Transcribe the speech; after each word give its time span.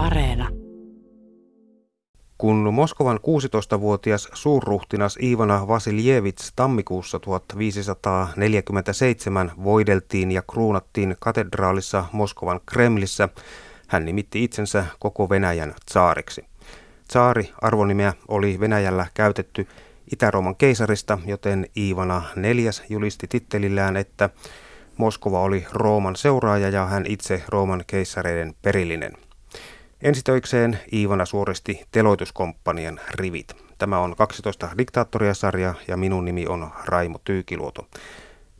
Areena. 0.00 0.48
Kun 2.38 2.74
Moskovan 2.74 3.16
16-vuotias 3.16 4.28
suurruhtinas 4.32 5.18
Ivana 5.22 5.68
Vasiljevits 5.68 6.52
tammikuussa 6.56 7.20
1547 7.20 9.52
voideltiin 9.64 10.32
ja 10.32 10.42
kruunattiin 10.42 11.16
katedraalissa 11.18 12.04
Moskovan 12.12 12.60
Kremlissä, 12.66 13.28
hän 13.88 14.04
nimitti 14.04 14.44
itsensä 14.44 14.86
koko 14.98 15.28
Venäjän 15.28 15.74
tsaariksi. 15.86 16.44
Tsaari 17.08 17.50
arvonimeä 17.62 18.12
oli 18.28 18.60
Venäjällä 18.60 19.06
käytetty 19.14 19.66
Itä-Rooman 20.12 20.56
keisarista, 20.56 21.18
joten 21.26 21.66
Iivana 21.76 22.22
neljäs 22.36 22.82
julisti 22.88 23.26
tittelillään, 23.26 23.96
että 23.96 24.30
Moskova 24.96 25.40
oli 25.40 25.66
Rooman 25.72 26.16
seuraaja 26.16 26.68
ja 26.68 26.86
hän 26.86 27.04
itse 27.08 27.42
Rooman 27.48 27.84
keisareiden 27.86 28.54
perillinen. 28.62 29.12
Ensitöikseen 30.02 30.78
Iivana 30.92 31.24
suoristi 31.24 31.84
teloituskomppanian 31.92 33.00
rivit. 33.14 33.56
Tämä 33.78 33.98
on 33.98 34.16
12 34.16 34.70
diktaattoria-sarja 34.78 35.74
ja 35.88 35.96
minun 35.96 36.24
nimi 36.24 36.46
on 36.46 36.70
Raimo 36.84 37.18
Tyykiluoto. 37.24 37.86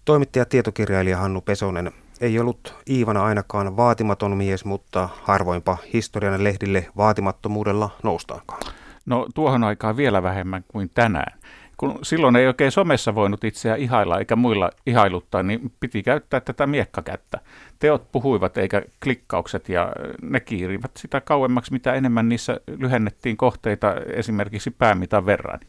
Toimittaja 0.05 0.45
tietokirjailija 0.45 1.17
Hannu 1.17 1.41
Pesonen 1.41 1.93
ei 2.21 2.39
ollut 2.39 2.75
Iivana 2.91 3.25
ainakaan 3.25 3.77
vaatimaton 3.77 4.37
mies, 4.37 4.65
mutta 4.65 5.09
harvoinpa 5.23 5.77
historian 5.93 6.45
lehdille 6.45 6.87
vaatimattomuudella 6.97 7.91
noustaankaan. 8.03 8.63
No 9.07 9.27
tuohon 9.35 9.65
aikaan 9.65 9.97
vielä 9.97 10.23
vähemmän 10.23 10.65
kuin 10.69 10.91
tänään. 10.95 11.39
Kun 11.81 11.99
silloin 12.03 12.37
ei 12.37 12.47
oikein 12.47 12.73
somessa 12.73 13.15
voinut 13.15 13.45
itseä 13.45 13.77
ihailla 13.77 14.19
eikä 14.19 14.37
muilla 14.37 14.71
ihailuttaa, 14.87 15.43
niin 15.43 15.73
piti 15.81 16.03
käyttää 16.03 16.41
tätä 16.41 16.67
miekkakättä. 16.67 17.41
Teot 17.79 18.13
puhuivat 18.13 18.59
eikä 18.59 18.83
klikkaukset 19.03 19.69
ja 19.69 19.93
ne 20.23 20.41
kiirivät 20.41 20.91
sitä 20.97 21.21
kauemmaksi, 21.21 21.73
mitä 21.73 21.95
enemmän 21.95 22.29
niissä 22.29 22.61
lyhennettiin 22.79 23.37
kohteita 23.37 23.95
esimerkiksi 23.95 24.71
päämitan 24.71 25.27
verran. 25.27 25.61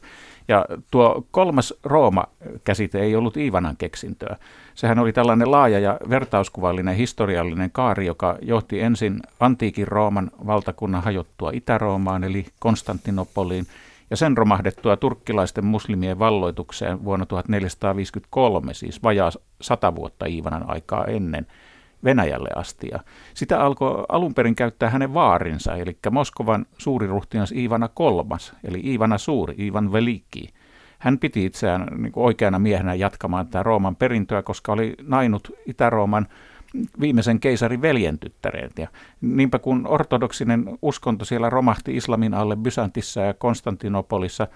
Ja 0.47 0.66
tuo 0.91 1.27
kolmas 1.31 1.73
Rooma-käsite 1.83 2.99
ei 2.99 3.16
ollut 3.16 3.38
Iivanan 3.38 3.77
keksintöä. 3.77 4.36
Sehän 4.75 4.99
oli 4.99 5.14
tällainen 5.14 5.52
laaja 5.52 5.80
ja 5.80 5.97
vertauskuvallinen 6.09 6.95
historiallinen 6.95 7.71
kaari, 7.71 8.05
joka 8.05 8.38
johti 8.41 8.81
ensin 8.81 9.19
antiikin 9.39 9.88
Rooman 9.88 10.31
valtakunnan 10.47 11.03
hajottua 11.03 11.52
Itä-Roomaan 11.53 12.23
eli 12.23 12.45
Konstantinopoliin 12.59 13.66
ja 14.12 14.17
sen 14.17 14.38
romahdettua 14.38 14.98
turkkilaisten 14.98 15.66
muslimien 15.66 16.20
valloitukseen 16.20 17.04
vuonna 17.04 17.26
1453, 17.26 18.73
siis 18.73 19.04
vajaa 19.04 19.31
sata 19.62 19.95
vuotta 19.95 20.26
Iivanan 20.26 20.70
aikaa 20.70 21.06
ennen– 21.06 21.48
Venäjälle 22.04 22.50
asti. 22.56 22.88
Ja 22.92 23.00
sitä 23.34 23.59
alkoi 23.59 24.06
alun 24.09 24.34
perin 24.34 24.56
käyttää 24.56 24.89
hänen 24.89 25.14
vaarinsa, 25.14 25.76
eli 25.76 25.98
Moskovan 26.12 26.66
suuriruhtinas 26.78 27.52
Ivana 27.52 27.88
kolmas, 27.88 28.54
eli 28.64 28.82
Ivana 28.94 29.17
suuri, 29.17 29.56
Ivan 29.58 29.92
Veliki. 29.92 30.54
Hän 31.00 31.20
piti 31.20 31.45
itseään 31.45 31.88
niin 31.98 32.12
kuin 32.12 32.26
oikeana 32.26 32.59
miehenä 32.59 32.94
jatkamaan 32.94 33.45
tätä 33.45 33.64
Rooman 33.64 33.95
perintöä, 33.95 34.42
koska 34.42 34.72
oli 34.72 34.95
nainut 35.02 35.52
Itä-Rooman 35.66 36.28
viimeisen 37.00 37.39
keisarin 37.39 37.81
veljentyttäreet. 37.81 38.72
Ja 38.77 38.88
niinpä 39.22 39.59
kun 39.59 39.88
ortodoksinen 39.88 40.77
uskonto 40.81 41.25
siellä 41.25 41.50
romahti 41.50 41.97
islamin 41.97 42.33
alle 42.33 42.55
Bysantissa 42.55 43.22
ja 43.22 43.33
Konstantinopolissa, 43.33 44.47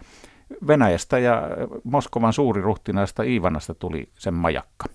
Venäjästä 0.68 1.20
ja 1.20 1.42
Moskovan 1.84 2.34
suuriruhtinaista 2.34 3.24
Iivanasta 3.24 3.74
tuli 3.74 4.10
sen 4.16 4.34
majakka. 4.34 4.86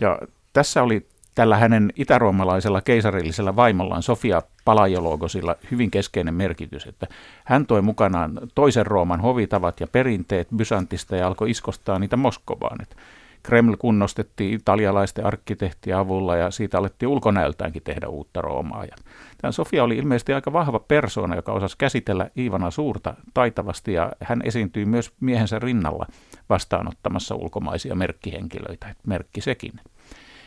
Ja 0.00 0.18
tässä 0.52 0.82
oli 0.82 1.06
tällä 1.34 1.56
hänen 1.56 1.92
itäroomalaisella 1.96 2.80
keisarillisella 2.80 3.56
vaimollaan 3.56 4.02
Sofia 4.02 4.42
Palajologosilla 4.64 5.56
hyvin 5.70 5.90
keskeinen 5.90 6.34
merkitys, 6.34 6.86
että 6.86 7.06
hän 7.44 7.66
toi 7.66 7.82
mukanaan 7.82 8.40
toisen 8.54 8.86
Rooman 8.86 9.20
hovitavat 9.20 9.80
ja 9.80 9.86
perinteet 9.86 10.48
Bysantista 10.56 11.16
ja 11.16 11.26
alkoi 11.26 11.50
iskostaa 11.50 11.98
niitä 11.98 12.16
Moskovaan. 12.16 12.82
Että 12.82 12.96
Kreml 13.42 13.76
kunnostettiin 13.78 14.54
italialaisten 14.54 15.26
arkkitehtien 15.26 15.96
avulla 15.96 16.36
ja 16.36 16.50
siitä 16.50 16.78
alettiin 16.78 17.08
ulkonäöltäänkin 17.08 17.82
tehdä 17.82 18.08
uutta 18.08 18.40
Roomaa. 18.40 18.84
Ja 18.84 18.96
tämä 19.38 19.52
Sofia 19.52 19.84
oli 19.84 19.96
ilmeisesti 19.96 20.32
aika 20.32 20.52
vahva 20.52 20.78
persoona, 20.78 21.36
joka 21.36 21.52
osasi 21.52 21.78
käsitellä 21.78 22.30
Iivana 22.38 22.70
suurta 22.70 23.14
taitavasti 23.34 23.92
ja 23.92 24.12
hän 24.20 24.42
esiintyi 24.44 24.84
myös 24.84 25.12
miehensä 25.20 25.58
rinnalla 25.58 26.06
vastaanottamassa 26.48 27.34
ulkomaisia 27.34 27.94
merkkihenkilöitä, 27.94 28.88
että 28.88 29.02
merkki 29.06 29.40
sekin. 29.40 29.72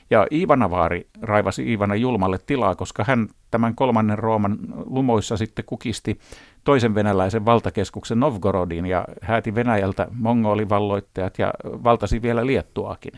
Ja 0.10 0.28
Iivanavaari 0.32 1.08
raivasi 1.22 1.70
Iivana 1.70 1.96
Julmalle 1.96 2.40
tilaa, 2.46 2.76
koska 2.76 3.04
hän 3.04 3.28
tämän 3.52 3.76
kolmannen 3.76 4.20
Rooman 4.20 4.58
lumoissa 4.86 5.38
sitten 5.38 5.66
kukisti 5.66 6.20
toisen 6.66 6.96
venäläisen 6.96 7.46
valtakeskuksen 7.46 8.20
Novgorodin 8.20 8.86
ja 8.86 9.06
hääti 9.22 9.56
Venäjältä 9.56 10.08
mongolivalloittajat 10.12 11.40
ja 11.40 11.54
valtasi 11.64 12.22
vielä 12.22 12.46
Liettuakin. 12.46 13.14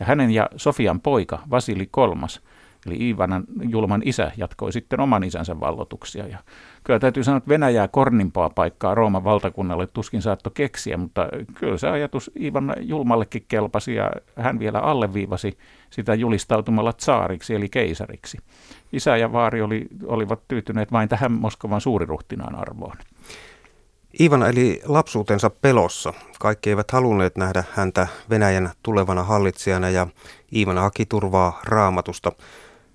Ja 0.00 0.06
hänen 0.06 0.30
ja 0.30 0.48
Sofian 0.56 1.00
poika 1.00 1.38
Vasili 1.50 1.86
kolmas 1.90 2.42
Eli 2.86 2.96
Iivanan 3.00 3.44
julman 3.70 4.02
isä 4.04 4.32
jatkoi 4.36 4.72
sitten 4.72 5.00
oman 5.00 5.24
isänsä 5.24 5.60
vallotuksia. 5.60 6.26
Ja 6.26 6.38
kyllä 6.86 6.98
täytyy 6.98 7.24
sanoa, 7.24 7.36
että 7.38 7.48
Venäjää 7.48 7.88
kornimpaa 7.88 8.50
paikkaa 8.50 8.94
Rooman 8.94 9.24
valtakunnalle 9.24 9.86
tuskin 9.86 10.22
saatto 10.22 10.50
keksiä, 10.50 10.96
mutta 10.96 11.28
kyllä 11.54 11.78
se 11.78 11.88
ajatus 11.88 12.30
Iivan 12.40 12.74
julmallekin 12.80 13.44
kelpasi 13.48 13.94
ja 13.94 14.10
hän 14.36 14.58
vielä 14.58 14.78
alleviivasi 14.78 15.58
sitä 15.90 16.14
julistautumalla 16.14 16.92
tsaariksi 16.92 17.54
eli 17.54 17.68
keisariksi. 17.68 18.38
Isä 18.92 19.16
ja 19.16 19.32
vaari 19.32 19.62
oli, 19.62 19.86
olivat 20.06 20.40
tyytyneet 20.48 20.92
vain 20.92 21.08
tähän 21.08 21.32
Moskovan 21.32 21.80
suuriruhtinaan 21.80 22.54
arvoon. 22.54 22.96
Iivana 24.20 24.48
eli 24.48 24.82
lapsuutensa 24.84 25.50
pelossa. 25.50 26.12
Kaikki 26.40 26.70
eivät 26.70 26.90
halunneet 26.90 27.36
nähdä 27.36 27.64
häntä 27.70 28.06
Venäjän 28.30 28.70
tulevana 28.82 29.22
hallitsijana 29.22 29.90
ja 29.90 30.06
Iivana 30.54 30.80
haki 30.80 31.06
turvaa 31.06 31.60
raamatusta. 31.64 32.32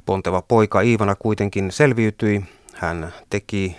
Ponteva 0.05 0.41
poika 0.41 0.81
Iivana 0.81 1.15
kuitenkin 1.15 1.71
selviytyi. 1.71 2.43
Hän 2.75 3.13
teki 3.29 3.77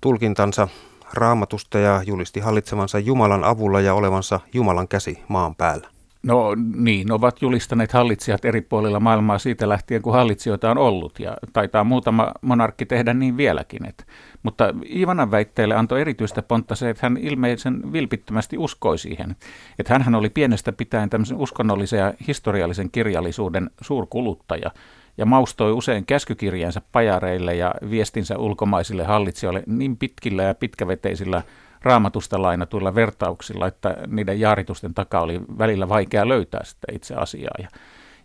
tulkintansa 0.00 0.68
raamatusta 1.12 1.78
ja 1.78 2.02
julisti 2.06 2.40
hallitsevansa 2.40 2.98
Jumalan 2.98 3.44
avulla 3.44 3.80
ja 3.80 3.94
olevansa 3.94 4.40
Jumalan 4.54 4.88
käsi 4.88 5.22
maan 5.28 5.54
päällä. 5.54 5.94
No 6.24 6.54
niin, 6.74 7.12
ovat 7.12 7.42
julistaneet 7.42 7.92
hallitsijat 7.92 8.44
eri 8.44 8.60
puolilla 8.60 9.00
maailmaa 9.00 9.38
siitä 9.38 9.68
lähtien, 9.68 10.02
kun 10.02 10.12
hallitsijoita 10.12 10.70
on 10.70 10.78
ollut, 10.78 11.20
ja 11.20 11.36
taitaa 11.52 11.84
muutama 11.84 12.32
monarkki 12.40 12.86
tehdä 12.86 13.14
niin 13.14 13.36
vieläkin. 13.36 13.86
Et. 13.86 14.06
Mutta 14.42 14.74
Ivanan 14.94 15.30
väitteelle 15.30 15.74
antoi 15.74 16.00
erityistä 16.00 16.42
pontta 16.42 16.74
se, 16.74 16.90
että 16.90 17.06
hän 17.06 17.16
ilmeisen 17.16 17.92
vilpittömästi 17.92 18.58
uskoi 18.58 18.98
siihen. 18.98 19.36
Että 19.78 19.98
hän 19.98 20.14
oli 20.14 20.30
pienestä 20.30 20.72
pitäen 20.72 21.10
tämmöisen 21.10 21.36
uskonnollisen 21.36 21.98
ja 21.98 22.14
historiallisen 22.28 22.90
kirjallisuuden 22.90 23.70
suurkuluttaja, 23.80 24.70
ja 25.16 25.26
maustoi 25.26 25.72
usein 25.72 26.06
käskykirjansa 26.06 26.82
pajareille 26.92 27.54
ja 27.54 27.74
viestinsä 27.90 28.38
ulkomaisille 28.38 29.04
hallitsijoille 29.04 29.62
niin 29.66 29.96
pitkillä 29.96 30.42
ja 30.42 30.54
pitkäveteisillä 30.54 31.42
raamatusta 31.82 32.42
lainatuilla 32.42 32.94
vertauksilla, 32.94 33.66
että 33.66 33.96
niiden 34.06 34.40
jaaritusten 34.40 34.94
takaa 34.94 35.20
oli 35.20 35.40
välillä 35.58 35.88
vaikea 35.88 36.28
löytää 36.28 36.64
sitä 36.64 36.86
itse 36.92 37.14
asiaa. 37.14 37.54
Ja, 37.58 37.68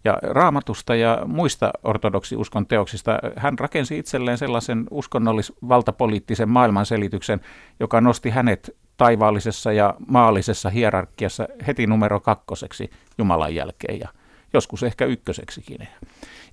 ja 0.03 0.17
raamatusta 0.21 0.95
ja 0.95 1.21
muista 1.25 1.71
ortodoksiuskon 1.83 2.67
teoksista 2.67 3.19
hän 3.35 3.59
rakensi 3.59 3.97
itselleen 3.97 4.37
sellaisen 4.37 4.85
uskonnollis-valtapoliittisen 4.91 6.49
maailmanselityksen, 6.49 7.41
joka 7.79 8.01
nosti 8.01 8.29
hänet 8.29 8.75
taivaallisessa 8.97 9.71
ja 9.71 9.93
maallisessa 10.07 10.69
hierarkiassa 10.69 11.47
heti 11.67 11.87
numero 11.87 12.19
kakkoseksi 12.19 12.89
Jumalan 13.17 13.55
jälkeen 13.55 13.99
ja 13.99 14.09
joskus 14.53 14.83
ehkä 14.83 15.05
ykköseksikin. 15.05 15.87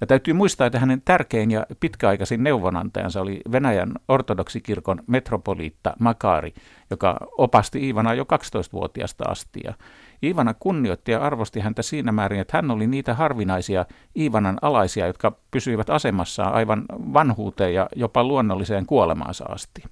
Ja 0.00 0.06
täytyy 0.06 0.34
muistaa, 0.34 0.66
että 0.66 0.78
hänen 0.78 1.02
tärkein 1.04 1.50
ja 1.50 1.66
pitkäaikaisin 1.80 2.42
neuvonantajansa 2.42 3.20
oli 3.20 3.40
Venäjän 3.52 3.92
ortodoksikirkon 4.08 5.02
metropoliitta 5.06 5.94
Makari, 5.98 6.54
joka 6.90 7.16
opasti 7.38 7.86
Iivanaa 7.86 8.14
jo 8.14 8.24
12-vuotiaasta 8.24 9.24
asti. 9.28 9.60
Ja 9.64 9.74
Iivana 10.22 10.54
kunnioitti 10.54 11.12
ja 11.12 11.20
arvosti 11.20 11.60
häntä 11.60 11.82
siinä 11.82 12.12
määrin, 12.12 12.40
että 12.40 12.58
hän 12.58 12.70
oli 12.70 12.86
niitä 12.86 13.14
harvinaisia 13.14 13.86
Iivanan 14.16 14.58
alaisia, 14.62 15.06
jotka 15.06 15.36
pysyivät 15.50 15.90
asemassaan 15.90 16.52
aivan 16.52 16.84
vanhuuteen 16.90 17.74
ja 17.74 17.88
jopa 17.96 18.24
luonnolliseen 18.24 18.86
kuolemaansa 18.86 19.44
asti. 19.48 19.82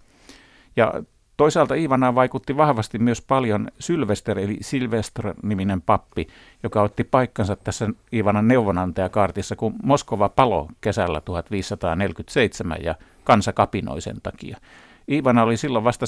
Ja 0.76 1.02
Toisaalta 1.36 1.75
Ivanaan 1.75 2.14
vaikutti 2.14 2.56
vahvasti 2.56 2.98
myös 2.98 3.20
paljon 3.20 3.69
Sylvester 3.78 4.38
eli 4.38 4.58
Silvestr-niminen 4.60 5.82
pappi, 5.82 6.26
joka 6.62 6.82
otti 6.82 7.04
paikkansa 7.04 7.56
tässä 7.56 7.88
Ivanan 8.12 8.48
neuvonantajakaartissa, 8.48 9.56
kun 9.56 9.75
Moskova 9.82 10.28
palo 10.28 10.69
kesällä 10.81 11.20
1547 11.20 12.78
ja 12.82 12.94
kansa 13.25 13.52
kapinoi 13.52 14.00
sen 14.00 14.16
takia. 14.22 14.56
Iivana 15.10 15.42
oli 15.42 15.56
silloin 15.56 15.84
vasta 15.84 16.06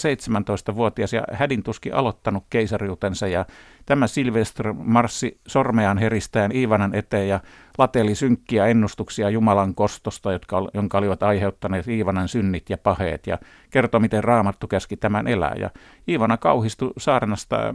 17-vuotias 0.70 1.12
ja 1.12 1.22
hädintuski 1.32 1.92
aloittanut 1.92 2.44
keisariutensa 2.50 3.26
ja 3.26 3.44
tämä 3.86 4.06
Silvester 4.06 4.72
marssi 4.72 5.40
sormeaan 5.46 5.98
heristään 5.98 6.52
Iivanan 6.56 6.94
eteen 6.94 7.28
ja 7.28 7.40
lateli 7.78 8.14
synkkiä 8.14 8.66
ennustuksia 8.66 9.30
Jumalan 9.30 9.74
kostosta, 9.74 10.32
jotka, 10.32 10.68
jonka 10.74 10.98
olivat 10.98 11.22
aiheuttaneet 11.22 11.88
Iivanan 11.88 12.28
synnit 12.28 12.70
ja 12.70 12.78
paheet 12.78 13.26
ja 13.26 13.38
kertoi, 13.70 14.00
miten 14.00 14.24
raamattu 14.24 14.68
käski 14.68 14.96
tämän 14.96 15.26
elää. 15.26 15.54
Ja 15.58 15.70
Iivana 16.08 16.36
kauhistui 16.36 16.92
saarnasta, 16.98 17.74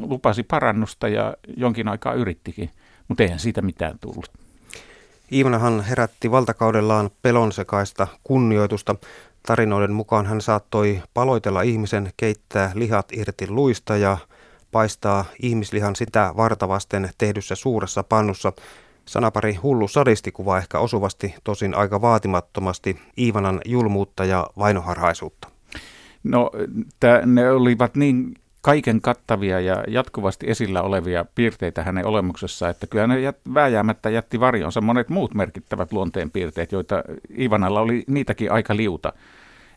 lupasi 0.00 0.42
parannusta 0.42 1.08
ja 1.08 1.34
jonkin 1.56 1.88
aikaa 1.88 2.14
yrittikin, 2.14 2.70
mutta 3.08 3.22
eihän 3.22 3.38
siitä 3.38 3.62
mitään 3.62 3.98
tullut. 3.98 4.39
Iivanahan 5.32 5.80
herätti 5.80 6.30
valtakaudellaan 6.30 7.10
pelonsekaista 7.22 8.06
kunnioitusta. 8.24 8.94
Tarinoiden 9.46 9.92
mukaan 9.92 10.26
hän 10.26 10.40
saattoi 10.40 11.02
paloitella 11.14 11.62
ihmisen, 11.62 12.10
keittää 12.16 12.72
lihat 12.74 13.08
irti 13.12 13.50
luista 13.50 13.96
ja 13.96 14.18
paistaa 14.72 15.24
ihmislihan 15.42 15.96
sitä 15.96 16.32
vartavasten 16.36 17.10
tehdyssä 17.18 17.54
suuressa 17.54 18.02
pannussa. 18.02 18.52
Sanapari 19.04 19.54
hullu 19.54 19.88
sadisti 19.88 20.32
kuvaa 20.32 20.58
ehkä 20.58 20.78
osuvasti, 20.78 21.34
tosin 21.44 21.74
aika 21.74 22.00
vaatimattomasti, 22.00 23.00
Iivanan 23.18 23.60
julmuutta 23.64 24.24
ja 24.24 24.46
vainoharhaisuutta. 24.58 25.48
No, 26.22 26.50
tää, 27.00 27.26
ne 27.26 27.50
olivat 27.50 27.96
niin 27.96 28.34
kaiken 28.62 29.00
kattavia 29.00 29.60
ja 29.60 29.84
jatkuvasti 29.88 30.50
esillä 30.50 30.82
olevia 30.82 31.24
piirteitä 31.34 31.82
hänen 31.82 32.06
olemuksessa, 32.06 32.68
että 32.68 32.86
kyllä 32.86 33.06
ne 33.06 33.20
jät, 33.20 33.38
vääjäämättä 33.54 34.10
jätti 34.10 34.40
varjonsa 34.40 34.80
monet 34.80 35.08
muut 35.08 35.34
merkittävät 35.34 35.92
luonteen 35.92 36.30
piirteet, 36.30 36.72
joita 36.72 37.04
Ivanalla 37.38 37.80
oli 37.80 38.04
niitäkin 38.06 38.52
aika 38.52 38.76
liuta. 38.76 39.12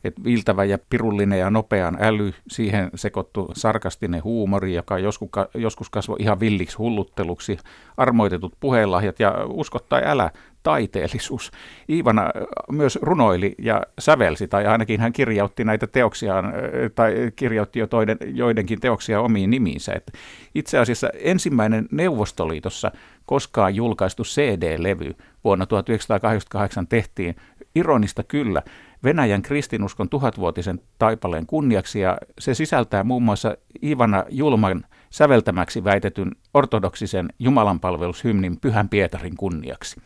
Et 0.04 0.24
viiltävä 0.24 0.64
ja 0.64 0.78
pirullinen 0.90 1.40
ja 1.40 1.50
nopean 1.50 1.98
äly, 2.02 2.34
siihen 2.48 2.90
sekoittu 2.96 3.52
sarkastinen 3.54 4.24
huumori, 4.24 4.74
joka 4.74 5.00
joskus, 5.00 5.30
joskus 5.54 5.90
kasvoi 5.90 6.18
ihan 6.20 6.40
villiksi 6.40 6.78
hullutteluksi, 6.78 7.58
armoitetut 7.98 8.54
puheenlahjat 8.60 9.20
ja 9.20 9.36
uskottaa 9.48 10.02
älä 10.06 10.32
taiteellisuus. 10.64 11.52
Iivana 11.90 12.32
myös 12.72 13.00
runoili 13.02 13.56
ja 13.60 13.82
sävelsi, 14.00 14.48
tai 14.48 14.66
ainakin 14.66 15.00
hän 15.00 15.14
kirjautti 15.14 15.64
näitä 15.64 15.88
teoksiaan, 15.88 16.54
tai 16.96 17.32
kirjautti 17.36 17.80
jo 17.80 17.88
toiden, 17.88 18.18
joidenkin 18.26 18.80
teoksia 18.80 19.22
omiin 19.22 19.50
nimiinsä. 19.50 19.94
Et 19.94 20.12
itse 20.56 20.80
asiassa 20.80 21.10
ensimmäinen 21.14 21.88
Neuvostoliitossa 21.92 22.92
koskaan 23.26 23.76
julkaistu 23.76 24.24
CD-levy 24.24 25.16
vuonna 25.44 25.66
1988 25.66 26.88
tehtiin, 26.88 27.36
ironista 27.76 28.24
kyllä, 28.24 28.62
Venäjän 29.04 29.42
kristinuskon 29.42 30.10
tuhatvuotisen 30.10 30.82
taipaleen 31.00 31.46
kunniaksi, 31.46 32.00
ja 32.00 32.18
se 32.40 32.54
sisältää 32.54 33.04
muun 33.04 33.24
muassa 33.24 33.58
Ivana 33.84 34.24
Julman 34.30 34.86
säveltämäksi 35.10 35.84
väitetyn 35.84 36.32
ortodoksisen 36.54 37.30
jumalanpalvelushymnin 37.40 38.60
Pyhän 38.60 38.90
Pietarin 38.90 39.36
kunniaksi. 39.38 40.02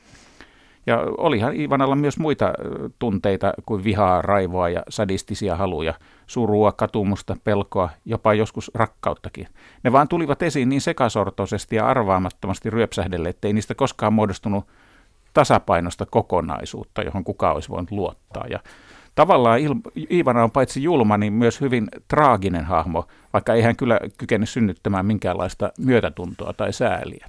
Ja 0.85 1.03
olihan 1.17 1.55
Ivanalla 1.55 1.95
myös 1.95 2.19
muita 2.19 2.53
tunteita 2.99 3.53
kuin 3.65 3.83
vihaa, 3.83 4.21
raivoa 4.21 4.69
ja 4.69 4.83
sadistisia 4.89 5.55
haluja, 5.55 5.93
surua, 6.27 6.71
katumusta, 6.71 7.35
pelkoa, 7.43 7.89
jopa 8.05 8.33
joskus 8.33 8.71
rakkauttakin. 8.73 9.47
Ne 9.83 9.91
vaan 9.91 10.07
tulivat 10.07 10.41
esiin 10.41 10.69
niin 10.69 10.81
sekasortoisesti 10.81 11.75
ja 11.75 11.87
arvaamattomasti 11.87 12.69
ryöpsähdelle, 12.69 13.29
ettei 13.29 13.53
niistä 13.53 13.75
koskaan 13.75 14.13
muodostunut 14.13 14.67
tasapainosta 15.33 16.05
kokonaisuutta, 16.05 17.01
johon 17.01 17.23
kukaan 17.23 17.55
olisi 17.55 17.69
voinut 17.69 17.91
luottaa. 17.91 18.47
Ja 18.49 18.59
tavallaan 19.17 19.59
Iivana 20.11 20.43
on 20.43 20.51
paitsi 20.51 20.83
julma, 20.83 21.17
niin 21.17 21.33
myös 21.33 21.61
hyvin 21.61 21.87
traaginen 22.07 22.65
hahmo, 22.65 23.07
vaikka 23.33 23.53
ei 23.53 23.61
hän 23.61 23.75
kyllä 23.75 23.99
kykene 24.17 24.45
synnyttämään 24.45 25.05
minkäänlaista 25.05 25.71
myötätuntoa 25.79 26.53
tai 26.53 26.73
sääliä. 26.73 27.27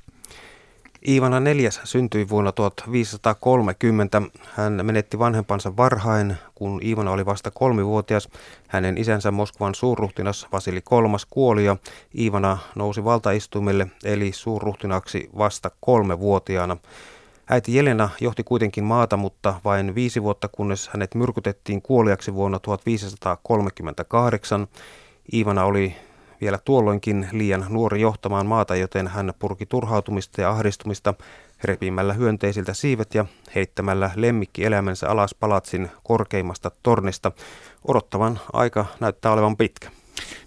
Iivana 1.09 1.41
neljäs 1.41 1.81
syntyi 1.85 2.29
vuonna 2.29 2.53
1530. 2.53 4.23
Hän 4.55 4.81
menetti 4.83 5.19
vanhempansa 5.19 5.77
varhain, 5.77 6.37
kun 6.55 6.81
Iivana 6.83 7.11
oli 7.11 7.27
vasta 7.27 7.51
kolmivuotias. 7.51 8.29
Hänen 8.69 8.99
isänsä 8.99 9.31
Moskovan 9.31 9.75
suurruhtinas 9.75 10.47
Vasili 10.53 10.81
kolmas 10.81 11.27
kuoli 11.31 11.65
ja 11.65 11.77
Iivana 12.19 12.59
nousi 12.75 13.05
valtaistumille 13.05 13.87
eli 14.05 14.33
suurruhtinaksi 14.33 15.31
vasta 15.39 15.71
kolmevuotiaana. 15.81 16.77
Äiti 17.51 17.75
Jelena 17.75 18.09
johti 18.21 18.45
kuitenkin 18.45 18.85
maata, 18.85 19.17
mutta 19.17 19.55
vain 19.65 19.95
viisi 19.95 20.23
vuotta 20.23 20.49
kunnes 20.49 20.89
hänet 20.89 21.15
myrkytettiin 21.15 21.83
kuoliaksi 21.83 22.35
vuonna 22.35 22.59
1538. 22.59 24.67
Iivana 25.33 25.65
oli 25.65 25.97
vielä 26.41 26.59
tuolloinkin 26.65 27.29
liian 27.33 27.67
nuori 27.69 28.01
johtamaan 28.01 28.47
maata, 28.47 28.77
joten 28.77 29.09
hän 29.09 29.33
purki 29.39 29.67
turhautumista 29.67 30.41
ja 30.41 30.51
ahdistumista 30.51 31.15
repimällä 31.65 32.13
hyönteisiltä 32.13 32.75
siivet 32.75 33.15
ja 33.15 33.25
heittämällä 33.55 34.11
lemmikkielämänsä 34.15 35.09
alas 35.09 35.35
palatsin 35.35 35.91
korkeimmasta 36.03 36.71
tornista. 36.83 37.33
Odottavan 37.89 38.41
aika 38.53 38.87
näyttää 39.01 39.33
olevan 39.33 39.57
pitkä. 39.57 39.91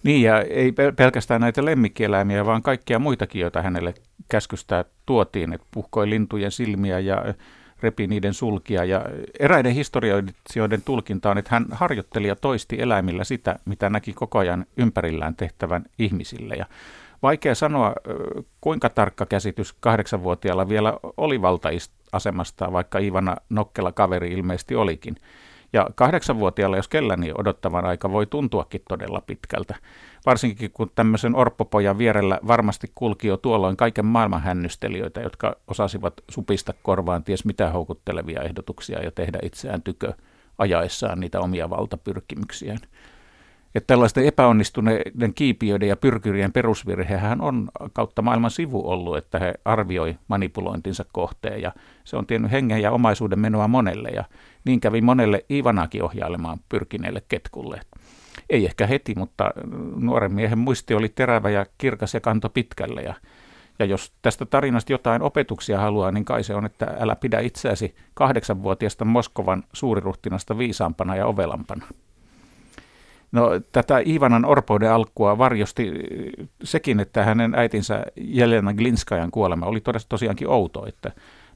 Niin, 0.03 0.21
ja 0.21 0.41
ei 0.41 0.73
pelkästään 0.95 1.41
näitä 1.41 1.65
lemmikkieläimiä, 1.65 2.45
vaan 2.45 2.61
kaikkia 2.61 2.99
muitakin, 2.99 3.41
joita 3.41 3.61
hänelle 3.61 3.93
käskystä 4.29 4.85
tuotiin, 5.05 5.53
että 5.53 5.67
puhkoi 5.71 6.09
lintujen 6.09 6.51
silmiä 6.51 6.99
ja 6.99 7.33
repi 7.81 8.07
niiden 8.07 8.33
sulkia. 8.33 8.83
Ja 8.83 9.05
eräiden 9.39 9.73
historioitsijoiden 9.73 10.81
tulkinta 10.81 11.31
on, 11.31 11.37
että 11.37 11.49
hän 11.51 11.65
harjoitteli 11.71 12.27
ja 12.27 12.35
toisti 12.35 12.81
eläimillä 12.81 13.23
sitä, 13.23 13.59
mitä 13.65 13.89
näki 13.89 14.13
koko 14.13 14.39
ajan 14.39 14.65
ympärillään 14.77 15.35
tehtävän 15.35 15.85
ihmisille. 15.99 16.55
Ja 16.55 16.65
vaikea 17.23 17.55
sanoa, 17.55 17.93
kuinka 18.61 18.89
tarkka 18.89 19.25
käsitys 19.25 19.73
kahdeksanvuotiaalla 19.79 20.69
vielä 20.69 20.93
oli 21.17 21.41
valtaisemasta, 21.41 22.71
vaikka 22.71 22.99
Ivana 22.99 23.35
nokkela 23.49 23.91
kaveri 23.91 24.31
ilmeisesti 24.31 24.75
olikin. 24.75 25.15
Ja 25.73 25.87
kahdeksanvuotiaalla, 25.95 26.77
jos 26.77 26.87
kellä, 26.87 27.17
niin 27.17 27.39
odottavan 27.39 27.85
aika 27.85 28.11
voi 28.11 28.25
tuntuakin 28.25 28.81
todella 28.89 29.21
pitkältä. 29.27 29.75
Varsinkin 30.25 30.71
kun 30.71 30.89
tämmöisen 30.95 31.35
orppopojan 31.35 31.97
vierellä 31.97 32.39
varmasti 32.47 32.91
kulki 32.95 33.27
jo 33.27 33.37
tuolloin 33.37 33.77
kaiken 33.77 34.05
maailman 34.05 34.41
hännystelijöitä, 34.41 35.21
jotka 35.21 35.55
osasivat 35.67 36.13
supista 36.31 36.73
korvaan 36.83 37.23
ties 37.23 37.45
mitä 37.45 37.69
houkuttelevia 37.69 38.41
ehdotuksia 38.41 39.03
ja 39.03 39.11
tehdä 39.11 39.39
itseään 39.43 39.81
tykö 39.81 40.13
ajaessaan 40.57 41.19
niitä 41.19 41.39
omia 41.39 41.69
valtapyrkimyksiään. 41.69 42.79
Että 43.75 43.87
tällaisten 43.87 44.25
epäonnistuneiden 44.25 45.33
kiipiöiden 45.35 45.89
ja 45.89 45.95
pyrkyrien 45.95 46.51
perusvirhehän 46.51 47.41
on 47.41 47.69
kautta 47.93 48.21
maailman 48.21 48.51
sivu 48.51 48.89
ollut, 48.89 49.17
että 49.17 49.39
he 49.39 49.53
arvioi 49.65 50.17
manipulointinsa 50.27 51.05
kohteen 51.11 51.61
ja 51.61 51.71
se 52.03 52.17
on 52.17 52.27
tiennyt 52.27 52.51
hengen 52.51 52.81
ja 52.81 52.91
omaisuuden 52.91 53.39
menoa 53.39 53.67
monelle 53.67 54.09
ja 54.09 54.23
niin 54.65 54.79
kävi 54.79 55.01
monelle 55.01 55.45
Ivanaakin 55.51 56.03
ohjailemaan 56.03 56.59
pyrkineelle 56.69 57.21
ketkulle. 57.27 57.81
Ei 58.49 58.65
ehkä 58.65 58.87
heti, 58.87 59.15
mutta 59.17 59.51
nuoren 59.95 60.33
miehen 60.33 60.59
muisti 60.59 60.93
oli 60.93 61.09
terävä 61.09 61.49
ja 61.49 61.65
kirkas 61.77 62.13
ja 62.13 62.19
kanto 62.19 62.49
pitkälle 62.49 63.01
ja 63.01 63.13
ja 63.81 63.85
jos 63.85 64.13
tästä 64.21 64.45
tarinasta 64.45 64.91
jotain 64.91 65.21
opetuksia 65.21 65.79
haluaa, 65.79 66.11
niin 66.11 66.25
kai 66.25 66.43
se 66.43 66.55
on, 66.55 66.65
että 66.65 66.95
älä 66.99 67.15
pidä 67.15 67.39
itseäsi 67.39 67.95
kahdeksanvuotiaasta 68.13 69.05
Moskovan 69.05 69.63
suuriruhtinasta 69.73 70.57
viisaampana 70.57 71.15
ja 71.15 71.25
ovelampana. 71.25 71.85
No, 73.31 73.49
tätä 73.71 74.01
Ivanan 74.05 74.45
orpouden 74.45 74.91
alkua 74.91 75.37
varjosti 75.37 75.91
sekin, 76.63 76.99
että 76.99 77.23
hänen 77.23 77.55
äitinsä 77.55 78.03
Jelena 78.15 78.73
Glinskajan 78.73 79.31
kuolema 79.31 79.65
oli 79.65 79.81
tosiaankin 80.09 80.47
outo, 80.47 80.85
että 80.87 81.11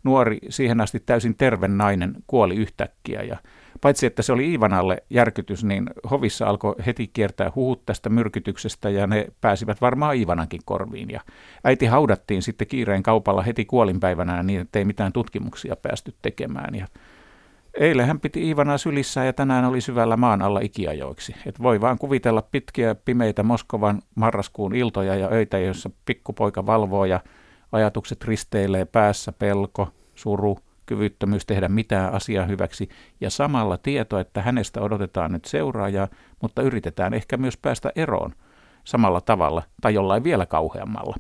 nuori, 0.06 0.40
siihen 0.50 0.82
asti 0.82 1.00
täysin 1.00 1.36
terve 1.38 1.68
nainen 1.68 2.16
kuoli 2.28 2.56
yhtäkkiä 2.56 3.22
ja 3.22 3.38
paitsi 3.82 4.06
että 4.06 4.22
se 4.22 4.34
oli 4.34 4.54
Ivanalle 4.54 5.04
järkytys, 5.10 5.64
niin 5.64 5.90
hovissa 6.12 6.48
alkoi 6.48 6.76
heti 6.86 7.08
kiertää 7.08 7.52
huhut 7.56 7.86
tästä 7.86 8.10
myrkytyksestä 8.10 8.90
ja 8.90 9.08
ne 9.08 9.28
pääsivät 9.42 9.82
varmaan 9.82 10.16
Ivanankin 10.16 10.62
korviin. 10.66 11.10
Ja 11.10 11.22
äiti 11.64 11.86
haudattiin 11.86 12.42
sitten 12.42 12.68
kiireen 12.68 13.04
kaupalla 13.04 13.42
heti 13.42 13.66
kuolinpäivänä 13.66 14.44
niin, 14.44 14.62
että 14.62 14.80
ei 14.80 14.86
mitään 14.86 15.14
tutkimuksia 15.14 15.76
päästy 15.76 16.14
tekemään. 16.22 16.76
Ja 16.76 16.88
Eilen 17.80 18.08
hän 18.08 18.20
piti 18.20 18.50
Ivanaa 18.50 18.78
sylissään 18.78 19.28
ja 19.28 19.34
tänään 19.34 19.66
oli 19.66 19.82
syvällä 19.82 20.18
maan 20.18 20.42
alla 20.42 20.60
ikiajoiksi. 20.60 21.36
Et 21.46 21.62
voi 21.62 21.82
vaan 21.82 21.98
kuvitella 21.98 22.42
pitkiä 22.42 22.96
pimeitä 22.96 23.44
Moskovan 23.44 24.02
marraskuun 24.16 24.76
iltoja 24.76 25.16
ja 25.16 25.30
öitä, 25.32 25.60
joissa 25.60 25.90
pikkupoika 26.06 26.66
valvoo 26.66 27.06
ja 27.06 27.20
ajatukset 27.76 28.24
risteilee 28.24 28.86
päässä 28.86 29.32
pelko, 29.32 29.88
suru, 30.16 30.60
kyvyttömyys 30.86 31.46
tehdä 31.46 31.68
mitään 31.68 32.14
asiaa 32.14 32.46
hyväksi 32.46 32.90
ja 33.22 33.30
samalla 33.30 33.78
tieto, 33.78 34.20
että 34.20 34.42
hänestä 34.42 34.82
odotetaan 34.82 35.32
nyt 35.32 35.46
seuraajaa, 35.46 36.08
mutta 36.42 36.62
yritetään 36.62 37.14
ehkä 37.14 37.38
myös 37.38 37.58
päästä 37.58 37.92
eroon 37.96 38.36
samalla 38.84 39.22
tavalla 39.22 39.64
tai 39.82 39.94
jollain 39.94 40.24
vielä 40.24 40.46
kauheammalla. 40.46 41.16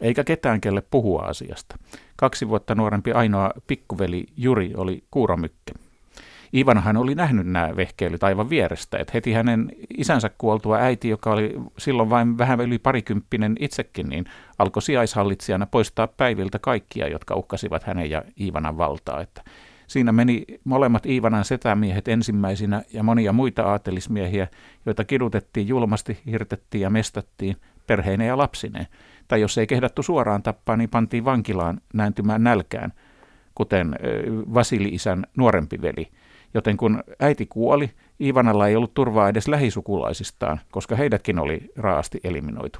Eikä 0.00 0.24
ketään 0.24 0.60
kelle 0.60 0.82
puhua 0.90 1.22
asiasta. 1.22 1.78
Kaksi 2.16 2.48
vuotta 2.48 2.74
nuorempi 2.74 3.12
ainoa 3.12 3.50
pikkuveli 3.66 4.26
Juri 4.36 4.72
oli 4.76 5.04
kuuramykke. 5.10 5.72
Ivanahan 6.54 6.96
oli 6.96 7.14
nähnyt 7.14 7.46
nämä 7.46 7.76
vehkeilyt 7.76 8.24
aivan 8.24 8.50
vierestä, 8.50 8.98
että 8.98 9.10
heti 9.14 9.32
hänen 9.32 9.72
isänsä 9.98 10.30
kuoltua 10.38 10.76
äiti, 10.78 11.08
joka 11.08 11.32
oli 11.32 11.54
silloin 11.78 12.10
vain 12.10 12.38
vähän 12.38 12.60
yli 12.60 12.78
parikymppinen 12.78 13.56
itsekin, 13.60 14.08
niin 14.08 14.24
alkoi 14.58 14.82
sijaishallitsijana 14.82 15.66
poistaa 15.66 16.06
päiviltä 16.06 16.58
kaikkia, 16.58 17.08
jotka 17.08 17.34
uhkasivat 17.34 17.84
hänen 17.84 18.10
ja 18.10 18.22
Ivanan 18.40 18.78
valtaa. 18.78 19.20
Että 19.20 19.42
Siinä 19.86 20.12
meni 20.12 20.44
molemmat 20.64 21.06
Iivanan 21.06 21.44
setämiehet 21.44 22.08
ensimmäisinä 22.08 22.82
ja 22.92 23.02
monia 23.02 23.32
muita 23.32 23.62
aatelismiehiä, 23.62 24.48
joita 24.86 25.04
kidutettiin 25.04 25.68
julmasti, 25.68 26.18
hirtettiin 26.26 26.82
ja 26.82 26.90
mestattiin 26.90 27.56
perheineen 27.86 28.28
ja 28.28 28.38
lapsineen. 28.38 28.86
Tai 29.28 29.40
jos 29.40 29.58
ei 29.58 29.66
kehdattu 29.66 30.02
suoraan 30.02 30.42
tappaa, 30.42 30.76
niin 30.76 30.90
pantiin 30.90 31.24
vankilaan 31.24 31.80
nääntymään 31.94 32.44
nälkään, 32.44 32.92
kuten 33.54 33.98
Vasili-isän 34.54 35.26
nuorempi 35.36 35.82
veli. 35.82 36.08
Joten 36.54 36.76
kun 36.76 37.02
äiti 37.20 37.46
kuoli, 37.46 37.90
Ivanalla 38.20 38.68
ei 38.68 38.76
ollut 38.76 38.94
turvaa 38.94 39.28
edes 39.28 39.48
lähisukulaisistaan, 39.48 40.60
koska 40.70 40.96
heidätkin 40.96 41.38
oli 41.38 41.72
raasti 41.76 42.20
eliminoitu. 42.24 42.78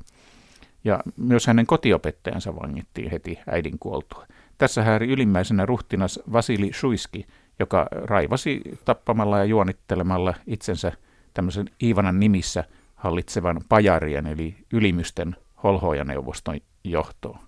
Ja 0.84 1.00
myös 1.16 1.46
hänen 1.46 1.66
kotiopettajansa 1.66 2.56
vangittiin 2.56 3.10
heti 3.10 3.38
äidin 3.50 3.78
kuoltua. 3.78 4.26
Tässä 4.58 4.82
häiri 4.82 5.08
ylimmäisenä 5.08 5.66
ruhtinas 5.66 6.20
Vasili 6.32 6.70
Shuiski, 6.72 7.26
joka 7.58 7.86
raivasi 7.92 8.62
tappamalla 8.84 9.38
ja 9.38 9.44
juonittelemalla 9.44 10.34
itsensä 10.46 10.92
tämmöisen 11.34 11.70
Iivanan 11.82 12.20
nimissä 12.20 12.64
hallitsevan 12.94 13.60
pajarien 13.68 14.26
eli 14.26 14.56
ylimysten 14.72 15.36
holhojaneuvoston 15.62 16.60
johtoon. 16.84 17.38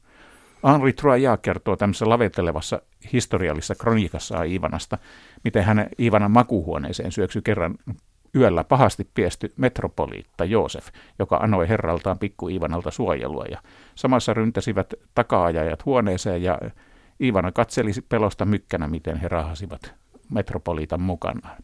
Henri 0.73 0.93
Troja 0.93 1.37
kertoo 1.37 1.77
tämmöisessä 1.77 2.09
lavetelevassa 2.09 2.83
historiallisessa 3.13 3.75
kronikassa 3.75 4.43
Iivanasta, 4.43 4.99
miten 5.45 5.65
hän 5.65 5.89
Iivanan 5.99 6.31
makuhuoneeseen 6.31 7.13
syöksy 7.13 7.43
kerran 7.43 7.75
yöllä 8.37 8.65
pahasti 8.65 9.09
piesty 9.15 9.53
metropoliitta 9.57 10.45
Joosef, 10.45 10.89
joka 11.19 11.37
anoi 11.37 11.69
herraltaan 11.69 12.19
pikku 12.19 12.49
Iivanalta 12.49 12.91
suojelua. 12.91 13.45
Ja 13.51 13.63
samassa 13.95 14.35
ryntäsivät 14.35 14.95
takaajajat 15.15 15.85
huoneeseen 15.85 16.43
ja 16.43 16.59
Iivana 17.21 17.53
katseli 17.53 17.91
pelosta 18.09 18.45
mykkänä, 18.45 18.89
miten 18.89 19.17
he 19.17 19.29
rahasivat 19.29 19.95
metropoliitan 20.31 21.01
mukanaan. 21.01 21.57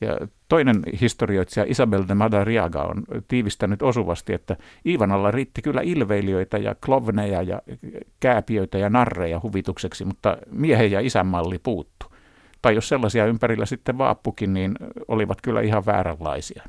Ja 0.00 0.18
toinen 0.48 0.82
historioitsija 1.00 1.66
Isabel 1.68 2.04
de 2.08 2.14
Madariaga 2.14 2.82
on 2.82 3.04
tiivistänyt 3.28 3.82
osuvasti, 3.82 4.32
että 4.32 4.56
Iivanalla 4.86 5.30
riitti 5.30 5.62
kyllä 5.62 5.80
ilveilijöitä 5.80 6.58
ja 6.58 6.74
klovneja 6.84 7.42
ja 7.42 7.62
kääpiöitä 8.20 8.78
ja 8.78 8.90
narreja 8.90 9.40
huvitukseksi, 9.42 10.04
mutta 10.04 10.36
miehen 10.50 10.90
ja 10.90 11.00
isän 11.00 11.26
malli 11.26 11.58
puuttu. 11.58 12.06
Tai 12.62 12.74
jos 12.74 12.88
sellaisia 12.88 13.26
ympärillä 13.26 13.66
sitten 13.66 13.98
vaappukin, 13.98 14.54
niin 14.54 14.74
olivat 15.08 15.40
kyllä 15.40 15.60
ihan 15.60 15.86
vääränlaisia. 15.86 16.62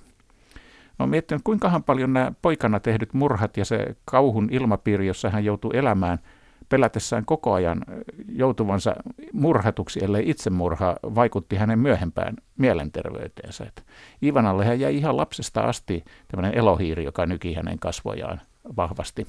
Olen 0.99 1.09
miettinyt, 1.09 1.41
kuinkahan 1.43 1.83
paljon 1.83 2.13
nämä 2.13 2.31
poikana 2.41 2.79
tehdyt 2.79 3.13
murhat 3.13 3.57
ja 3.57 3.65
se 3.65 3.95
kauhun 4.05 4.49
ilmapiiri, 4.51 5.07
jossa 5.07 5.29
hän 5.29 5.45
joutuu 5.45 5.71
elämään– 5.71 6.19
pelätessään 6.69 7.25
koko 7.25 7.53
ajan 7.53 7.81
joutuvansa 8.27 8.95
murhatuksi, 9.33 10.03
ellei 10.03 10.29
itsemurha 10.29 10.95
vaikutti 11.03 11.55
hänen 11.55 11.79
myöhempään 11.79 12.35
mielenterveyteensä. 12.57 13.63
Että 13.63 13.81
Ivanalle 14.23 14.65
hän 14.65 14.79
jäi 14.79 14.97
ihan 14.97 15.17
lapsesta 15.17 15.61
asti 15.61 16.03
tämmöinen 16.27 16.57
elohiiri, 16.57 17.03
joka 17.03 17.25
nyki 17.25 17.53
hänen 17.53 17.79
kasvojaan 17.79 18.41
vahvasti. 18.77 19.27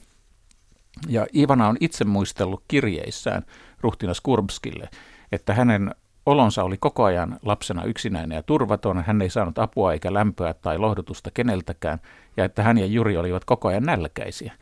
Ja 1.09 1.27
Ivana 1.37 1.69
on 1.69 1.77
itse 1.81 2.05
muistellut 2.05 2.63
kirjeissään 2.69 3.43
ruhtinas 3.81 4.21
Kurbskille, 4.21 4.89
että 5.33 5.55
hänen 5.55 5.95
olonsa 6.27 6.65
oli 6.65 6.77
koko 6.81 7.05
ajan 7.05 7.39
lapsena 7.43 7.85
yksinäinen 7.85 8.37
ja 8.37 8.43
turvaton, 8.43 9.05
hän 9.07 9.23
ei 9.23 9.31
saanut 9.31 9.59
apua 9.59 9.93
eikä 9.93 10.15
lämpöä 10.15 10.55
tai 10.55 10.79
lohdutusta 10.79 11.31
keneltäkään, 11.35 11.99
ja 12.37 12.45
että 12.45 12.63
hän 12.63 12.79
ja 12.79 12.87
Juri 12.87 13.17
olivat 13.17 13.45
koko 13.45 13.69
ajan 13.69 13.83
nälkäisiä. 13.83 14.53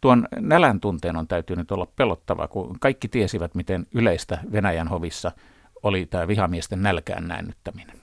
Tuon 0.00 0.28
nälän 0.40 0.80
tunteen 0.80 1.16
on 1.16 1.28
täytynyt 1.28 1.72
olla 1.72 1.86
pelottava, 1.96 2.48
kun 2.48 2.76
kaikki 2.80 3.08
tiesivät, 3.08 3.54
miten 3.54 3.86
yleistä 3.94 4.38
Venäjän 4.52 4.88
hovissa 4.88 5.32
oli 5.82 6.06
tämä 6.06 6.28
vihamiesten 6.28 6.82
nälkään 6.82 7.28
näännyttäminen. 7.28 7.96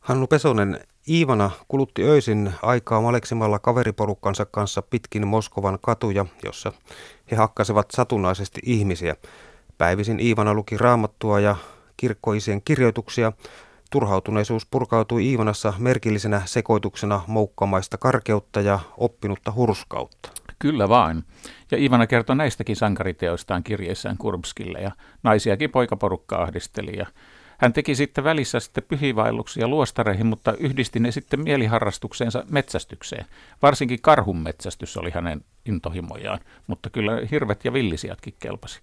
Hannu 0.00 0.26
Pesonen, 0.26 0.80
Iivana 1.08 1.50
kulutti 1.68 2.04
öisin 2.04 2.52
aikaa 2.62 3.00
maleksimalla 3.00 3.58
kaveriporukkansa 3.58 4.44
kanssa 4.44 4.82
pitkin 4.82 5.26
Moskovan 5.26 5.78
katuja, 5.82 6.26
jossa 6.44 6.72
he 7.30 7.36
hakkasivat 7.36 7.90
satunnaisesti 7.90 8.60
ihmisiä. 8.64 9.16
Päivisin 9.78 10.20
Iivana 10.20 10.54
luki 10.54 10.78
raamattua 10.78 11.40
ja 11.40 11.56
kirkkoisien 11.96 12.62
kirjoituksia. 12.64 13.32
Turhautuneisuus 13.90 14.66
purkautui 14.66 15.26
Iivanassa 15.26 15.72
merkillisenä 15.78 16.42
sekoituksena 16.44 17.20
moukkamaista 17.26 17.98
karkeutta 17.98 18.60
ja 18.60 18.80
oppinutta 18.96 19.52
hurskautta. 19.52 20.41
Kyllä 20.62 20.88
vain. 20.88 21.24
Ja 21.70 21.78
Ivana 21.78 22.06
kertoi 22.06 22.36
näistäkin 22.36 22.76
sankariteoistaan 22.76 23.62
kirjeissään 23.62 24.18
Kurbskille 24.18 24.78
ja 24.78 24.90
naisiakin 25.22 25.70
poikaporukka 25.70 26.36
ahdisteli. 26.36 26.96
Ja 26.96 27.06
hän 27.58 27.72
teki 27.72 27.94
sitten 27.94 28.24
välissä 28.24 28.60
sitten 28.60 28.84
pyhivaelluksia 28.88 29.68
luostareihin, 29.68 30.26
mutta 30.26 30.54
yhdisti 30.58 31.00
ne 31.00 31.10
sitten 31.10 31.40
mieliharrastukseensa 31.40 32.44
metsästykseen. 32.50 33.26
Varsinkin 33.62 34.02
karhun 34.02 34.36
metsästys 34.36 34.96
oli 34.96 35.10
hänen 35.10 35.44
intohimojaan, 35.66 36.38
mutta 36.66 36.90
kyllä 36.90 37.12
hirvet 37.30 37.64
ja 37.64 37.72
villisiatkin 37.72 38.34
kelpasi. 38.38 38.80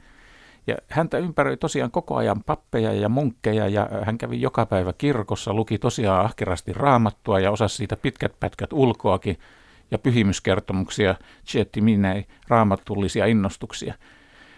Ja 0.67 0.75
häntä 0.89 1.17
ympäröi 1.17 1.57
tosiaan 1.57 1.91
koko 1.91 2.15
ajan 2.15 2.43
pappeja 2.43 2.93
ja 2.93 3.09
munkkeja 3.09 3.67
ja 3.67 3.89
hän 4.05 4.17
kävi 4.17 4.41
joka 4.41 4.65
päivä 4.65 4.93
kirkossa, 4.93 5.53
luki 5.53 5.77
tosiaan 5.77 6.25
ahkerasti 6.25 6.73
raamattua 6.73 7.39
ja 7.39 7.51
osasi 7.51 7.75
siitä 7.75 7.97
pitkät 7.97 8.39
pätkät 8.39 8.73
ulkoakin– 8.73 9.37
ja 9.91 9.99
pyhimyskertomuksia, 9.99 11.15
minei, 11.81 12.25
raamattullisia 12.47 13.25
innostuksia. 13.25 13.93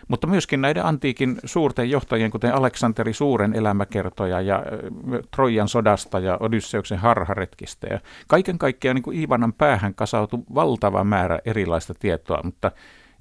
Mutta 0.08 0.28
myöskin 0.28 0.62
näiden 0.62 0.86
antiikin 0.86 1.40
suurten 1.46 1.90
johtajien, 1.90 2.32
kuten 2.32 2.56
Aleksanteri 2.56 3.14
Suuren 3.14 3.54
elämäkertoja 3.54 4.42
ja 4.42 4.64
Trojan 5.36 5.68
sodasta 5.68 6.20
ja 6.20 6.38
Odysseuksen 6.40 6.98
harharetkistä. 6.98 7.88
Ja 7.88 8.00
kaiken 8.28 8.58
kaikkiaan 8.58 8.96
niin 8.96 9.04
kuin 9.04 9.20
Ivanan 9.20 9.54
päähän 9.54 9.94
kasautui 9.94 10.44
valtava 10.56 11.04
määrä 11.04 11.40
erilaista 11.46 11.94
tietoa, 12.00 12.42
mutta 12.44 12.72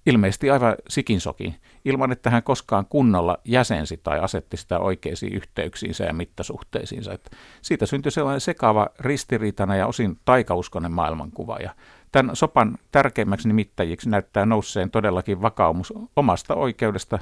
ilmeisesti 0.07 0.51
aivan 0.51 0.75
sikinsokin, 0.89 1.57
ilman 1.85 2.13
että 2.13 2.31
hän 2.31 2.43
koskaan 2.43 2.87
kunnolla 2.87 3.39
jäsensi 3.45 4.01
tai 4.03 4.21
asetti 4.21 4.57
sitä 4.57 4.79
oikeisiin 4.79 5.33
yhteyksiinsä 5.33 6.05
ja 6.05 6.13
mittasuhteisiinsa. 6.13 7.13
Että 7.13 7.37
siitä 7.63 7.87
syntyi 7.87 8.13
sellainen 8.13 8.41
sekava, 8.41 8.89
ristiriitana 9.01 9.77
ja 9.77 9.87
osin 9.87 10.19
taikauskonen 10.25 10.93
maailmankuva. 10.93 11.57
Ja 11.57 11.75
Tämän 12.13 12.37
sopan 12.37 12.79
tärkeimmäksi 12.93 13.49
nimittäjiksi 13.49 14.11
näyttää 14.11 14.47
nousseen 14.47 14.91
todellakin 14.91 15.43
vakaumus 15.43 15.93
omasta 16.17 16.55
oikeudesta 16.55 17.19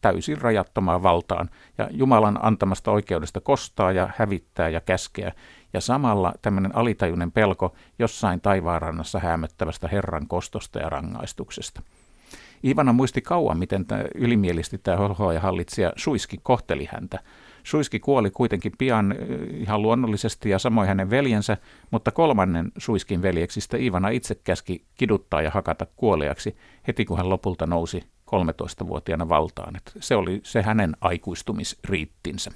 täysin 0.00 0.40
rajattomaan 0.40 1.02
valtaan 1.02 1.50
ja 1.78 1.88
Jumalan 1.90 2.38
antamasta 2.42 2.90
oikeudesta 2.90 3.40
kostaa 3.40 3.92
ja 3.92 4.10
hävittää 4.16 4.68
ja 4.68 4.80
käskeä 4.80 5.32
ja 5.72 5.80
samalla 5.80 6.32
tämmöinen 6.42 6.76
alitajuinen 6.76 7.32
pelko 7.32 7.74
jossain 7.98 8.40
taivaanrannassa 8.40 9.18
häämöttävästä 9.18 9.88
Herran 9.88 10.28
kostosta 10.28 10.78
ja 10.78 10.88
rangaistuksesta. 10.88 11.82
Ivana 12.64 12.92
muisti 12.92 13.20
kauan, 13.20 13.58
miten 13.58 13.86
tämä 13.86 14.04
ylimielisti 14.14 14.78
tämä 14.78 14.96
holhoa 14.96 15.32
ja 15.32 15.40
hallitsija 15.40 15.92
Suiski 15.96 16.38
kohteli 16.42 16.88
häntä– 16.92 17.18
Suiski 17.62 18.00
kuoli 18.00 18.30
kuitenkin 18.30 18.72
pian 18.78 19.14
ihan 19.54 19.82
luonnollisesti 19.82 20.50
ja 20.50 20.58
samoin 20.58 20.88
hänen 20.88 21.10
veljensä, 21.10 21.56
mutta 21.90 22.10
kolmannen 22.10 22.72
Suiskin 22.78 23.22
veljeksistä 23.22 23.76
Ivana 23.76 24.08
itse 24.08 24.34
käski 24.34 24.84
kiduttaa 24.94 25.42
ja 25.42 25.50
hakata 25.50 25.86
kuoleaksi 25.96 26.56
heti 26.86 27.04
kun 27.04 27.16
hän 27.16 27.28
lopulta 27.28 27.66
nousi 27.66 28.04
13-vuotiaana 28.30 29.28
valtaan. 29.28 29.76
Että 29.76 29.92
se 30.00 30.16
oli 30.16 30.40
se 30.42 30.62
hänen 30.62 30.96
aikuistumisriittinsä. 31.00 32.50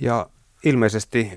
Ja 0.00 0.26
ilmeisesti 0.64 1.30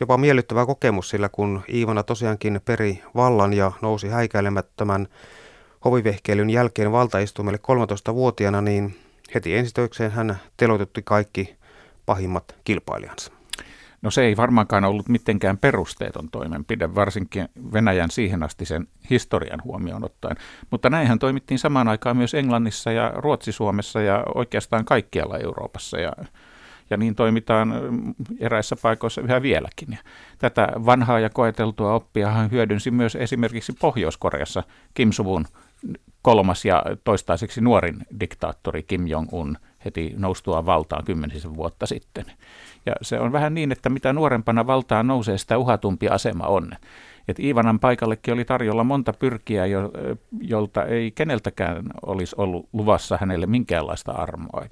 jopa 0.00 0.18
miellyttävä 0.18 0.66
kokemus, 0.66 1.08
sillä 1.10 1.28
kun 1.28 1.62
Iivana 1.72 2.02
tosiaankin 2.02 2.60
peri 2.64 3.02
vallan 3.14 3.52
ja 3.52 3.72
nousi 3.82 4.08
häikäilemättömän 4.08 5.08
hovivehkeilyn 5.84 6.50
jälkeen 6.50 6.92
valtaistumelle 6.92 7.58
13-vuotiaana, 7.58 8.60
niin 8.60 8.96
heti 9.34 9.56
ensitöikseen 9.56 10.10
hän 10.10 10.40
teloitutti 10.56 11.02
kaikki 11.04 11.56
pahimmat 12.12 12.56
kilpailijansa? 12.64 13.32
No 14.02 14.10
se 14.10 14.22
ei 14.22 14.36
varmaankaan 14.36 14.84
ollut 14.84 15.08
mitenkään 15.08 15.58
perusteeton 15.58 16.28
toimenpide, 16.30 16.94
varsinkin 16.94 17.48
Venäjän 17.72 18.10
siihen 18.10 18.42
asti 18.42 18.64
sen 18.64 18.88
historian 19.10 19.62
huomioon 19.64 20.04
ottaen. 20.04 20.36
Mutta 20.70 20.90
näinhän 20.90 21.18
toimittiin 21.18 21.58
samaan 21.58 21.88
aikaan 21.88 22.16
myös 22.16 22.34
Englannissa 22.34 22.92
ja 22.92 23.12
Ruotsi-Suomessa 23.14 24.00
ja 24.00 24.24
oikeastaan 24.34 24.84
kaikkialla 24.84 25.38
Euroopassa. 25.38 26.00
Ja, 26.00 26.12
ja 26.90 26.96
niin 26.96 27.14
toimitaan 27.14 27.74
eräissä 28.40 28.76
paikoissa 28.82 29.20
yhä 29.20 29.42
vieläkin. 29.42 29.88
Ja 29.90 29.98
tätä 30.38 30.68
vanhaa 30.86 31.20
ja 31.20 31.30
koeteltua 31.30 31.94
oppiahan 31.94 32.50
hyödynsi 32.50 32.90
myös 32.90 33.16
esimerkiksi 33.16 33.72
Pohjois-Koreassa 33.80 34.62
Kim 34.94 35.12
Suvun 35.12 35.46
kolmas 36.22 36.64
ja 36.64 36.82
toistaiseksi 37.04 37.60
nuorin 37.60 37.96
diktaattori 38.20 38.82
Kim 38.82 39.06
Jong-un 39.06 39.56
heti 39.84 40.14
noustua 40.16 40.66
valtaan 40.66 41.04
kymmenisen 41.04 41.56
vuotta 41.56 41.86
sitten. 41.86 42.24
Ja 42.86 42.92
se 43.02 43.20
on 43.20 43.32
vähän 43.32 43.54
niin, 43.54 43.72
että 43.72 43.88
mitä 43.88 44.12
nuorempana 44.12 44.66
valtaan 44.66 45.06
nousee, 45.06 45.38
sitä 45.38 45.58
uhatumpi 45.58 46.08
asema 46.08 46.46
on. 46.46 46.72
Et 47.28 47.38
Iivanan 47.38 47.80
paikallekin 47.80 48.34
oli 48.34 48.44
tarjolla 48.44 48.84
monta 48.84 49.12
pyrkiä, 49.12 49.66
jo, 49.66 49.90
jolta 50.40 50.84
ei 50.84 51.10
keneltäkään 51.10 51.84
olisi 52.06 52.36
ollut 52.38 52.68
luvassa 52.72 53.18
hänelle 53.20 53.46
minkäänlaista 53.46 54.12
armoa. 54.12 54.64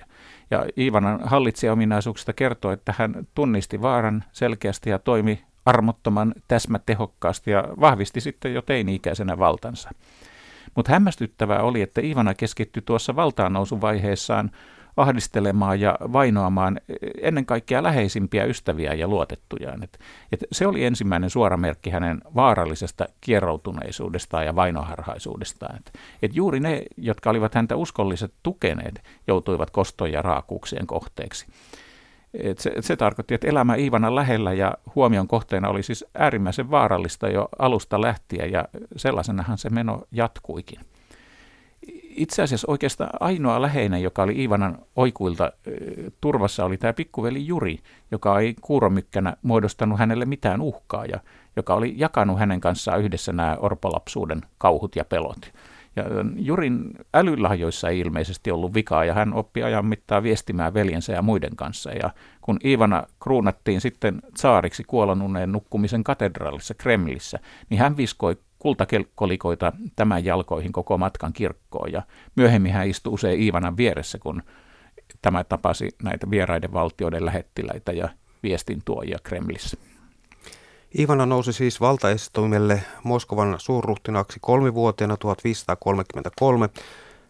Ja 0.51 0.67
Iivanan 0.79 1.21
hallitsijaominaisuuksista 1.25 2.33
kertoo, 2.33 2.73
että 2.73 2.95
hän 2.99 3.27
tunnisti 3.35 3.83
vaaran 3.83 4.25
selkeästi 4.33 4.91
ja 4.91 4.99
toimi 4.99 5.45
armottoman 5.67 6.35
täsmätehokkaasti 6.49 7.51
ja 7.51 7.65
vahvisti 7.81 8.21
sitten 8.21 8.55
jo 8.55 8.63
teini-ikäisenä 8.63 9.39
valtansa. 9.39 9.91
Mutta 10.75 10.93
hämmästyttävää 10.93 11.63
oli, 11.63 11.83
että 11.83 12.01
Ivana 12.01 12.35
keskittyi 12.35 12.83
tuossa 12.87 13.17
valtaannousuvaiheessaan 13.17 14.51
ahdistelemaan 14.97 15.81
ja 15.81 15.99
vainoamaan 16.01 16.81
ennen 17.23 17.47
kaikkea 17.47 17.83
läheisimpiä 17.83 18.45
ystäviä 18.45 18.95
ja 18.95 19.09
luotettujaan. 19.09 19.83
Et, 19.83 19.99
et 20.33 20.45
se 20.53 20.67
oli 20.67 20.85
ensimmäinen 20.85 21.31
suora 21.31 21.57
merkki 21.57 21.91
hänen 21.91 22.21
vaarallisesta 22.35 23.07
kierroutuneisuudestaan 23.21 24.47
ja 24.47 24.57
vainoharhaisuudestaan. 24.57 25.77
Et, 25.77 25.93
et 26.23 26.37
juuri 26.37 26.61
ne, 26.61 26.83
jotka 26.97 27.31
olivat 27.31 27.55
häntä 27.55 27.77
uskolliset 27.77 28.33
tukeneet, 28.43 29.03
joutuivat 29.27 29.71
kostojen 29.71 30.13
ja 30.13 30.23
raakuuksien 30.23 30.87
kohteeksi. 30.87 31.47
Et 32.35 32.59
se, 32.59 32.73
et 32.77 32.85
se 32.85 32.97
tarkoitti, 32.97 33.35
että 33.35 33.49
elämä 33.49 33.75
Iivanan 33.75 34.15
lähellä 34.15 34.53
ja 34.53 34.75
huomion 34.95 35.29
kohteena 35.29 35.69
oli 35.69 35.83
siis 35.83 36.05
äärimmäisen 36.15 36.71
vaarallista 36.71 37.29
jo 37.29 37.49
alusta 37.59 38.01
lähtien 38.01 38.53
ja 38.53 38.65
sellaisenahan 38.97 39.59
se 39.59 39.71
meno 39.71 40.03
jatkuikin. 40.13 40.81
Itse 42.17 42.43
asiassa 42.43 42.71
oikeastaan 42.71 43.11
ainoa 43.21 43.63
läheinen, 43.63 44.03
joka 44.03 44.23
oli 44.23 44.41
Iivanan 44.41 44.79
oikuilta 44.97 45.53
turvassa, 46.21 46.65
oli 46.65 46.77
tämä 46.77 46.93
pikkuveli 46.93 47.47
Juri, 47.47 47.79
joka 48.11 48.41
ei 48.41 48.55
kuuromykkänä 48.61 49.37
muodostanut 49.43 49.99
hänelle 49.99 50.25
mitään 50.25 50.61
uhkaa 50.61 51.07
ja 51.07 51.21
joka 51.57 51.75
oli 51.75 51.95
jakanut 51.97 52.39
hänen 52.39 52.61
kanssaan 52.61 53.01
yhdessä 53.01 53.33
nämä 53.33 53.57
orpolapsuuden 53.61 54.41
kauhut 54.59 54.97
ja 54.97 55.05
pelot. 55.05 55.53
Ja 55.97 56.05
Jurin 56.37 56.91
älylahjoissa 57.15 57.89
ei 57.89 58.01
ilmeisesti 58.01 58.51
ollut 58.51 58.75
vikaa 58.75 59.05
ja 59.05 59.15
hän 59.15 59.35
oppi 59.35 59.63
ajan 59.63 59.87
mittaan 59.87 60.23
viestimään 60.23 60.75
veljensä 60.75 61.13
ja 61.13 61.23
muiden 61.23 61.57
kanssa. 61.57 61.91
Ja 61.91 62.11
kun 62.41 62.59
Ivana 62.65 63.07
kruunattiin 63.23 63.81
sitten 63.81 64.23
saariksi 64.37 64.85
kuolonuneen 64.85 65.53
nukkumisen 65.53 66.05
katedraalissa 66.05 66.75
Kremlissä, 66.75 67.39
niin 67.71 67.79
hän 67.79 67.97
viskoi 67.97 68.37
kultakolikoita 68.61 69.73
tämän 69.97 70.25
jalkoihin 70.25 70.73
koko 70.73 70.99
matkan 70.99 71.33
kirkkoon. 71.33 71.93
Ja 71.93 72.03
myöhemmin 72.37 72.73
hän 72.73 72.89
istui 72.89 73.13
usein 73.13 73.41
Iivanan 73.41 73.77
vieressä, 73.77 74.19
kun 74.19 74.43
tämä 75.23 75.45
tapasi 75.45 75.89
näitä 76.03 76.31
vieraiden 76.31 76.73
valtioiden 76.73 77.27
lähettiläitä 77.27 77.93
ja 77.93 78.09
viestintuojia 78.43 79.19
Kremlissä. 79.23 79.77
Ivana 80.99 81.27
nousi 81.27 81.53
siis 81.53 81.81
valtaistumelle 81.81 82.83
Moskovan 83.05 83.55
suurruhtinaksi 83.59 84.39
kolmivuotiaana 84.41 85.17
1533. 85.17 86.69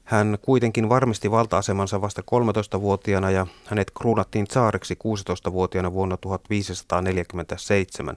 Hän 0.04 0.38
kuitenkin 0.42 0.88
varmisti 0.88 1.30
valta-asemansa 1.30 2.00
vasta 2.00 2.22
13-vuotiaana 2.22 3.30
ja 3.30 3.46
hänet 3.66 3.90
kruunattiin 3.98 4.46
saariksi 4.50 4.94
16-vuotiaana 4.94 5.92
vuonna 5.92 6.16
1547. 6.16 8.16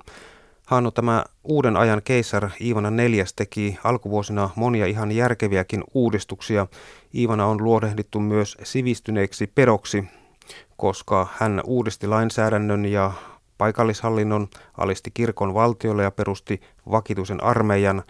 Hannu, 0.66 0.92
tämä 0.92 1.26
uuden 1.44 1.78
ajan 1.78 2.02
keisar 2.04 2.50
Iivana 2.62 2.92
neljäs 2.92 3.34
teki 3.34 3.80
alkuvuosina 3.84 4.50
monia 4.56 4.86
ihan 4.86 5.12
järkeviäkin 5.12 5.84
uudistuksia. 5.94 6.68
Iivana 7.16 7.46
on 7.46 7.64
luodehdittu 7.64 8.20
myös 8.20 8.58
sivistyneeksi 8.64 9.48
peroksi, 9.48 10.04
koska 10.78 11.28
hän 11.38 11.62
uudisti 11.66 12.08
lainsäädännön 12.08 12.86
ja 12.86 13.12
paikallishallinnon, 13.58 14.48
alisti 14.78 15.12
kirkon 15.12 15.54
valtiolle 15.54 16.04
ja 16.04 16.12
perusti 16.12 16.62
vakituisen 16.92 17.44
armeijan. 17.44 18.04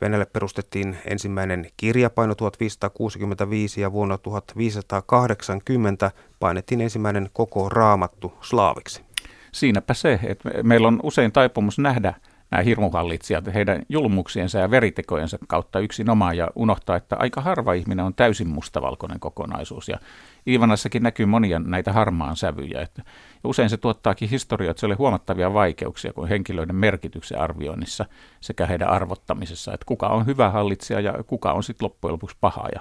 Venäjälle 0.00 0.26
perustettiin 0.26 0.96
ensimmäinen 1.04 1.70
kirjapaino 1.76 2.34
1565 2.34 3.80
ja 3.80 3.92
vuonna 3.92 4.18
1580 4.18 6.10
painettiin 6.40 6.80
ensimmäinen 6.80 7.30
koko 7.32 7.68
raamattu 7.68 8.32
slaaviksi. 8.40 9.13
Siinäpä 9.54 9.94
se, 9.94 10.20
että 10.22 10.50
meillä 10.62 10.88
on 10.88 11.00
usein 11.02 11.32
taipumus 11.32 11.78
nähdä 11.78 12.14
nämä 12.50 12.62
hirmuhallitsijat 12.62 13.54
heidän 13.54 13.82
julmuksiensa 13.88 14.58
ja 14.58 14.70
veritekojensa 14.70 15.38
kautta 15.48 15.80
yksin 15.80 16.10
omaa 16.10 16.34
ja 16.34 16.50
unohtaa, 16.54 16.96
että 16.96 17.16
aika 17.18 17.40
harva 17.40 17.72
ihminen 17.72 18.04
on 18.04 18.14
täysin 18.14 18.48
mustavalkoinen 18.48 19.20
kokonaisuus. 19.20 19.88
Ja 19.88 19.98
Iivanassakin 20.46 21.02
näkyy 21.02 21.26
monia 21.26 21.58
näitä 21.58 21.92
harmaan 21.92 22.36
sävyjä. 22.36 22.80
Että, 22.80 23.02
usein 23.44 23.70
se 23.70 23.76
tuottaakin 23.76 24.28
historioitsijoille 24.28 24.96
huomattavia 24.96 25.54
vaikeuksia 25.54 26.12
kuin 26.12 26.28
henkilöiden 26.28 26.76
merkityksen 26.76 27.40
arvioinnissa 27.40 28.06
sekä 28.40 28.66
heidän 28.66 28.88
arvottamisessa, 28.88 29.72
että 29.74 29.86
kuka 29.86 30.08
on 30.08 30.26
hyvä 30.26 30.50
hallitsija 30.50 31.00
ja 31.00 31.14
kuka 31.26 31.52
on 31.52 31.62
sitten 31.62 31.84
loppujen 31.84 32.12
lopuksi 32.12 32.36
paha. 32.40 32.68
Ja 32.74 32.80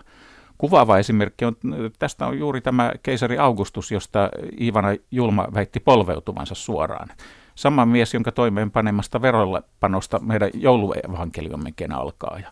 kuvaava 0.64 0.98
esimerkki 0.98 1.46
on, 1.46 1.56
tästä 2.00 2.28
on 2.28 2.40
juuri 2.40 2.62
tämä 2.62 2.92
keisari 3.04 3.38
Augustus, 3.38 3.92
josta 3.92 4.30
Iivana 4.62 4.88
Julma 5.12 5.48
väitti 5.54 5.80
polveutuvansa 5.80 6.56
suoraan. 6.56 7.10
Sama 7.56 7.86
mies, 7.86 8.14
jonka 8.14 8.32
toimeenpanemasta 8.32 9.22
verolle 9.22 9.64
panosta 9.80 10.20
meidän 10.20 10.50
jouluevankeliommmekin 10.54 11.92
alkaa. 11.92 12.40
Ja 12.40 12.52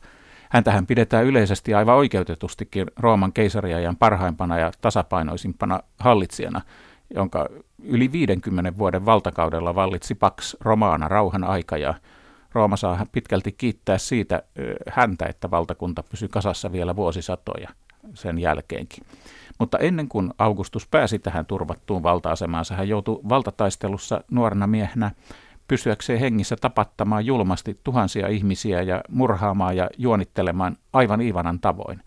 häntähän 0.50 0.86
pidetään 0.86 1.26
yleisesti 1.26 1.74
aivan 1.74 1.96
oikeutetustikin 1.96 2.88
Rooman 3.00 3.34
keisariajan 3.34 3.98
parhaimpana 3.98 4.60
ja 4.60 4.72
tasapainoisimpana 4.82 5.80
hallitsijana, 6.00 6.62
jonka 7.16 7.50
yli 7.84 8.12
50 8.12 8.78
vuoden 8.78 9.06
valtakaudella 9.06 9.76
vallitsi 9.76 10.16
Pax 10.16 10.56
Romana 10.60 11.08
rauhan 11.08 11.44
aika 11.44 11.78
ja 11.78 11.94
Rooma 12.54 12.78
saa 12.78 13.06
pitkälti 13.12 13.52
kiittää 13.52 13.98
siitä 13.98 14.44
häntä, 14.90 15.26
että 15.26 15.52
valtakunta 15.52 16.04
pysyi 16.04 16.28
kasassa 16.28 16.72
vielä 16.72 16.96
vuosisatoja 16.96 17.70
sen 18.14 18.40
jälkeenkin. 18.40 19.04
Mutta 19.60 19.78
ennen 19.78 20.08
kuin 20.08 20.34
Augustus 20.38 20.88
pääsi 20.88 21.20
tähän 21.20 21.46
turvattuun 21.46 22.04
valta-asemaansa, 22.04 22.76
hän 22.76 22.90
joutui 22.90 23.20
valtataistelussa 23.30 24.24
nuorena 24.32 24.68
miehenä 24.68 25.12
pysyäkseen 25.68 26.20
hengissä 26.20 26.56
tapattamaan 26.62 27.26
julmasti 27.26 27.80
tuhansia 27.84 28.28
ihmisiä 28.28 28.82
ja 28.82 29.02
murhaamaan 29.10 29.78
ja 29.78 29.90
juonittelemaan 29.98 30.78
aivan 30.94 31.22
Ivanan 31.22 31.60
tavoin. 31.60 32.02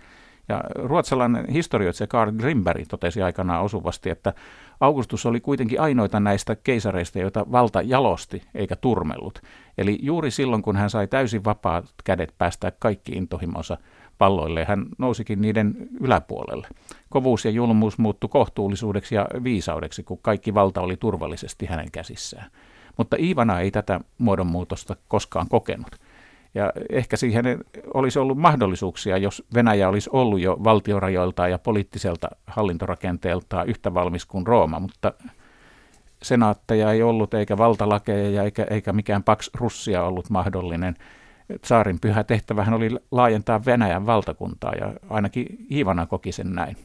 Ja 0.49 0.61
ruotsalainen 0.75 1.49
historioitsija 1.49 2.07
Karl 2.07 2.33
Grimberg 2.33 2.89
totesi 2.89 3.23
aikanaan 3.23 3.65
osuvasti, 3.65 4.11
että 4.11 4.33
Augustus 4.81 5.27
oli 5.27 5.41
kuitenkin 5.41 5.81
ainoita 5.81 6.21
näistä 6.21 6.57
keisareista, 6.57 7.19
joita 7.19 7.47
valta 7.53 7.83
jalosti 7.83 8.43
eikä 8.55 8.77
turmellut. 8.77 9.43
Eli 9.79 9.99
juuri 10.03 10.31
silloin, 10.31 10.63
kun 10.63 10.77
hän 10.77 10.91
sai 10.91 11.07
täysin 11.07 11.45
vapaat 11.45 11.85
kädet 12.05 12.35
päästää 12.39 12.73
kaikki 12.79 13.13
intohimonsa 13.13 13.77
palloille, 14.19 14.65
hän 14.65 14.87
nousikin 14.99 15.41
niiden 15.41 15.75
yläpuolelle. 16.01 16.69
Kovuus 17.11 17.45
ja 17.45 17.51
julmuus 17.51 17.99
muuttui 17.99 18.29
kohtuullisuudeksi 18.29 19.15
ja 19.15 19.27
viisaudeksi, 19.45 20.03
kun 20.03 20.19
kaikki 20.23 20.55
valta 20.55 20.81
oli 20.81 20.97
turvallisesti 20.97 21.67
hänen 21.67 21.91
käsissään. 21.93 22.51
Mutta 22.97 23.17
Iivana 23.21 23.61
ei 23.61 23.71
tätä 23.71 24.01
muodonmuutosta 24.19 24.97
koskaan 25.09 25.49
kokenut. 25.49 25.97
Ja 26.55 26.73
ehkä 26.91 27.17
siihen 27.17 27.45
olisi 27.95 28.19
ollut 28.19 28.39
mahdollisuuksia, 28.39 29.19
jos 29.19 29.45
Venäjä 29.55 29.89
olisi 29.89 30.11
ollut 30.13 30.41
jo 30.41 30.57
valtiorajoiltaan 30.65 31.51
ja 31.51 31.59
poliittiselta 31.59 32.29
hallintorakenteeltaan 32.47 33.69
yhtä 33.69 33.95
valmis 33.95 34.27
kuin 34.27 34.47
Rooma, 34.47 34.81
mutta 34.81 35.13
senaatteja 36.23 36.93
ei 36.93 37.03
ollut, 37.03 37.35
eikä 37.35 37.59
valtalakeja 37.59 38.43
eikä, 38.43 38.67
eikä 38.71 38.93
mikään 38.93 39.23
Pax 39.23 39.51
Russia 39.55 40.03
ollut 40.03 40.31
mahdollinen. 40.31 40.95
Saarin 41.65 42.01
pyhä 42.01 42.25
tehtävähän 42.25 42.75
oli 42.75 42.91
laajentaa 43.11 43.65
Venäjän 43.65 44.07
valtakuntaa 44.07 44.73
ja 44.81 44.93
ainakin 45.11 45.47
Iivana 45.71 46.07
koki 46.07 46.33
sen 46.33 46.53
näin. 46.53 46.77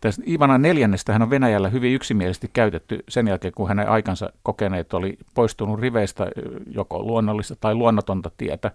Tästä 0.00 0.22
Ivana 0.26 0.58
neljännestä 0.58 1.12
hän 1.12 1.22
on 1.22 1.30
Venäjällä 1.30 1.68
hyvin 1.68 1.94
yksimielisesti 1.94 2.50
käytetty 2.52 3.04
sen 3.08 3.28
jälkeen, 3.28 3.54
kun 3.54 3.68
hänen 3.68 3.88
aikansa 3.88 4.32
kokeneet 4.42 4.94
oli 4.94 5.18
poistunut 5.34 5.80
riveistä 5.80 6.26
joko 6.66 7.02
luonnollista 7.02 7.56
tai 7.56 7.74
luonnotonta 7.74 8.30
tietä 8.36 8.70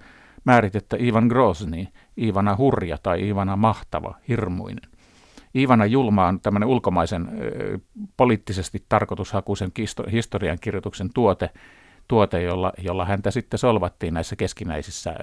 määritettä 0.46 0.98
Ivan 1.00 1.28
Grozny, 1.28 1.86
Ivana 2.22 2.56
hurja 2.58 2.98
tai 3.04 3.30
Ivana 3.30 3.56
mahtava, 3.56 4.16
hirmuinen. 4.28 4.99
Ivana 5.56 5.86
Julma 5.86 6.28
on 6.28 6.40
tämmöinen 6.40 6.70
ulkomaisen 6.70 7.28
poliittisesti 8.18 8.84
tarkoitushakuisen 8.90 9.72
historiankirjoituksen 10.12 11.10
tuote, 11.14 11.50
tuote, 12.08 12.42
jolla, 12.42 12.74
jolla 12.78 13.06
häntä 13.06 13.32
sitten 13.32 13.58
solvattiin 13.58 14.14
näissä 14.14 14.36
keskinäisissä 14.36 15.16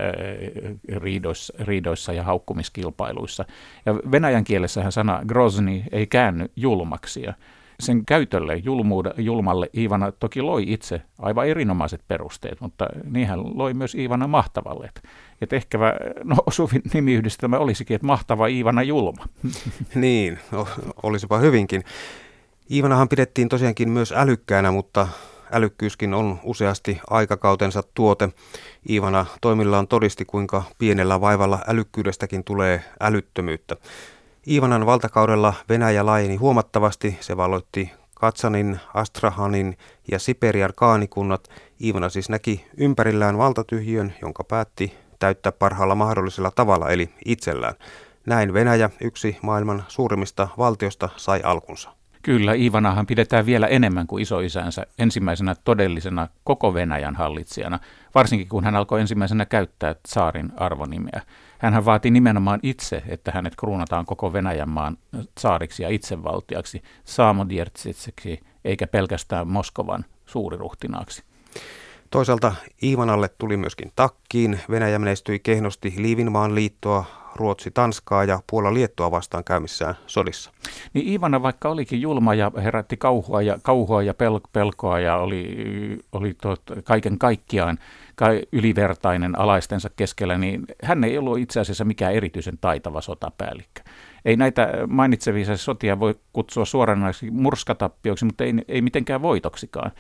riidoissa, 0.97 1.55
riidoissa 1.61 2.13
ja 2.13 2.23
haukkumiskilpailuissa. 2.23 3.45
Ja 3.87 3.95
venäjän 3.95 4.45
kielessähän 4.45 4.93
sana 4.93 5.23
Grozny 5.27 5.83
ei 5.93 6.07
käänny 6.07 6.47
julmaksi. 6.57 7.23
Ja 7.23 7.35
sen 7.81 8.07
käytölle 8.07 8.57
julmuude, 8.57 9.15
julmalle 9.19 9.71
Iivana 9.77 10.13
toki 10.13 10.43
loi 10.43 10.65
itse 10.73 11.03
aivan 11.19 11.49
erinomaiset 11.49 12.01
perusteet, 12.09 12.61
mutta 12.61 12.87
niinhän 13.11 13.59
loi 13.59 13.75
myös 13.75 13.95
Iivana 13.95 14.27
mahtavalle. 14.27 14.87
Että 14.87 15.01
et 15.41 15.53
ehkä 15.53 15.79
no, 16.25 16.37
osuvin 16.47 16.83
nimiyhdistelmä 16.95 17.59
olisikin, 17.59 17.95
että 17.95 18.07
mahtava 18.07 18.47
Iivana 18.47 18.83
julma. 18.83 19.25
niin, 19.95 20.39
no, 20.53 20.69
olisipa 21.03 21.39
hyvinkin. 21.39 21.85
Iivanahan 22.71 23.09
pidettiin 23.09 23.49
tosiaankin 23.49 23.89
myös 23.89 24.13
älykkäänä, 24.17 24.71
mutta 24.71 25.09
älykkyyskin 25.53 26.15
on 26.15 26.41
useasti 26.43 27.01
aikakautensa 27.11 27.83
tuote. 27.95 28.29
Iivana 28.91 29.27
toimillaan 29.41 29.89
todisti, 29.89 30.25
kuinka 30.25 30.63
pienellä 30.79 31.21
vaivalla 31.21 31.59
älykkyydestäkin 31.67 32.45
tulee 32.45 32.85
älyttömyyttä. 33.01 33.77
Iivanan 34.49 34.87
valtakaudella 34.87 35.55
Venäjä 35.69 36.07
laajeni 36.07 36.37
huomattavasti. 36.37 37.17
Se 37.21 37.37
valoitti 37.37 37.93
Katsanin, 38.15 38.81
Astrahanin 38.95 39.79
ja 40.11 40.19
Siperian 40.19 40.73
kaanikunnat. 40.77 41.49
Iivana 41.85 42.09
siis 42.09 42.29
näki 42.29 42.67
ympärillään 42.77 43.39
valtatyhjön, 43.39 44.15
jonka 44.23 44.45
päätti 44.45 44.95
täyttää 45.19 45.53
parhaalla 45.53 45.95
mahdollisella 45.95 46.51
tavalla, 46.51 46.91
eli 46.91 47.11
itsellään. 47.25 47.75
Näin 48.27 48.53
Venäjä, 48.53 48.91
yksi 49.01 49.37
maailman 49.43 49.85
suurimmista 49.89 50.49
valtiosta, 50.59 51.09
sai 51.17 51.41
alkunsa. 51.45 51.91
Kyllä, 52.23 52.55
Iivanahan 52.55 53.07
pidetään 53.07 53.47
vielä 53.47 53.67
enemmän 53.67 54.07
kuin 54.07 54.23
isoisänsä 54.23 54.87
ensimmäisenä 54.99 55.55
todellisena 55.65 56.29
koko 56.45 56.75
Venäjän 56.75 57.17
hallitsijana, 57.17 57.79
varsinkin 58.15 58.49
kun 58.49 58.65
hän 58.65 58.77
alkoi 58.77 59.01
ensimmäisenä 59.01 59.47
käyttää 59.47 59.95
saarin 60.07 60.53
arvonimeä. 60.57 61.23
Hän 61.59 61.85
vaati 61.85 62.11
nimenomaan 62.11 62.61
itse, 62.63 63.03
että 63.09 63.33
hänet 63.35 63.57
kruunataan 63.57 64.07
koko 64.07 64.33
Venäjän 64.33 64.69
maan 64.69 64.99
saariksi 65.39 65.83
ja 65.83 65.89
itsevaltiaksi, 65.89 66.83
saamodiertsitseksi, 67.05 68.41
eikä 68.65 68.87
pelkästään 68.87 69.49
Moskovan 69.49 70.05
suuriruhtinaaksi. 70.27 71.23
Toisaalta 72.11 72.55
Iivanalle 72.83 73.29
tuli 73.29 73.57
myöskin 73.57 73.93
takkiin. 73.97 74.61
Venäjä 74.71 74.99
menestyi 74.99 75.39
kehnosti 75.39 75.95
Liivinmaan 75.97 76.55
liittoa, 76.55 77.05
Ruotsi 77.37 77.71
Tanskaa 77.71 78.25
ja 78.25 78.41
Puola 78.51 78.75
Liettua 78.75 79.11
vastaan 79.11 79.45
käymissään 79.45 79.95
sodissa. 80.07 80.53
Niin 80.93 81.09
Ivana 81.13 81.43
vaikka 81.43 81.69
olikin 81.69 82.01
julma 82.01 82.35
ja 82.35 82.53
herätti 82.63 82.97
kauhua 82.97 83.43
ja, 83.43 83.59
kauhua 83.63 84.03
ja 84.03 84.15
pel, 84.15 84.41
pelkoa 84.53 85.01
ja 85.01 85.17
oli, 85.17 85.57
oli 86.13 86.35
tot, 86.43 86.63
kaiken 86.85 87.19
kaikkiaan 87.19 87.79
ylivertainen 88.53 89.39
alaistensa 89.39 89.91
keskellä, 89.97 90.39
niin 90.39 90.65
hän 90.83 91.05
ei 91.05 91.19
ollut 91.19 91.39
itse 91.39 91.61
asiassa 91.61 91.85
mikään 91.85 92.15
erityisen 92.15 92.59
taitava 92.61 93.01
sotapäällikkö. 93.01 93.83
Ei 94.25 94.37
näitä 94.37 94.69
mainitsevia 94.89 95.57
sotia 95.57 96.01
voi 96.01 96.15
kutsua 96.33 96.65
suoranaisesti 96.65 97.31
murskatappioksi, 97.31 98.25
mutta 98.25 98.45
ei, 98.45 98.55
ei 98.69 98.83
mitenkään 98.83 99.23
voitoksikaan. 99.23 99.93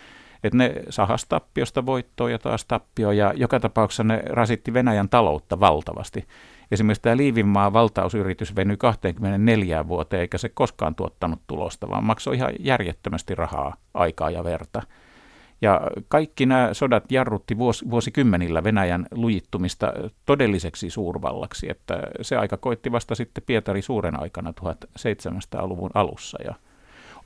Että 0.44 0.58
ne 0.58 0.74
sahas 0.90 1.26
tappiosta 1.28 1.86
voittoa 1.86 2.30
ja 2.30 2.38
taas 2.38 2.64
tappio, 2.64 3.10
ja 3.10 3.32
joka 3.36 3.60
tapauksessa 3.60 4.04
ne 4.04 4.22
rasitti 4.26 4.74
Venäjän 4.74 5.08
taloutta 5.08 5.60
valtavasti. 5.60 6.26
Esimerkiksi 6.70 7.02
tämä 7.02 7.16
Liivinmaan 7.16 7.72
valtausyritys 7.72 8.56
venyi 8.56 8.76
24 8.76 9.88
vuoteen, 9.88 10.20
eikä 10.20 10.38
se 10.38 10.48
koskaan 10.48 10.94
tuottanut 10.94 11.40
tulosta, 11.46 11.88
vaan 11.88 12.04
maksoi 12.04 12.36
ihan 12.36 12.52
järjettömästi 12.60 13.34
rahaa, 13.34 13.76
aikaa 13.94 14.30
ja 14.30 14.44
verta. 14.44 14.82
Ja 15.60 15.80
kaikki 16.08 16.46
nämä 16.46 16.68
sodat 16.72 17.12
jarrutti 17.12 17.58
vuos, 17.58 17.84
vuosikymmenillä 17.90 18.64
Venäjän 18.64 19.06
lujittumista 19.10 19.92
todelliseksi 20.26 20.90
suurvallaksi, 20.90 21.70
että 21.70 22.02
se 22.22 22.36
aika 22.36 22.56
koitti 22.56 22.92
vasta 22.92 23.14
sitten 23.14 23.44
Pietari 23.46 23.82
suuren 23.82 24.20
aikana 24.20 24.52
1700-luvun 24.60 25.90
alussa. 25.94 26.38
Ja 26.44 26.54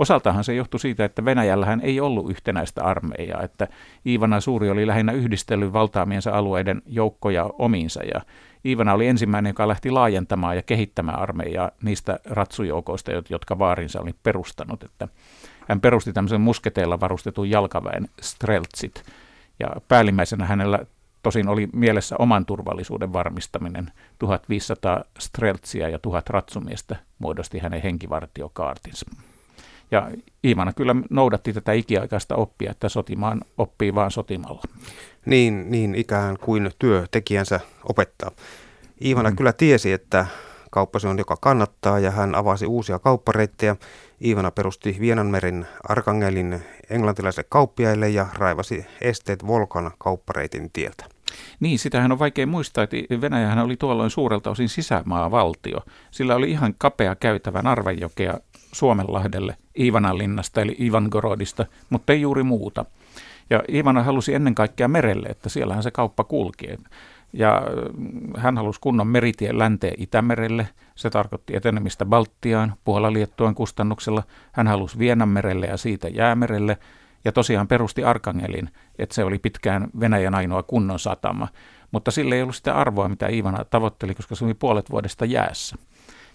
Osaltahan 0.00 0.44
se 0.44 0.54
johtui 0.54 0.80
siitä, 0.80 1.04
että 1.04 1.24
Venäjällähän 1.24 1.80
ei 1.80 2.00
ollut 2.00 2.30
yhtenäistä 2.30 2.84
armeijaa, 2.84 3.42
että 3.42 3.68
Iivana 4.06 4.40
Suuri 4.40 4.70
oli 4.70 4.86
lähinnä 4.86 5.12
yhdistellyt 5.12 5.72
valtaamiensa 5.72 6.30
alueiden 6.30 6.82
joukkoja 6.86 7.50
omiinsa 7.58 8.02
ja 8.14 8.20
Iivana 8.66 8.92
oli 8.92 9.06
ensimmäinen, 9.06 9.50
joka 9.50 9.68
lähti 9.68 9.90
laajentamaan 9.90 10.56
ja 10.56 10.62
kehittämään 10.62 11.18
armeijaa 11.18 11.70
niistä 11.82 12.18
ratsujoukoista, 12.24 13.10
jotka 13.28 13.58
vaarinsa 13.58 14.00
oli 14.00 14.14
perustanut. 14.22 14.82
Että 14.82 15.08
hän 15.68 15.80
perusti 15.80 16.12
tämmöisen 16.12 16.40
musketeilla 16.40 17.00
varustetun 17.00 17.50
jalkaväen 17.50 18.08
Streltsit 18.20 19.04
ja 19.58 19.68
päällimmäisenä 19.88 20.46
hänellä 20.46 20.78
tosin 21.22 21.48
oli 21.48 21.68
mielessä 21.72 22.16
oman 22.18 22.46
turvallisuuden 22.46 23.12
varmistaminen. 23.12 23.92
1500 24.18 25.04
Streltsiä 25.18 25.88
ja 25.88 25.98
1000 25.98 26.30
ratsumiestä 26.30 26.96
muodosti 27.18 27.58
hänen 27.58 27.82
henkivartiokaartinsa. 27.82 29.06
Ja 29.90 30.10
Iivana 30.44 30.72
kyllä 30.72 30.96
noudatti 31.10 31.52
tätä 31.52 31.72
ikiaikaista 31.72 32.36
oppia, 32.36 32.70
että 32.70 32.88
sotimaan 32.88 33.40
oppii 33.58 33.94
vaan 33.94 34.10
sotimalla. 34.10 34.62
Niin, 35.26 35.70
niin 35.70 35.94
ikään 35.94 36.38
kuin 36.38 36.70
työtekijänsä 36.78 37.60
opettaa. 37.88 38.30
Iivana 39.04 39.30
mm. 39.30 39.36
kyllä 39.36 39.52
tiesi, 39.52 39.92
että 39.92 40.26
kauppa 40.70 40.98
se 40.98 41.08
on, 41.08 41.18
joka 41.18 41.36
kannattaa, 41.40 41.98
ja 41.98 42.10
hän 42.10 42.34
avasi 42.34 42.66
uusia 42.66 42.98
kauppareittejä. 42.98 43.76
Iivana 44.24 44.50
perusti 44.50 44.96
Vienanmerin 45.00 45.66
Arkangelin 45.88 46.62
englantilaisille 46.90 47.46
kauppiaille 47.48 48.08
ja 48.08 48.26
raivasi 48.38 48.86
esteet 49.00 49.46
Volkan 49.46 49.90
kauppareitin 49.98 50.70
tieltä. 50.72 51.04
Niin, 51.60 51.78
sitähän 51.78 52.12
on 52.12 52.18
vaikea 52.18 52.46
muistaa, 52.46 52.84
että 52.84 52.96
Venäjähän 53.20 53.58
oli 53.58 53.76
tuolloin 53.76 54.10
suurelta 54.10 54.50
osin 54.50 54.68
sisämaavaltio. 54.68 55.80
Sillä 56.10 56.34
oli 56.34 56.50
ihan 56.50 56.74
kapea 56.78 57.14
käytävä 57.14 57.62
Narvenjokea 57.62 58.34
Suomenlahdelle 58.72 59.56
Ivananlinnasta 59.78 60.60
eli 60.60 60.76
Ivangorodista, 60.80 61.66
mutta 61.90 62.12
ei 62.12 62.20
juuri 62.20 62.42
muuta. 62.42 62.84
Ja 63.50 63.62
Ivana 63.72 64.02
halusi 64.02 64.34
ennen 64.34 64.54
kaikkea 64.54 64.88
merelle, 64.88 65.28
että 65.28 65.48
siellähän 65.48 65.82
se 65.82 65.90
kauppa 65.90 66.24
kulki. 66.24 66.66
Ja 67.32 67.62
mm, 67.96 68.32
hän 68.36 68.56
halusi 68.56 68.80
kunnon 68.80 69.06
meritien 69.06 69.58
länteen 69.58 69.94
Itämerelle. 69.98 70.68
Se 70.94 71.10
tarkoitti 71.10 71.56
etenemistä 71.56 72.04
Baltiaan, 72.06 72.74
Puola-Liettuan 72.84 73.54
kustannuksella. 73.54 74.22
Hän 74.52 74.66
halusi 74.66 74.98
Vienanmerelle 74.98 75.66
ja 75.66 75.76
siitä 75.76 76.08
Jäämerelle. 76.08 76.78
Ja 77.24 77.32
tosiaan 77.32 77.68
perusti 77.68 78.04
Arkangelin, 78.04 78.70
että 78.98 79.14
se 79.14 79.24
oli 79.24 79.38
pitkään 79.38 79.88
Venäjän 80.00 80.34
ainoa 80.34 80.62
kunnon 80.62 80.98
satama. 80.98 81.48
Mutta 81.90 82.10
sille 82.10 82.34
ei 82.34 82.42
ollut 82.42 82.56
sitä 82.56 82.74
arvoa, 82.74 83.08
mitä 83.08 83.28
Ivana 83.28 83.64
tavoitteli, 83.64 84.14
koska 84.14 84.34
se 84.34 84.44
oli 84.44 84.54
puolet 84.54 84.90
vuodesta 84.90 85.24
jäässä. 85.24 85.76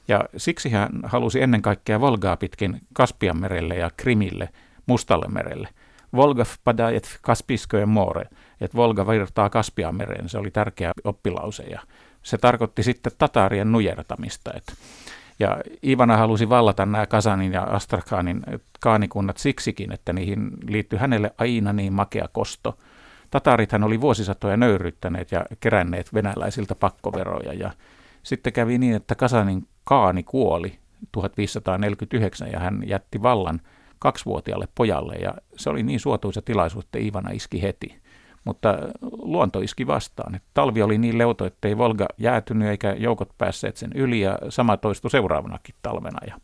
Ja 0.08 0.26
siksi 0.38 0.70
hän 0.70 0.90
halusi 1.04 1.42
ennen 1.42 1.62
kaikkea 1.62 2.02
Volgaa 2.02 2.38
pitkin 2.38 2.82
Kaspian 2.94 3.40
merelle 3.40 3.76
ja 3.76 3.90
Krimille, 3.98 4.50
Mustalle 4.86 5.28
merelle. 5.28 5.70
Volga 6.16 6.44
vpadajet 6.44 7.20
Kaspiskojen 7.22 7.90
more, 7.90 8.26
että 8.62 8.78
Volga 8.78 9.08
virtaa 9.08 9.50
Kaspian 9.50 9.96
mereen, 9.96 10.30
se 10.30 10.38
oli 10.38 10.52
tärkeä 10.52 10.92
oppilause 11.04 11.64
ja 11.64 11.80
se 12.24 12.38
tarkoitti 12.38 12.84
sitten 12.84 13.12
tataarien 13.18 13.72
nujertamista. 13.72 14.52
Että 14.54 14.74
ja 15.40 15.58
Ivana 15.86 16.18
halusi 16.18 16.50
vallata 16.50 16.86
nämä 16.86 17.06
Kasanin 17.06 17.54
ja 17.54 17.62
Astrakhanin 17.62 18.42
kaanikunnat 18.80 19.38
siksikin, 19.38 19.92
että 19.92 20.14
niihin 20.14 20.50
liittyi 20.68 21.00
hänelle 21.00 21.32
aina 21.38 21.74
niin 21.74 21.94
makea 21.94 22.28
kosto. 22.32 22.78
Tatarithan 23.32 23.84
oli 23.84 24.02
vuosisatoja 24.02 24.58
nöyryttäneet 24.58 25.32
ja 25.32 25.46
keränneet 25.60 26.14
venäläisiltä 26.14 26.76
pakkoveroja 26.76 27.54
ja 27.54 27.72
sitten 28.24 28.54
kävi 28.54 28.78
niin, 28.78 28.96
että 28.96 29.16
Kasanin 29.16 29.68
Kaani 29.84 30.24
kuoli 30.24 30.80
1549 31.12 32.52
ja 32.52 32.60
hän 32.60 32.84
jätti 32.86 33.22
vallan 33.22 33.62
kaksivuotiaalle 34.00 34.68
pojalle 34.76 35.16
ja 35.16 35.34
se 35.56 35.70
oli 35.70 35.84
niin 35.84 36.00
suotuisa 36.00 36.42
tilaisuus, 36.42 36.86
että 36.86 37.00
Ivana 37.00 37.30
iski 37.30 37.62
heti. 37.62 38.05
Mutta 38.46 38.78
luonto 39.02 39.60
iski 39.60 39.88
vastaan. 39.88 40.36
Että 40.36 40.50
talvi 40.54 40.82
oli 40.82 40.98
niin 40.98 41.18
leuto, 41.18 41.46
että 41.46 41.68
ei 41.68 41.78
Volga 41.78 42.06
jäätynyt 42.18 42.68
eikä 42.68 42.96
joukot 42.98 43.30
päässeet 43.38 43.78
sen 43.78 43.92
yli 43.96 44.22
ja 44.22 44.38
sama 44.50 44.78
toistui 44.78 45.12
seuraavanakin 45.12 45.76
talvena. 45.82 46.20
Ja, 46.28 46.40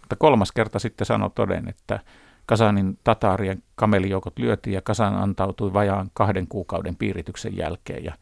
mutta 0.00 0.16
kolmas 0.16 0.52
kerta 0.52 0.78
sitten 0.78 1.06
sanoi 1.06 1.30
toden, 1.34 1.68
että 1.68 2.00
Kasanin 2.46 2.98
tataarien 3.04 3.62
kamelijoukot 3.74 4.38
lyötiin 4.38 4.74
ja 4.74 4.82
Kasan 4.82 5.14
antautui 5.14 5.72
vajaan 5.72 6.10
kahden 6.14 6.48
kuukauden 6.48 6.96
piirityksen 6.96 7.56
jälkeen 7.56 8.04
ja 8.04 8.12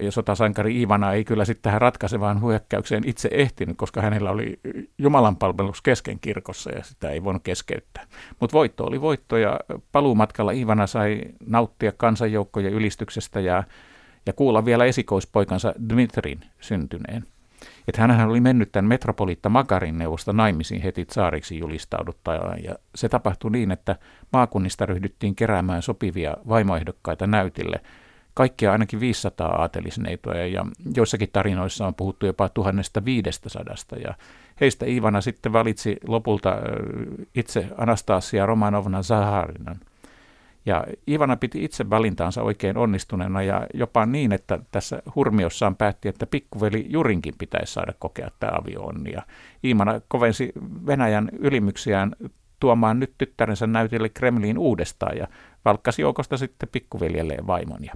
ja 0.00 0.12
sotasankari 0.12 0.82
Ivana 0.82 1.12
ei 1.12 1.24
kyllä 1.24 1.44
sitten 1.44 1.62
tähän 1.62 1.80
ratkaisevaan 1.80 2.42
hyökkäykseen 2.42 3.02
itse 3.06 3.28
ehtinyt, 3.32 3.76
koska 3.76 4.02
hänellä 4.02 4.30
oli 4.30 4.60
jumalanpalvelus 4.98 5.82
kesken 5.82 6.18
kirkossa 6.20 6.70
ja 6.70 6.84
sitä 6.84 7.10
ei 7.10 7.24
voinut 7.24 7.42
keskeyttää. 7.42 8.06
Mutta 8.40 8.54
voitto 8.54 8.84
oli 8.84 9.00
voitto 9.00 9.36
ja 9.36 9.60
paluumatkalla 9.92 10.52
Ivana 10.52 10.86
sai 10.86 11.20
nauttia 11.46 11.92
kansanjoukkojen 11.96 12.72
ylistyksestä 12.72 13.40
ja, 13.40 13.64
ja 14.26 14.32
kuulla 14.32 14.64
vielä 14.64 14.84
esikoispoikansa 14.84 15.74
Dmitrin 15.88 16.40
syntyneen. 16.60 17.24
Että 17.88 18.02
hän 18.02 18.28
oli 18.28 18.40
mennyt 18.40 18.72
tämän 18.72 18.88
metropoliitta 18.88 19.48
Makarin 19.48 19.98
neuvosta 19.98 20.32
naimisiin 20.32 20.82
heti 20.82 21.04
tsaariksi 21.04 21.58
julistauduttajaan 21.58 22.64
ja 22.64 22.74
se 22.94 23.08
tapahtui 23.08 23.50
niin, 23.50 23.70
että 23.70 23.96
maakunnista 24.32 24.86
ryhdyttiin 24.86 25.34
keräämään 25.34 25.82
sopivia 25.82 26.36
vaimoehdokkaita 26.48 27.26
näytille– 27.26 27.80
kaikkia 28.36 28.72
ainakin 28.72 29.00
500 29.00 29.48
aatelisneitoja 29.48 30.46
ja 30.46 30.66
joissakin 30.96 31.28
tarinoissa 31.32 31.86
on 31.86 31.94
puhuttu 31.94 32.26
jopa 32.26 32.48
1500 32.48 33.98
ja 34.04 34.14
heistä 34.60 34.86
Ivana 34.86 35.20
sitten 35.20 35.52
valitsi 35.52 35.96
lopulta 36.06 36.56
itse 37.34 37.68
Anastasia 37.76 38.46
Romanovna 38.46 39.02
Zaharinan. 39.02 39.76
Ja 40.66 40.84
Ivana 41.08 41.36
piti 41.36 41.64
itse 41.64 41.90
valintaansa 41.90 42.42
oikein 42.42 42.76
onnistuneena 42.76 43.42
ja 43.42 43.66
jopa 43.74 44.06
niin, 44.06 44.32
että 44.32 44.58
tässä 44.70 45.02
hurmiossaan 45.14 45.76
päätti, 45.76 46.08
että 46.08 46.26
pikkuveli 46.26 46.86
Jurinkin 46.88 47.34
pitäisi 47.38 47.72
saada 47.72 47.92
kokea 47.98 48.30
tämä 48.40 48.52
avioonni. 48.62 49.12
Ja 49.12 49.22
Ivana 49.64 50.00
kovensi 50.08 50.52
Venäjän 50.86 51.28
ylimyksiään 51.38 52.12
tuomaan 52.60 53.00
nyt 53.00 53.14
tyttärensä 53.18 53.66
näytille 53.66 54.08
Kremliin 54.08 54.58
uudestaan 54.58 55.16
ja 55.16 55.28
valkkasi 55.66 56.02
joukosta 56.02 56.36
sitten 56.36 56.68
pikkuveljelleen 56.72 57.46
vaimon. 57.46 57.84
Ja, 57.84 57.92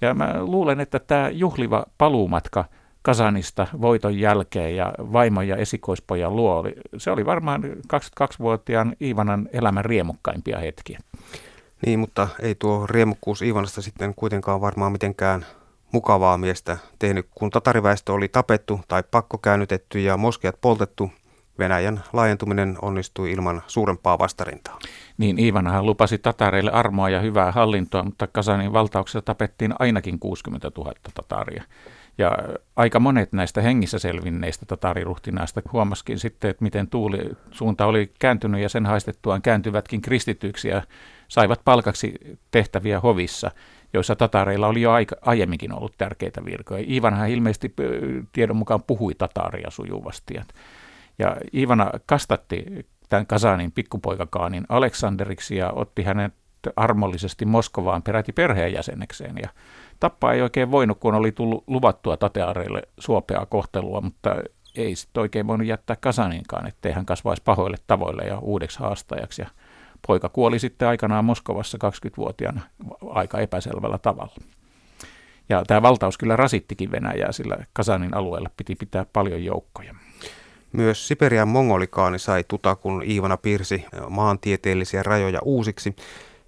ja 0.00 0.14
mä 0.14 0.34
luulen, 0.38 0.80
että 0.80 0.98
tämä 0.98 1.28
juhliva 1.28 1.86
paluumatka 1.98 2.64
Kasanista 3.02 3.66
voiton 3.80 4.18
jälkeen 4.18 4.76
ja 4.76 4.92
vaimon 4.98 5.48
ja 5.48 5.56
esikoispojan 5.56 6.36
luo, 6.36 6.56
oli, 6.56 6.74
se 6.98 7.10
oli 7.10 7.26
varmaan 7.26 7.62
22-vuotiaan 7.64 8.96
Iivanan 9.00 9.48
elämän 9.52 9.84
riemukkaimpia 9.84 10.58
hetkiä. 10.58 10.98
Niin, 11.86 11.98
mutta 11.98 12.28
ei 12.40 12.54
tuo 12.54 12.86
riemukkuus 12.86 13.42
Iivanasta 13.42 13.82
sitten 13.82 14.14
kuitenkaan 14.14 14.60
varmaan 14.60 14.92
mitenkään 14.92 15.46
mukavaa 15.92 16.38
miestä 16.38 16.78
tehnyt, 16.98 17.26
kun 17.34 17.50
tatariväestö 17.50 18.12
oli 18.12 18.28
tapettu 18.28 18.80
tai 18.88 19.02
pakkokäännytetty 19.10 20.00
ja 20.00 20.16
moskeat 20.16 20.56
poltettu– 20.60 21.10
Venäjän 21.58 22.00
laajentuminen 22.12 22.78
onnistui 22.82 23.32
ilman 23.32 23.62
suurempaa 23.66 24.18
vastarintaa. 24.18 24.78
Niin, 25.18 25.38
Iivanahan 25.38 25.86
lupasi 25.86 26.18
tatareille 26.18 26.70
armoa 26.70 27.10
ja 27.10 27.20
hyvää 27.20 27.52
hallintoa, 27.52 28.02
mutta 28.02 28.26
Kasanin 28.26 28.72
valtauksessa 28.72 29.22
tapettiin 29.22 29.74
ainakin 29.78 30.18
60 30.18 30.70
000 30.76 30.92
tataria. 31.14 31.64
Ja 32.18 32.32
aika 32.76 33.00
monet 33.00 33.32
näistä 33.32 33.60
hengissä 33.60 33.98
selvinneistä 33.98 34.66
tatariruhtinaista 34.66 35.62
huomasikin 35.72 36.18
sitten, 36.18 36.50
että 36.50 36.64
miten 36.64 36.88
tuuli 36.88 37.18
suunta 37.50 37.86
oli 37.86 38.12
kääntynyt 38.18 38.60
ja 38.60 38.68
sen 38.68 38.86
haistettuaan 38.86 39.42
kääntyvätkin 39.42 40.02
kristityksi 40.02 40.68
ja 40.68 40.82
saivat 41.28 41.60
palkaksi 41.64 42.14
tehtäviä 42.50 43.00
hovissa, 43.00 43.50
joissa 43.92 44.16
tatareilla 44.16 44.66
oli 44.66 44.82
jo 44.82 44.92
aika, 44.92 45.16
aiemminkin 45.22 45.72
ollut 45.72 45.94
tärkeitä 45.98 46.44
virkoja. 46.44 46.84
Iivanhan 46.88 47.30
ilmeisesti 47.30 47.74
tiedon 48.32 48.56
mukaan 48.56 48.82
puhui 48.82 49.14
tataria 49.14 49.70
sujuvasti. 49.70 50.34
Ja 51.18 51.36
Ivana 51.54 51.90
kastatti 52.06 52.64
tämän 53.08 53.26
Kasanin 53.26 53.72
pikkupoikakaanin 53.72 54.66
Aleksanderiksi 54.68 55.56
ja 55.56 55.70
otti 55.70 56.02
hänet 56.02 56.34
armollisesti 56.76 57.44
Moskovaan 57.44 58.02
peräti 58.02 58.32
perheenjäsenekseen. 58.32 59.36
Ja 59.42 59.48
tappaa 60.00 60.32
ei 60.32 60.42
oikein 60.42 60.70
voinut, 60.70 60.98
kun 61.00 61.14
oli 61.14 61.32
tullut 61.32 61.64
luvattua 61.66 62.16
tateareille 62.16 62.82
suopeaa 62.98 63.46
kohtelua, 63.46 64.00
mutta 64.00 64.36
ei 64.76 64.96
sitten 64.96 65.20
oikein 65.20 65.46
voinut 65.46 65.66
jättää 65.66 65.96
Kasaninkaan, 66.00 66.66
ettei 66.66 66.92
hän 66.92 67.06
kasvaisi 67.06 67.42
pahoille 67.42 67.76
tavoille 67.86 68.22
ja 68.22 68.38
uudeksi 68.38 68.78
haastajaksi. 68.78 69.42
Ja 69.42 69.48
poika 70.06 70.28
kuoli 70.28 70.58
sitten 70.58 70.88
aikanaan 70.88 71.24
Moskovassa 71.24 71.78
20-vuotiaana 71.84 72.60
aika 73.10 73.40
epäselvällä 73.40 73.98
tavalla. 73.98 74.34
Ja 75.48 75.62
tämä 75.66 75.82
valtaus 75.82 76.18
kyllä 76.18 76.36
rasittikin 76.36 76.92
Venäjää, 76.92 77.32
sillä 77.32 77.56
Kasanin 77.72 78.16
alueella 78.16 78.50
piti 78.56 78.74
pitää 78.74 79.06
paljon 79.12 79.44
joukkoja. 79.44 79.94
Myös 80.76 81.08
Siperian 81.08 81.48
mongolikaani 81.48 82.18
sai 82.18 82.44
tuta, 82.48 82.76
kun 82.76 83.02
Iivana 83.02 83.36
piirsi 83.36 83.84
maantieteellisiä 84.08 85.02
rajoja 85.02 85.38
uusiksi. 85.42 85.96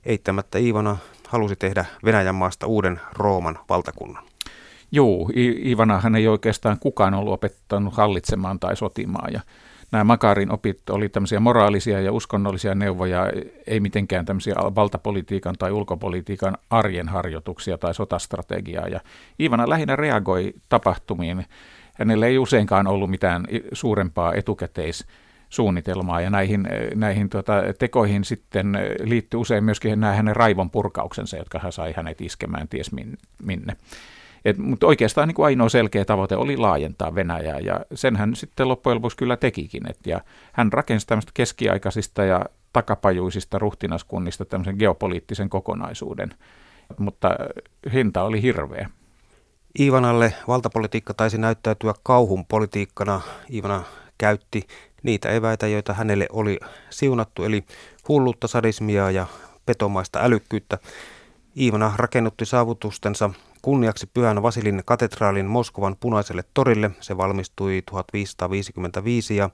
Eittämättä 0.05 0.59
Iivana 0.59 0.97
halusi 1.29 1.57
tehdä 1.57 1.85
Venäjän 2.05 2.35
maasta 2.35 2.67
uuden 2.67 3.01
Rooman 3.13 3.59
valtakunnan. 3.69 4.25
Joo, 4.93 5.31
Iivana 5.65 6.01
hän 6.01 6.15
ei 6.15 6.29
oikeastaan 6.29 6.79
kukaan 6.81 7.15
ollut 7.15 7.33
opettanut 7.33 7.95
hallitsemaan 7.95 8.61
tai 8.61 8.77
sotimaan. 8.77 9.33
Ja 9.33 9.41
nämä 9.93 10.05
Makarin 10.05 10.53
opit 10.53 10.91
oli 10.91 11.09
tämmöisiä 11.09 11.41
moraalisia 11.41 12.01
ja 12.01 12.13
uskonnollisia 12.13 12.75
neuvoja, 12.75 13.33
ei 13.67 13.81
mitenkään 13.81 14.25
tämmöisiä 14.25 14.55
valtapolitiikan 14.55 15.55
tai 15.59 15.73
ulkopolitiikan 15.73 16.59
arjen 16.71 17.09
harjoituksia 17.09 17.79
tai 17.79 17.95
sotastrategiaa. 17.95 18.89
Ja 18.89 19.01
Iivana 19.41 19.69
lähinnä 19.69 19.97
reagoi 19.97 20.53
tapahtumiin 20.69 21.47
hänellä 21.99 22.27
ei 22.27 22.39
useinkaan 22.39 22.87
ollut 22.87 23.11
mitään 23.11 23.45
suurempaa 23.73 24.35
etukäteissuunnitelmaa 24.35 26.21
ja 26.21 26.31
näihin, 26.31 26.69
näihin 26.95 27.29
tuota, 27.29 27.53
tekoihin 27.79 28.25
sitten 28.25 28.79
liittyy 29.05 29.41
usein 29.41 29.65
myöskin 29.65 30.01
nämä 30.01 30.13
hänen 30.13 30.37
raivon 30.37 30.71
purkauksensa, 30.71 31.37
jotka 31.37 31.59
hän 31.59 31.73
sai 31.73 31.93
hänet 31.97 32.21
iskemään 32.21 32.69
ties 32.69 32.91
minne. 33.43 33.77
Et, 34.45 34.59
mutta 34.59 34.87
oikeastaan 34.87 35.29
niin 35.29 35.35
kuin 35.35 35.47
ainoa 35.47 35.69
selkeä 35.69 36.05
tavoite 36.05 36.37
oli 36.37 36.57
laajentaa 36.57 37.15
Venäjää 37.15 37.59
ja 37.59 37.81
sen 37.95 38.17
hän 38.17 38.37
sitten 38.37 38.69
loppujen 38.69 38.97
lopuksi 38.97 39.17
kyllä 39.17 39.37
tekikin. 39.37 39.91
Et, 39.91 39.99
ja 40.07 40.21
hän 40.53 40.73
rakensi 40.73 41.07
tämmöistä 41.07 41.33
keskiaikaisista 41.35 42.25
ja 42.25 42.45
takapajuisista 42.73 43.59
ruhtinaskunnista 43.59 44.45
tämmöisen 44.45 44.77
geopoliittisen 44.79 45.49
kokonaisuuden, 45.49 46.31
mutta 46.99 47.31
hinta 47.93 48.23
oli 48.23 48.43
hirveä. 48.43 48.91
Iivanalle 49.81 50.35
valtapolitiikka 50.49 51.15
taisi 51.15 51.39
näyttäytyä 51.39 51.95
kauhun 52.03 52.47
politiikkana. 52.47 53.21
Iivana 53.53 53.83
käytti 54.19 54.67
niitä 55.03 55.29
eväitä, 55.29 55.67
joita 55.67 55.95
hänelle 55.95 56.27
oli 56.33 56.59
siunattu, 56.91 57.45
eli 57.45 57.65
hullutta 58.09 58.49
sadismia 58.49 59.11
ja 59.11 59.27
petomaista 59.67 60.19
älykkyyttä. 60.23 60.79
Iivana 61.57 61.93
rakennutti 61.97 62.47
saavutustensa 62.47 63.31
kunniaksi 63.63 64.07
Pyhän 64.15 64.43
Vasilin 64.43 64.83
katedraalin 64.85 65.47
Moskovan 65.47 65.97
punaiselle 66.01 66.45
torille. 66.55 66.91
Se 67.01 67.17
valmistui 67.17 67.83
1555 67.91 69.37
ja 69.37 69.51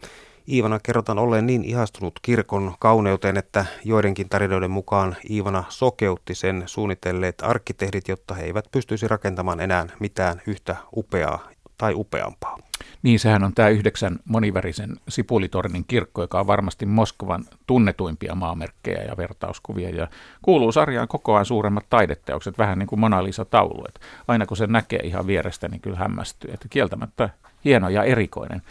Iivana 0.49 0.79
kerrotaan 0.83 1.19
olleen 1.19 1.47
niin 1.47 1.65
ihastunut 1.65 2.19
kirkon 2.23 2.75
kauneuteen, 2.79 3.37
että 3.37 3.65
joidenkin 3.85 4.29
tarinoiden 4.29 4.71
mukaan 4.71 5.17
Iivana 5.31 5.65
sokeutti 5.69 6.35
sen 6.35 6.63
suunnitelleet 6.67 7.43
arkkitehdit, 7.43 8.09
jotta 8.09 8.35
he 8.35 8.45
eivät 8.45 8.69
pystyisi 8.73 9.09
rakentamaan 9.09 9.61
enää 9.61 9.87
mitään 10.01 10.43
yhtä 10.47 10.77
upeaa 10.97 11.49
tai 11.79 11.95
upeampaa. 11.95 12.59
Niin, 13.03 13.19
sehän 13.19 13.45
on 13.45 13.55
tämä 13.55 13.69
yhdeksän 13.69 14.19
monivärisen 14.25 14.97
Sipulitornin 15.09 15.85
kirkko, 15.89 16.23
joka 16.23 16.41
on 16.41 16.47
varmasti 16.47 16.87
Moskovan 16.87 17.45
tunnetuimpia 17.67 18.35
maamerkkejä 18.35 19.03
ja 19.03 19.17
vertauskuvia. 19.17 19.91
Ja 19.91 20.09
kuuluu 20.43 20.73
sarjaan 20.73 21.09
koko 21.09 21.35
ajan 21.35 21.47
suuremmat 21.47 21.85
taideteokset, 21.91 22.59
vähän 22.59 22.79
niin 22.79 22.87
kuin 22.87 23.01
Mona 23.01 23.25
Lisa-taulu. 23.25 23.85
aina 24.29 24.47
kun 24.47 24.57
se 24.57 24.67
näkee 24.67 25.01
ihan 25.03 25.27
vierestä, 25.27 25.69
niin 25.69 25.81
kyllä 25.81 25.97
hämmästyy. 25.97 26.51
Että 26.55 26.69
kieltämättä 26.69 27.29
hieno 27.65 27.89
ja 27.89 28.05
erikoinen. 28.05 28.63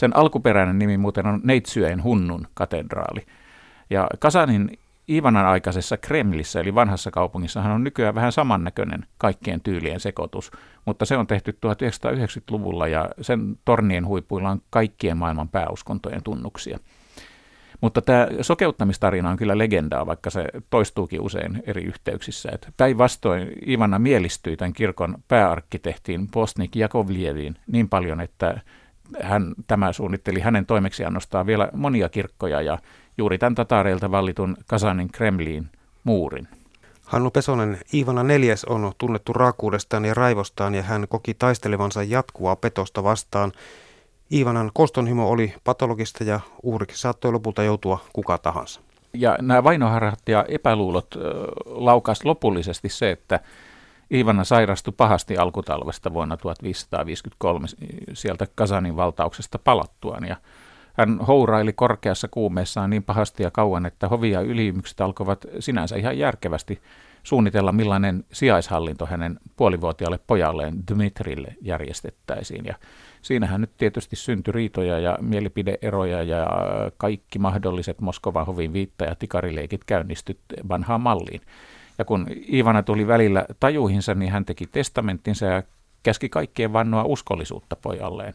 Sen 0.00 0.16
alkuperäinen 0.16 0.78
nimi 0.78 0.98
muuten 0.98 1.26
on 1.26 1.40
Neitsyön 1.44 2.02
Hunnun 2.02 2.46
katedraali. 2.54 3.26
Ja 3.90 4.06
Kasanin 4.18 4.78
Ivanan 5.08 5.46
aikaisessa 5.46 5.96
Kremlissä, 5.96 6.60
eli 6.60 6.74
vanhassa 6.74 7.10
kaupungissa, 7.10 7.62
on 7.62 7.84
nykyään 7.84 8.14
vähän 8.14 8.32
samannäköinen 8.32 9.06
kaikkien 9.18 9.60
tyylien 9.60 10.00
sekoitus, 10.00 10.50
mutta 10.84 11.04
se 11.04 11.16
on 11.16 11.26
tehty 11.26 11.58
1990-luvulla 11.66 12.88
ja 12.88 13.08
sen 13.20 13.58
tornien 13.64 14.06
huipuilla 14.06 14.50
on 14.50 14.62
kaikkien 14.70 15.16
maailman 15.16 15.48
pääuskontojen 15.48 16.22
tunnuksia. 16.22 16.78
Mutta 17.80 18.02
tämä 18.02 18.28
sokeuttamistarina 18.40 19.30
on 19.30 19.36
kyllä 19.36 19.58
legendaa, 19.58 20.06
vaikka 20.06 20.30
se 20.30 20.44
toistuukin 20.70 21.20
usein 21.20 21.62
eri 21.66 21.82
yhteyksissä. 21.82 22.50
Päinvastoin 22.76 23.52
Ivana 23.68 23.98
mielistyi 23.98 24.56
tämän 24.56 24.72
kirkon 24.72 25.16
pääarkkitehtiin 25.28 26.28
Postnik 26.30 26.76
Jakovlieviin 26.76 27.56
niin 27.66 27.88
paljon, 27.88 28.20
että 28.20 28.60
hän, 29.22 29.54
tämä 29.66 29.92
suunnitteli 29.92 30.40
hänen 30.40 30.66
toimeksiannostaan 30.66 31.46
vielä 31.46 31.68
monia 31.72 32.08
kirkkoja 32.08 32.62
ja 32.62 32.78
juuri 33.18 33.38
tämän 33.38 33.54
tatareilta 33.54 34.10
vallitun 34.10 34.56
Kasanin 34.66 35.12
Kremliin 35.12 35.68
muurin. 36.04 36.48
Hannu 37.04 37.30
Pesonen, 37.30 37.78
Iivana 37.94 38.22
neljäs 38.22 38.64
on 38.64 38.92
tunnettu 38.98 39.32
raakuudestaan 39.32 40.04
ja 40.04 40.14
raivostaan 40.14 40.74
ja 40.74 40.82
hän 40.82 41.08
koki 41.08 41.34
taistelevansa 41.34 42.02
jatkuvaa 42.02 42.56
petosta 42.56 43.02
vastaan. 43.02 43.52
Iivanan 44.32 44.70
kostonhimo 44.74 45.30
oli 45.30 45.54
patologista 45.64 46.24
ja 46.24 46.40
uhriksi 46.62 47.00
saattoi 47.00 47.32
lopulta 47.32 47.62
joutua 47.62 47.98
kuka 48.12 48.38
tahansa. 48.38 48.80
Ja 49.14 49.38
nämä 49.42 49.64
vainoharhat 49.64 50.18
ja 50.28 50.44
epäluulot 50.48 51.14
laukas 51.66 52.24
lopullisesti 52.24 52.88
se, 52.88 53.10
että 53.10 53.40
Iivana 54.12 54.44
sairastui 54.44 54.94
pahasti 54.96 55.36
alkutalvesta 55.36 56.12
vuonna 56.12 56.36
1553 56.36 57.66
sieltä 58.12 58.46
Kasanin 58.54 58.96
valtauksesta 58.96 59.58
palattuaan 59.58 60.24
ja 60.28 60.36
hän 60.94 61.18
houraili 61.18 61.72
korkeassa 61.72 62.28
kuumeessaan 62.30 62.90
niin 62.90 63.02
pahasti 63.02 63.42
ja 63.42 63.50
kauan, 63.50 63.86
että 63.86 64.08
hovi 64.08 64.30
ja 64.30 64.40
alkoivat 65.00 65.46
sinänsä 65.58 65.96
ihan 65.96 66.18
järkevästi 66.18 66.80
suunnitella, 67.22 67.72
millainen 67.72 68.24
sijaishallinto 68.32 69.06
hänen 69.06 69.38
puolivuotiaalle 69.56 70.20
pojalleen 70.26 70.74
Dmitrille 70.92 71.54
järjestettäisiin. 71.62 72.64
Ja 72.64 72.74
siinähän 73.22 73.60
nyt 73.60 73.76
tietysti 73.76 74.16
syntyi 74.16 74.52
riitoja 74.52 74.98
ja 74.98 75.18
mielipideeroja 75.20 76.22
ja 76.22 76.46
kaikki 76.96 77.38
mahdolliset 77.38 78.00
Moskovan 78.00 78.46
hovin 78.46 78.72
viitta- 78.72 79.04
ja 79.04 79.14
tikarileikit 79.14 79.84
käynnistyt 79.84 80.38
vanhaan 80.68 81.00
malliin. 81.00 81.40
Ja 82.00 82.04
kun 82.04 82.26
Ivana 82.52 82.82
tuli 82.82 83.06
välillä 83.06 83.46
tajuihinsa, 83.60 84.14
niin 84.14 84.32
hän 84.32 84.44
teki 84.44 84.66
testamenttinsa 84.66 85.46
ja 85.46 85.62
käski 86.02 86.28
kaikkien 86.28 86.72
vannoa 86.72 87.04
uskollisuutta 87.04 87.76
pojalleen. 87.76 88.34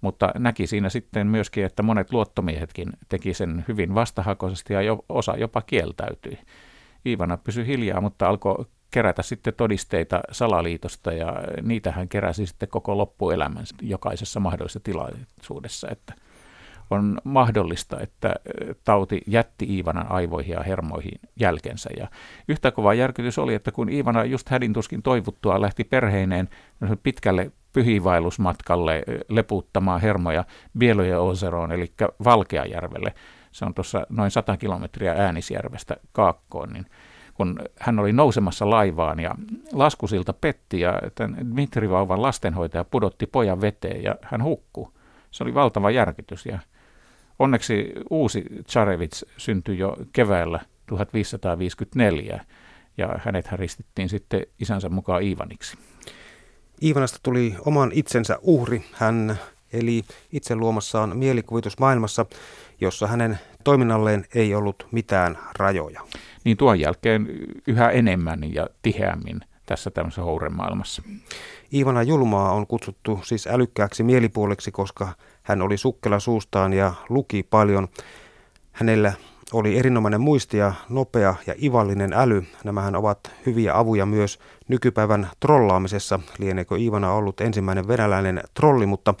Mutta 0.00 0.30
näki 0.38 0.66
siinä 0.66 0.88
sitten 0.88 1.26
myöskin, 1.26 1.64
että 1.64 1.82
monet 1.82 2.12
luottomiehetkin 2.12 2.88
teki 3.08 3.34
sen 3.34 3.64
hyvin 3.68 3.94
vastahakoisesti 3.94 4.72
ja 4.72 4.82
jo, 4.82 5.04
osa 5.08 5.36
jopa 5.36 5.62
kieltäytyi. 5.62 6.38
Iivana 7.06 7.36
pysyi 7.36 7.66
hiljaa, 7.66 8.00
mutta 8.00 8.28
alkoi 8.28 8.66
kerätä 8.90 9.22
sitten 9.22 9.54
todisteita 9.56 10.20
salaliitosta 10.30 11.12
ja 11.12 11.34
niitä 11.62 11.92
hän 11.92 12.08
keräsi 12.08 12.46
sitten 12.46 12.68
koko 12.68 12.98
loppuelämän 12.98 13.64
jokaisessa 13.82 14.40
mahdollisessa 14.40 14.80
tilaisuudessa, 14.80 15.88
että 15.90 16.14
on 16.90 17.20
mahdollista, 17.24 18.00
että 18.00 18.34
tauti 18.84 19.22
jätti 19.26 19.64
Iivanan 19.64 20.10
aivoihin 20.10 20.52
ja 20.52 20.62
hermoihin 20.62 21.20
jälkensä. 21.40 21.90
Ja 21.96 22.08
yhtä 22.48 22.70
kova 22.70 22.94
järkytys 22.94 23.38
oli, 23.38 23.54
että 23.54 23.72
kun 23.72 23.88
Iivana 23.88 24.24
just 24.24 24.48
hädintuskin 24.48 25.02
toivuttua 25.02 25.60
lähti 25.60 25.84
perheineen 25.84 26.48
pitkälle 27.02 27.50
pyhivailusmatkalle 27.72 29.02
leputtamaan 29.28 30.00
hermoja 30.00 30.44
Bielojen 30.78 31.20
Oseroon, 31.20 31.72
eli 31.72 31.92
Valkeajärvelle, 32.24 33.14
se 33.52 33.64
on 33.64 33.74
tuossa 33.74 34.06
noin 34.08 34.30
100 34.30 34.56
kilometriä 34.56 35.12
Äänisjärvestä 35.12 35.96
Kaakkoon, 36.12 36.72
niin 36.72 36.86
kun 37.34 37.58
hän 37.80 37.98
oli 37.98 38.12
nousemassa 38.12 38.70
laivaan 38.70 39.20
ja 39.20 39.34
laskusilta 39.72 40.32
petti 40.32 40.80
ja 40.80 41.00
tämän 41.14 41.50
Dmitri 41.50 41.90
Vauvan 41.90 42.22
lastenhoitaja 42.22 42.84
pudotti 42.84 43.26
pojan 43.26 43.60
veteen 43.60 44.02
ja 44.02 44.16
hän 44.22 44.42
hukkui. 44.42 44.88
Se 45.30 45.44
oli 45.44 45.54
valtava 45.54 45.90
järkytys 45.90 46.46
ja 46.46 46.58
onneksi 47.38 47.92
uusi 48.10 48.44
Tsarevits 48.66 49.26
syntyi 49.36 49.78
jo 49.78 49.96
keväällä 50.12 50.60
1554 50.86 52.44
ja 52.98 53.08
hänet 53.18 53.52
ristittiin 53.52 54.08
sitten 54.08 54.46
isänsä 54.60 54.88
mukaan 54.88 55.22
Iivaniksi. 55.22 55.78
Iivanasta 56.82 57.18
tuli 57.22 57.54
oman 57.66 57.90
itsensä 57.94 58.38
uhri. 58.42 58.84
Hän 58.92 59.38
eli 59.72 60.02
itse 60.32 60.56
luomassaan 60.56 61.16
mielikuvitusmaailmassa, 61.18 62.26
jossa 62.80 63.06
hänen 63.06 63.38
toiminnalleen 63.64 64.24
ei 64.34 64.54
ollut 64.54 64.86
mitään 64.92 65.38
rajoja. 65.58 66.00
Niin 66.44 66.56
tuon 66.56 66.80
jälkeen 66.80 67.28
yhä 67.66 67.90
enemmän 67.90 68.54
ja 68.54 68.66
tiheämmin 68.82 69.40
tässä 69.66 69.90
tämmöisessä 69.90 70.22
houremaailmassa. 70.22 71.02
Iivana 71.72 72.02
Julmaa 72.02 72.52
on 72.52 72.66
kutsuttu 72.66 73.20
siis 73.24 73.46
älykkääksi 73.46 74.02
mielipuoleksi, 74.02 74.72
koska 74.72 75.08
hän 75.42 75.62
oli 75.62 75.76
sukkela 75.76 76.18
suustaan 76.18 76.72
ja 76.72 76.94
luki 77.08 77.42
paljon. 77.42 77.88
Hänellä 78.72 79.12
oli 79.52 79.78
erinomainen 79.78 80.20
muisti 80.20 80.56
ja 80.56 80.72
nopea 80.88 81.34
ja 81.46 81.54
ivallinen 81.62 82.12
äly. 82.12 82.44
Nämähän 82.64 82.96
ovat 82.96 83.18
hyviä 83.46 83.78
avuja 83.78 84.06
myös 84.06 84.38
nykypäivän 84.68 85.30
trollaamisessa. 85.40 86.20
Lieneekö 86.38 86.78
Iivana 86.78 87.12
ollut 87.12 87.40
ensimmäinen 87.40 87.88
venäläinen 87.88 88.42
trolli, 88.54 88.86
mutta 88.86 89.14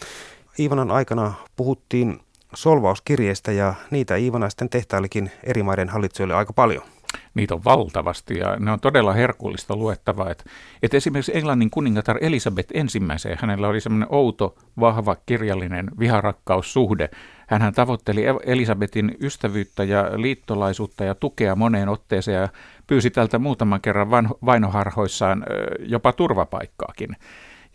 Iivanan 0.58 0.90
aikana 0.90 1.32
puhuttiin 1.56 2.20
solvauskirjeistä 2.54 3.52
ja 3.52 3.74
niitä 3.90 4.16
Iivana 4.16 4.50
sitten 4.50 4.70
tehtailikin 4.70 5.30
eri 5.42 5.62
maiden 5.62 5.88
hallitsijoille 5.88 6.34
aika 6.34 6.52
paljon. 6.52 6.93
Niitä 7.34 7.54
on 7.54 7.64
valtavasti 7.64 8.38
ja 8.38 8.56
ne 8.56 8.72
on 8.72 8.80
todella 8.80 9.12
herkullista 9.12 9.76
luettavaa. 9.76 10.30
Että, 10.30 10.44
että 10.82 10.96
esimerkiksi 10.96 11.36
Englannin 11.36 11.70
kuningatar 11.70 12.18
Elisabeth 12.20 12.70
ensimmäiseen, 12.74 13.38
hänellä 13.40 13.68
oli 13.68 13.80
semmoinen 13.80 14.08
outo, 14.10 14.54
vahva, 14.80 15.16
kirjallinen 15.26 15.90
viharakkaussuhde. 15.98 17.10
Hän 17.46 17.74
tavoitteli 17.74 18.24
Elisabetin 18.46 19.16
ystävyyttä 19.20 19.84
ja 19.84 20.10
liittolaisuutta 20.16 21.04
ja 21.04 21.14
tukea 21.14 21.56
moneen 21.56 21.88
otteeseen 21.88 22.40
ja 22.40 22.48
pyysi 22.86 23.10
tältä 23.10 23.38
muutaman 23.38 23.80
kerran 23.80 24.10
vainoharhoissaan 24.44 25.44
jopa 25.78 26.12
turvapaikkaakin. 26.12 27.16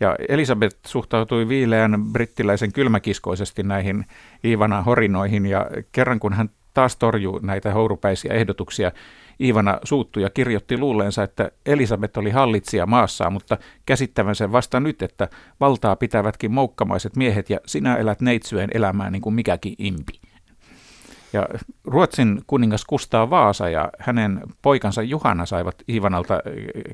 Ja 0.00 0.16
Elisabeth 0.28 0.76
suhtautui 0.86 1.48
viileän 1.48 2.04
brittiläisen 2.12 2.72
kylmäkiskoisesti 2.72 3.62
näihin 3.62 4.06
Iivana 4.44 4.82
horinoihin 4.82 5.46
ja 5.46 5.66
kerran 5.92 6.20
kun 6.20 6.32
hän 6.32 6.50
taas 6.74 6.96
torjui 6.96 7.40
näitä 7.42 7.72
hourupäisiä 7.72 8.34
ehdotuksia, 8.34 8.92
Iivana 9.40 9.78
suuttui 9.84 10.22
ja 10.22 10.30
kirjoitti 10.30 10.78
luulleensa, 10.78 11.22
että 11.22 11.50
Elisabeth 11.66 12.18
oli 12.18 12.30
hallitsija 12.30 12.86
maassaan, 12.86 13.32
mutta 13.32 13.58
käsittävän 13.86 14.34
sen 14.34 14.52
vasta 14.52 14.80
nyt, 14.80 15.02
että 15.02 15.28
valtaa 15.60 15.96
pitävätkin 15.96 16.52
moukkamaiset 16.52 17.16
miehet 17.16 17.50
ja 17.50 17.58
sinä 17.66 17.96
elät 17.96 18.20
neitsyen 18.20 18.70
elämää 18.74 19.10
niin 19.10 19.22
kuin 19.22 19.34
mikäkin 19.34 19.74
impi. 19.78 20.12
Ja 21.32 21.48
Ruotsin 21.84 22.42
kuningas 22.46 22.84
Kustaa 22.84 23.30
Vaasa 23.30 23.68
ja 23.68 23.90
hänen 23.98 24.40
poikansa 24.62 25.02
Juhana 25.02 25.46
saivat 25.46 25.74
Iivanalta 25.88 26.40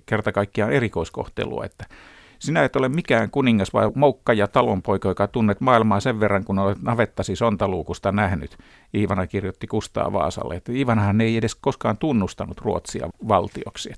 kerta 0.07 0.33
kaikkiaan 0.33 0.73
erikoiskohtelua, 0.73 1.65
että 1.65 1.85
sinä 2.47 2.65
et 2.65 2.77
ole 2.77 2.89
mikään 2.89 3.31
kuningas 3.31 3.73
vai 3.73 3.91
moukka 3.95 4.33
ja 4.33 4.49
talonpoika, 4.49 5.09
joka 5.09 5.27
tunnet 5.27 5.61
maailmaa 5.61 6.01
sen 6.01 6.21
verran, 6.21 6.45
kun 6.45 6.59
olet 6.59 6.83
navettasi 6.83 7.37
sontaluukusta 7.37 8.13
nähnyt. 8.13 8.57
Iivana 8.95 9.27
kirjoitti 9.27 9.67
Kustaa 9.67 10.13
Vaasalle, 10.13 10.57
että 10.57 10.73
Iivanahan 10.73 11.21
ei 11.21 11.37
edes 11.37 11.55
koskaan 11.55 11.99
tunnustanut 11.99 12.61
Ruotsia 12.61 13.09
valtioksi. 13.29 13.93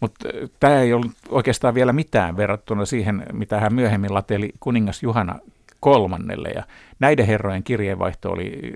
Mutta 0.00 0.28
tämä 0.60 0.80
ei 0.80 0.92
ollut 0.92 1.12
oikeastaan 1.28 1.74
vielä 1.74 1.92
mitään 1.92 2.36
verrattuna 2.36 2.86
siihen, 2.86 3.26
mitä 3.32 3.60
hän 3.60 3.74
myöhemmin 3.74 4.14
lateli 4.14 4.52
kuningas 4.60 5.02
Juhana 5.02 5.38
kolmannelle. 5.80 6.48
Ja 6.48 6.62
näiden 7.00 7.26
herrojen 7.26 7.62
kirjeenvaihto 7.62 8.30
oli 8.30 8.72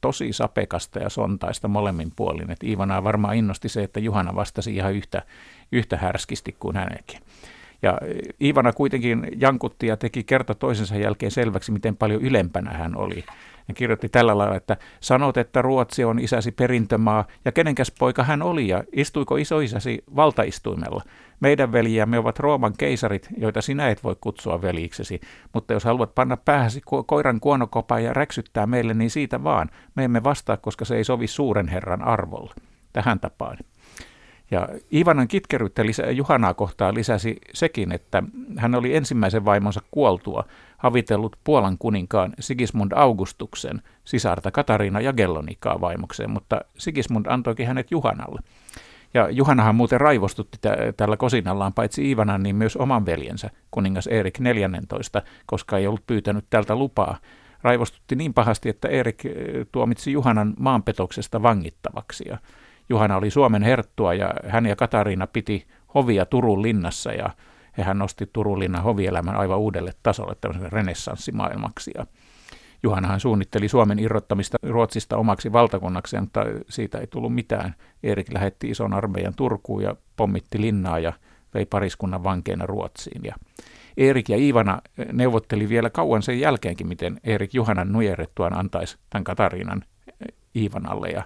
tosi 0.00 0.32
sapekasta 0.32 0.98
ja 0.98 1.08
sontaista 1.08 1.68
molemmin 1.68 2.12
puolin. 2.16 2.50
Että 2.50 2.66
Iivanaa 2.66 3.04
varmaan 3.04 3.36
innosti 3.36 3.68
se, 3.68 3.82
että 3.82 4.00
Juhana 4.00 4.34
vastasi 4.34 4.76
ihan 4.76 4.94
yhtä, 4.94 5.22
yhtä 5.72 5.96
härskisti 5.96 6.56
kuin 6.58 6.76
hänenkin. 6.76 7.20
Ja 7.82 7.98
Ivana 8.42 8.72
kuitenkin 8.72 9.26
jankutti 9.36 9.86
ja 9.86 9.96
teki 9.96 10.24
kerta 10.24 10.54
toisensa 10.54 10.96
jälkeen 10.96 11.32
selväksi, 11.32 11.72
miten 11.72 11.96
paljon 11.96 12.22
ylempänä 12.22 12.70
hän 12.70 12.96
oli. 12.96 13.24
Hän 13.68 13.74
kirjoitti 13.74 14.08
tällä 14.08 14.38
lailla, 14.38 14.56
että 14.56 14.76
sanot, 15.00 15.36
että 15.36 15.62
Ruotsi 15.62 16.04
on 16.04 16.18
isäsi 16.18 16.52
perintömaa, 16.52 17.26
ja 17.44 17.52
kenenkäs 17.52 17.92
poika 17.98 18.22
hän 18.22 18.42
oli, 18.42 18.68
ja 18.68 18.84
istuiko 18.92 19.36
isoisäsi 19.36 20.04
valtaistuimella? 20.16 21.02
Meidän 21.40 21.72
veljiämme 21.72 22.18
ovat 22.18 22.38
Rooman 22.38 22.74
keisarit, 22.78 23.28
joita 23.38 23.62
sinä 23.62 23.88
et 23.88 24.04
voi 24.04 24.16
kutsua 24.20 24.62
veljiksesi, 24.62 25.20
mutta 25.54 25.72
jos 25.72 25.84
haluat 25.84 26.14
panna 26.14 26.36
päähäsi 26.36 26.80
ko- 26.80 27.04
koiran 27.06 27.40
kuonokopaan 27.40 28.04
ja 28.04 28.12
räksyttää 28.12 28.66
meille, 28.66 28.94
niin 28.94 29.10
siitä 29.10 29.44
vaan. 29.44 29.70
Me 29.94 30.04
emme 30.04 30.24
vastaa, 30.24 30.56
koska 30.56 30.84
se 30.84 30.96
ei 30.96 31.04
sovi 31.04 31.26
suuren 31.26 31.68
herran 31.68 32.02
arvolle. 32.02 32.54
Tähän 32.92 33.20
tapaan. 33.20 33.56
Ja 34.50 34.68
Ivanan 34.94 35.28
kitkeryyttä 35.28 35.86
lisä, 35.86 36.10
Juhanaa 36.10 36.54
kohtaan 36.54 36.94
lisäsi 36.94 37.36
sekin, 37.54 37.92
että 37.92 38.22
hän 38.56 38.74
oli 38.74 38.96
ensimmäisen 38.96 39.44
vaimonsa 39.44 39.80
kuoltua 39.90 40.44
havitellut 40.78 41.36
Puolan 41.44 41.78
kuninkaan 41.78 42.32
Sigismund 42.40 42.92
Augustuksen 42.94 43.82
sisarta 44.04 44.50
Katariina 44.50 45.00
Jagellonikaa 45.00 45.80
vaimokseen, 45.80 46.30
mutta 46.30 46.60
Sigismund 46.78 47.26
antoikin 47.28 47.66
hänet 47.66 47.90
Juhanalle. 47.90 48.40
Ja 49.14 49.30
Juhanahan 49.30 49.74
muuten 49.74 50.00
raivostutti 50.00 50.58
t- 50.60 50.96
tällä 50.96 51.16
kosinallaan 51.16 51.72
paitsi 51.72 52.10
Ivanan, 52.10 52.42
niin 52.42 52.56
myös 52.56 52.76
oman 52.76 53.06
veljensä, 53.06 53.50
kuningas 53.70 54.06
Erik 54.06 54.38
14, 54.38 55.22
koska 55.46 55.78
ei 55.78 55.86
ollut 55.86 56.06
pyytänyt 56.06 56.44
tältä 56.50 56.76
lupaa. 56.76 57.16
Raivostutti 57.62 58.16
niin 58.16 58.34
pahasti, 58.34 58.68
että 58.68 58.88
Erik 58.88 59.26
eh, 59.26 59.32
tuomitsi 59.72 60.12
Juhanan 60.12 60.54
maanpetoksesta 60.58 61.42
vangittavaksi. 61.42 62.24
Ja 62.28 62.38
Juhana 62.90 63.16
oli 63.16 63.30
Suomen 63.30 63.62
herttua 63.62 64.14
ja 64.14 64.30
hän 64.48 64.66
ja 64.66 64.76
Katariina 64.76 65.26
piti 65.26 65.66
hovia 65.94 66.26
Turun 66.26 66.62
linnassa 66.62 67.12
ja 67.12 67.30
hän 67.72 67.98
nosti 67.98 68.26
Turun 68.32 68.58
linnan 68.58 68.82
hovielämän 68.82 69.36
aivan 69.36 69.58
uudelle 69.58 69.92
tasolle 70.02 70.34
tämmöisen 70.40 70.72
renessanssimaailmaksi. 70.72 71.90
Ja 71.94 72.06
Juhanahan 72.82 73.20
suunnitteli 73.20 73.68
Suomen 73.68 73.98
irrottamista 73.98 74.58
Ruotsista 74.62 75.16
omaksi 75.16 75.52
valtakunnakseen, 75.52 76.22
mutta 76.22 76.44
siitä 76.68 76.98
ei 76.98 77.06
tullut 77.06 77.34
mitään. 77.34 77.74
Erik 78.02 78.32
lähetti 78.32 78.70
ison 78.70 78.94
armeijan 78.94 79.34
Turkuun 79.36 79.82
ja 79.82 79.96
pommitti 80.16 80.60
linnaa 80.60 80.98
ja 80.98 81.12
vei 81.54 81.66
pariskunnan 81.66 82.24
vankeina 82.24 82.66
Ruotsiin. 82.66 83.20
Ja 83.24 83.34
Erik 83.96 84.28
ja 84.28 84.36
Iivana 84.36 84.82
neuvotteli 85.12 85.68
vielä 85.68 85.90
kauan 85.90 86.22
sen 86.22 86.40
jälkeenkin, 86.40 86.88
miten 86.88 87.20
Erik 87.24 87.54
Juhanan 87.54 87.92
nujerettuaan 87.92 88.58
antaisi 88.58 88.98
tämän 89.10 89.24
Katariinan 89.24 89.84
Iivanalle. 90.56 91.08
Ja 91.08 91.22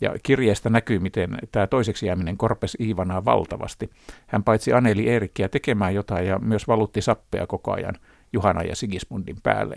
ja 0.00 0.14
kirjeestä 0.22 0.70
näkyy, 0.70 0.98
miten 0.98 1.38
tämä 1.52 1.66
toiseksi 1.66 2.06
jääminen 2.06 2.36
korpes 2.36 2.76
Iivanaa 2.80 3.24
valtavasti. 3.24 3.90
Hän 4.26 4.44
paitsi 4.44 4.72
aneli 4.72 5.08
Eerikkiä 5.08 5.48
tekemään 5.48 5.94
jotain 5.94 6.26
ja 6.26 6.38
myös 6.38 6.68
valutti 6.68 7.02
sappea 7.02 7.46
koko 7.46 7.72
ajan 7.72 7.94
Juhana 8.32 8.62
ja 8.62 8.76
Sigismundin 8.76 9.36
päälle. 9.42 9.76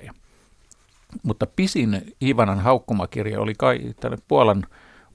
Mutta 1.24 1.48
pisin 1.56 2.16
Iivanan 2.22 2.60
haukkumakirja 2.60 3.42
oli 3.42 3.54
kai 3.58 3.80
tälle 4.00 4.18
Puolan 4.28 4.64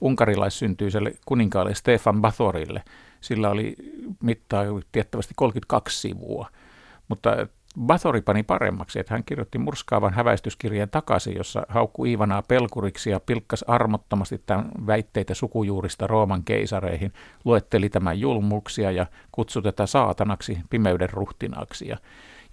unkarilaissyntyiselle 0.01 1.13
kuninkaalle 1.25 1.75
Stefan 1.75 2.21
Bathorille. 2.21 2.83
Sillä 3.21 3.49
oli 3.49 3.75
mittaa 4.23 4.63
tiettävästi 4.91 5.33
32 5.37 6.01
sivua. 6.01 6.49
Mutta 7.07 7.47
Bathori 7.81 8.21
pani 8.21 8.43
paremmaksi, 8.43 8.99
että 8.99 9.13
hän 9.13 9.23
kirjoitti 9.23 9.57
murskaavan 9.57 10.13
häväistyskirjeen 10.13 10.89
takaisin, 10.89 11.37
jossa 11.37 11.65
haukkui 11.69 12.11
Ivanaa 12.11 12.41
pelkuriksi 12.41 13.09
ja 13.09 13.19
pilkkas 13.19 13.63
armottomasti 13.67 14.41
tämän 14.45 14.71
väitteitä 14.87 15.33
sukujuurista 15.33 16.07
Rooman 16.07 16.43
keisareihin, 16.43 17.13
luetteli 17.45 17.89
tämän 17.89 18.19
julmuksia 18.19 18.91
ja 18.91 19.05
kutsui 19.31 19.61
tätä 19.61 19.85
saatanaksi, 19.85 20.57
pimeyden 20.69 21.09
ruhtinaaksi. 21.09 21.87
Ja, 21.87 21.97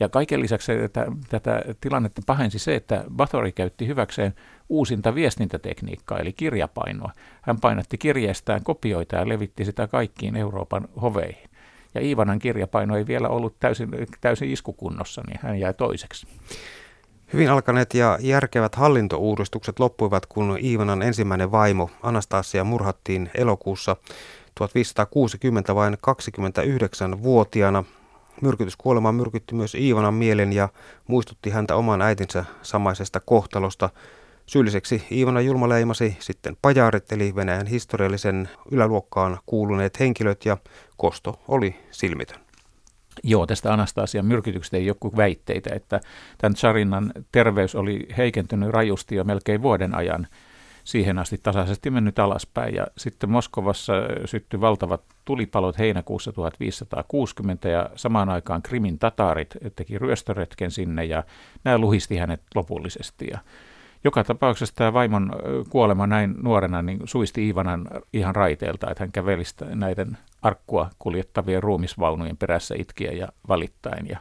ja 0.01 0.09
kaiken 0.09 0.40
lisäksi 0.40 0.72
tätä, 0.76 1.07
tätä 1.28 1.62
tilannetta 1.80 2.22
pahensi 2.26 2.59
se, 2.59 2.74
että 2.74 3.05
Bathori 3.16 3.53
käytti 3.53 3.86
hyväkseen 3.86 4.34
uusinta 4.68 5.14
viestintätekniikkaa, 5.14 6.18
eli 6.18 6.32
kirjapainoa. 6.32 7.12
Hän 7.42 7.61
painatti 7.61 7.99
kirjeestään 7.99 8.64
kopioita 8.64 9.16
ja 9.16 9.28
levitti 9.28 9.64
sitä 9.64 9.86
kaikkiin 9.86 10.36
Euroopan 10.36 10.88
hoveihin 11.03 11.49
ja 11.95 12.01
Iivanan 12.01 12.38
kirjapaino 12.38 12.97
ei 12.97 13.07
vielä 13.07 13.28
ollut 13.28 13.55
täysin, 13.61 13.91
täysin 14.20 14.51
iskukunnossa, 14.51 15.22
niin 15.26 15.41
hän 15.43 15.61
jäi 15.61 15.74
toiseksi. 15.74 16.26
Hyvin 17.32 17.51
alkaneet 17.51 17.95
ja 17.95 18.18
järkevät 18.20 18.74
hallintouudistukset 18.74 19.78
loppuivat, 19.78 20.26
kun 20.26 20.59
Iivanan 20.62 21.03
ensimmäinen 21.03 21.53
vaimo 21.53 21.91
Anastasia 22.03 22.64
murhattiin 22.64 23.30
elokuussa 23.34 23.97
1560 24.55 25.74
vain 25.74 25.95
29-vuotiaana. 25.95 27.84
Myrkytyskuolema 28.43 29.12
myrkytti 29.12 29.55
myös 29.55 29.74
Iivanan 29.74 30.14
mielen 30.14 30.53
ja 30.53 30.68
muistutti 31.07 31.51
häntä 31.51 31.76
oman 31.76 32.03
äitinsä 32.03 32.45
samaisesta 32.62 33.20
kohtalosta– 33.20 33.91
Syylliseksi 34.51 35.03
Iivana 35.12 35.40
Julma 35.40 35.68
leimasi 35.68 36.16
sitten 36.20 36.57
pajaarit 36.62 37.12
eli 37.12 37.34
Venäjän 37.34 37.66
historiallisen 37.66 38.48
yläluokkaan 38.70 39.38
kuuluneet 39.46 40.01
henkilöt 40.01 40.44
ja 40.44 40.57
kosto 40.96 41.40
oli 41.48 41.76
silmitön. 41.90 42.40
Joo, 43.24 43.46
tästä 43.46 43.72
Anastasian 43.72 44.26
myrkytyksestä 44.26 44.76
ei 44.76 44.86
joku 44.86 45.16
väitteitä, 45.16 45.70
että 45.74 46.01
tämän 46.38 46.55
Charinnan 46.55 47.12
terveys 47.32 47.74
oli 47.74 48.09
heikentynyt 48.16 48.70
rajusti 48.70 49.14
jo 49.14 49.24
melkein 49.24 49.62
vuoden 49.62 49.94
ajan 49.94 50.26
siihen 50.84 51.18
asti 51.18 51.38
tasaisesti 51.42 51.90
mennyt 51.90 52.18
alaspäin. 52.18 52.74
Ja 52.74 52.86
sitten 52.98 53.30
Moskovassa 53.30 53.92
syttyi 54.24 54.61
valtavat 54.61 55.03
tulipalot 55.24 55.78
heinäkuussa 55.78 56.32
1560 56.32 57.68
ja 57.68 57.90
samaan 57.96 58.28
aikaan 58.28 58.62
Krimin 58.62 58.98
tataarit 58.98 59.57
teki 59.76 59.98
ryöstöretken 59.98 60.70
sinne 60.70 61.05
ja 61.05 61.24
nämä 61.64 61.78
luhisti 61.78 62.16
hänet 62.16 62.42
lopullisesti. 62.55 63.26
Ja 63.30 63.38
joka 64.05 64.24
tapauksessa 64.24 64.74
tämä 64.74 64.92
vaimon 64.92 65.32
kuolema 65.70 66.07
näin 66.07 66.34
nuorena 66.42 66.82
niin 66.82 67.01
suisti 67.05 67.46
Iivanan 67.46 67.88
ihan 68.12 68.34
raiteelta, 68.34 68.90
että 68.90 69.03
hän 69.03 69.12
käveli 69.12 69.42
näiden 69.74 70.18
arkkua 70.42 70.90
kuljettavien 70.98 71.62
ruumisvaunujen 71.62 72.36
perässä 72.36 72.74
itkiä 72.78 73.12
ja 73.12 73.28
valittain. 73.48 74.09
Ja 74.09 74.18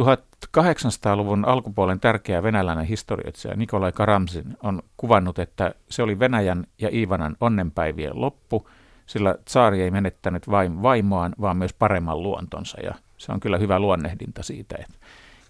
1800-luvun 0.00 1.44
alkupuolen 1.44 2.00
tärkeä 2.00 2.42
venäläinen 2.42 2.86
historioitsija 2.86 3.56
Nikolai 3.56 3.92
Karamsin 3.92 4.56
on 4.62 4.82
kuvannut, 4.96 5.38
että 5.38 5.74
se 5.90 6.02
oli 6.02 6.18
Venäjän 6.18 6.66
ja 6.78 6.88
Iivanan 6.92 7.36
onnenpäivien 7.40 8.20
loppu, 8.20 8.68
sillä 9.06 9.34
tsaari 9.44 9.82
ei 9.82 9.90
menettänyt 9.90 10.50
vain 10.50 10.82
vaimoaan, 10.82 11.34
vaan 11.40 11.56
myös 11.56 11.72
paremman 11.72 12.22
luontonsa. 12.22 12.80
Ja 12.80 12.94
se 13.16 13.32
on 13.32 13.40
kyllä 13.40 13.58
hyvä 13.58 13.78
luonnehdinta 13.78 14.42
siitä, 14.42 14.76
että 14.80 14.98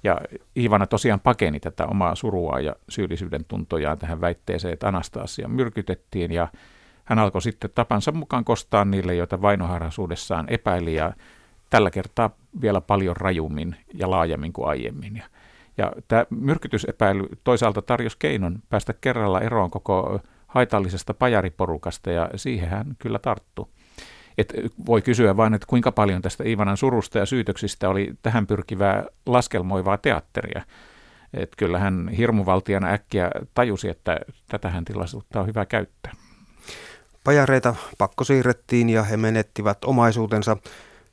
ja 0.04 0.20
Iivana 0.56 0.86
tosiaan 0.86 1.20
pakeni 1.20 1.60
tätä 1.60 1.86
omaa 1.86 2.14
surua 2.14 2.60
ja 2.60 2.76
syyllisyyden 2.88 3.44
tuntojaan 3.44 3.98
tähän 3.98 4.20
väitteeseen, 4.20 4.74
että 4.74 4.88
Anastasia 4.88 5.48
myrkytettiin 5.48 6.32
ja 6.32 6.48
hän 7.04 7.18
alkoi 7.18 7.42
sitten 7.42 7.70
tapansa 7.74 8.12
mukaan 8.12 8.44
kostaa 8.44 8.84
niille, 8.84 9.14
joita 9.14 9.42
vainoharhaisuudessaan 9.42 10.46
epäili 10.48 10.94
ja 10.94 11.12
tällä 11.70 11.90
kertaa 11.90 12.30
vielä 12.60 12.80
paljon 12.80 13.16
rajummin 13.16 13.76
ja 13.94 14.10
laajemmin 14.10 14.52
kuin 14.52 14.68
aiemmin. 14.68 15.16
Ja, 15.16 15.24
ja 15.78 15.92
tämä 16.08 16.26
myrkytysepäily 16.30 17.28
toisaalta 17.44 17.82
tarjosi 17.82 18.16
keinon 18.18 18.58
päästä 18.68 18.92
kerralla 19.00 19.40
eroon 19.40 19.70
koko 19.70 20.20
haitallisesta 20.46 21.14
pajariporukasta 21.14 22.10
ja 22.10 22.30
siihen 22.36 22.68
hän 22.68 22.96
kyllä 22.98 23.18
tarttui. 23.18 23.66
Et 24.38 24.52
voi 24.86 25.02
kysyä 25.02 25.36
vain, 25.36 25.54
että 25.54 25.66
kuinka 25.66 25.92
paljon 25.92 26.22
tästä 26.22 26.44
Ivanan 26.46 26.76
surusta 26.76 27.18
ja 27.18 27.26
syytöksistä 27.26 27.88
oli 27.88 28.12
tähän 28.22 28.46
pyrkivää 28.46 29.04
laskelmoivaa 29.26 29.98
teatteria. 29.98 30.62
Et 31.34 31.52
kyllähän 31.56 32.08
hirmuvaltiana 32.08 32.88
äkkiä 32.88 33.30
tajusi, 33.54 33.88
että 33.88 34.20
tätähän 34.48 34.84
tilaisuutta 34.84 35.40
on 35.40 35.46
hyvä 35.46 35.66
käyttää. 35.66 36.12
Pajareita 37.24 37.74
pakko 37.98 38.24
siirrettiin 38.24 38.90
ja 38.90 39.02
he 39.02 39.16
menettivät 39.16 39.84
omaisuutensa. 39.84 40.56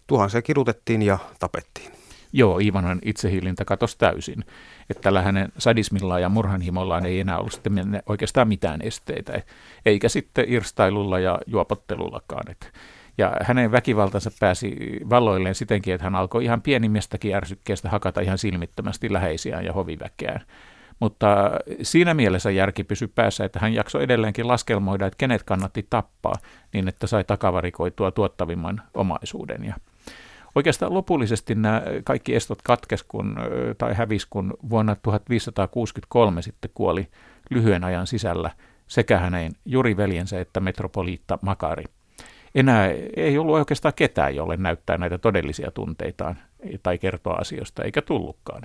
Tuhansia 0.07 0.41
kidutettiin 0.41 1.01
ja 1.01 1.17
tapettiin. 1.39 1.91
Joo, 2.34 2.59
Ivanan 2.59 2.99
itsehillintä 3.05 3.65
katosi 3.65 3.97
täysin. 3.97 4.45
Että 4.89 5.01
tällä 5.01 5.21
hänen 5.21 5.51
sadismillaan 5.57 6.21
ja 6.21 6.30
murhanhimollaan 6.30 7.05
ei 7.05 7.19
enää 7.19 7.39
ollut 7.39 7.53
sitten 7.53 8.03
oikeastaan 8.05 8.47
mitään 8.47 8.82
esteitä, 8.82 9.41
eikä 9.86 10.09
sitten 10.09 10.45
irstailulla 10.47 11.19
ja 11.19 11.39
juopottelullakaan. 11.47 12.51
Että 12.51 12.67
ja 13.18 13.34
hänen 13.41 13.72
väkivaltansa 13.72 14.32
pääsi 14.39 14.76
valloilleen 15.09 15.55
sitenkin, 15.55 15.93
että 15.93 16.03
hän 16.03 16.16
alkoi 16.16 16.43
ihan 16.43 16.61
pienimmästäkin 16.61 17.36
ärsykkeestä 17.36 17.89
hakata 17.89 18.22
ihan 18.22 18.38
silmittömästi 18.38 19.13
läheisiään 19.13 19.66
ja 19.66 19.74
hoviväkeään. 19.74 20.41
Mutta 20.99 21.51
siinä 21.82 22.13
mielessä 22.13 22.51
järki 22.51 22.84
pysyi 22.84 23.07
päässä, 23.07 23.45
että 23.45 23.59
hän 23.59 23.74
jaksoi 23.74 24.03
edelleenkin 24.03 24.47
laskelmoida, 24.47 25.05
että 25.05 25.18
kenet 25.18 25.43
kannatti 25.43 25.88
tappaa 25.89 26.36
niin, 26.74 26.88
että 26.88 27.07
sai 27.07 27.24
takavarikoitua 27.24 28.11
tuottavimman 28.11 28.82
omaisuuden. 28.93 29.63
Ja 29.63 29.76
oikeastaan 30.55 30.93
lopullisesti 30.93 31.55
nämä 31.55 31.82
kaikki 32.03 32.36
estot 32.36 32.61
katkes 32.61 33.03
kun, 33.03 33.36
tai 33.78 33.93
hävis, 33.93 34.26
kun 34.26 34.53
vuonna 34.70 34.95
1563 34.95 36.41
sitten 36.41 36.72
kuoli 36.74 37.07
lyhyen 37.49 37.84
ajan 37.84 38.07
sisällä 38.07 38.51
sekä 38.88 39.20
hänen 39.20 39.51
juriveljensä 39.66 40.39
että 40.39 40.59
metropoliitta 40.59 41.39
Makari 41.41 41.84
enää 42.56 42.89
ei 43.18 43.38
ollut 43.38 43.56
oikeastaan 43.56 43.93
ketään, 43.95 44.36
jolle 44.36 44.58
näyttää 44.58 44.97
näitä 44.97 45.18
todellisia 45.18 45.72
tunteitaan 45.72 46.38
tai 46.84 46.97
kertoa 46.97 47.34
asioista, 47.34 47.84
eikä 47.84 48.01
tullutkaan. 48.01 48.64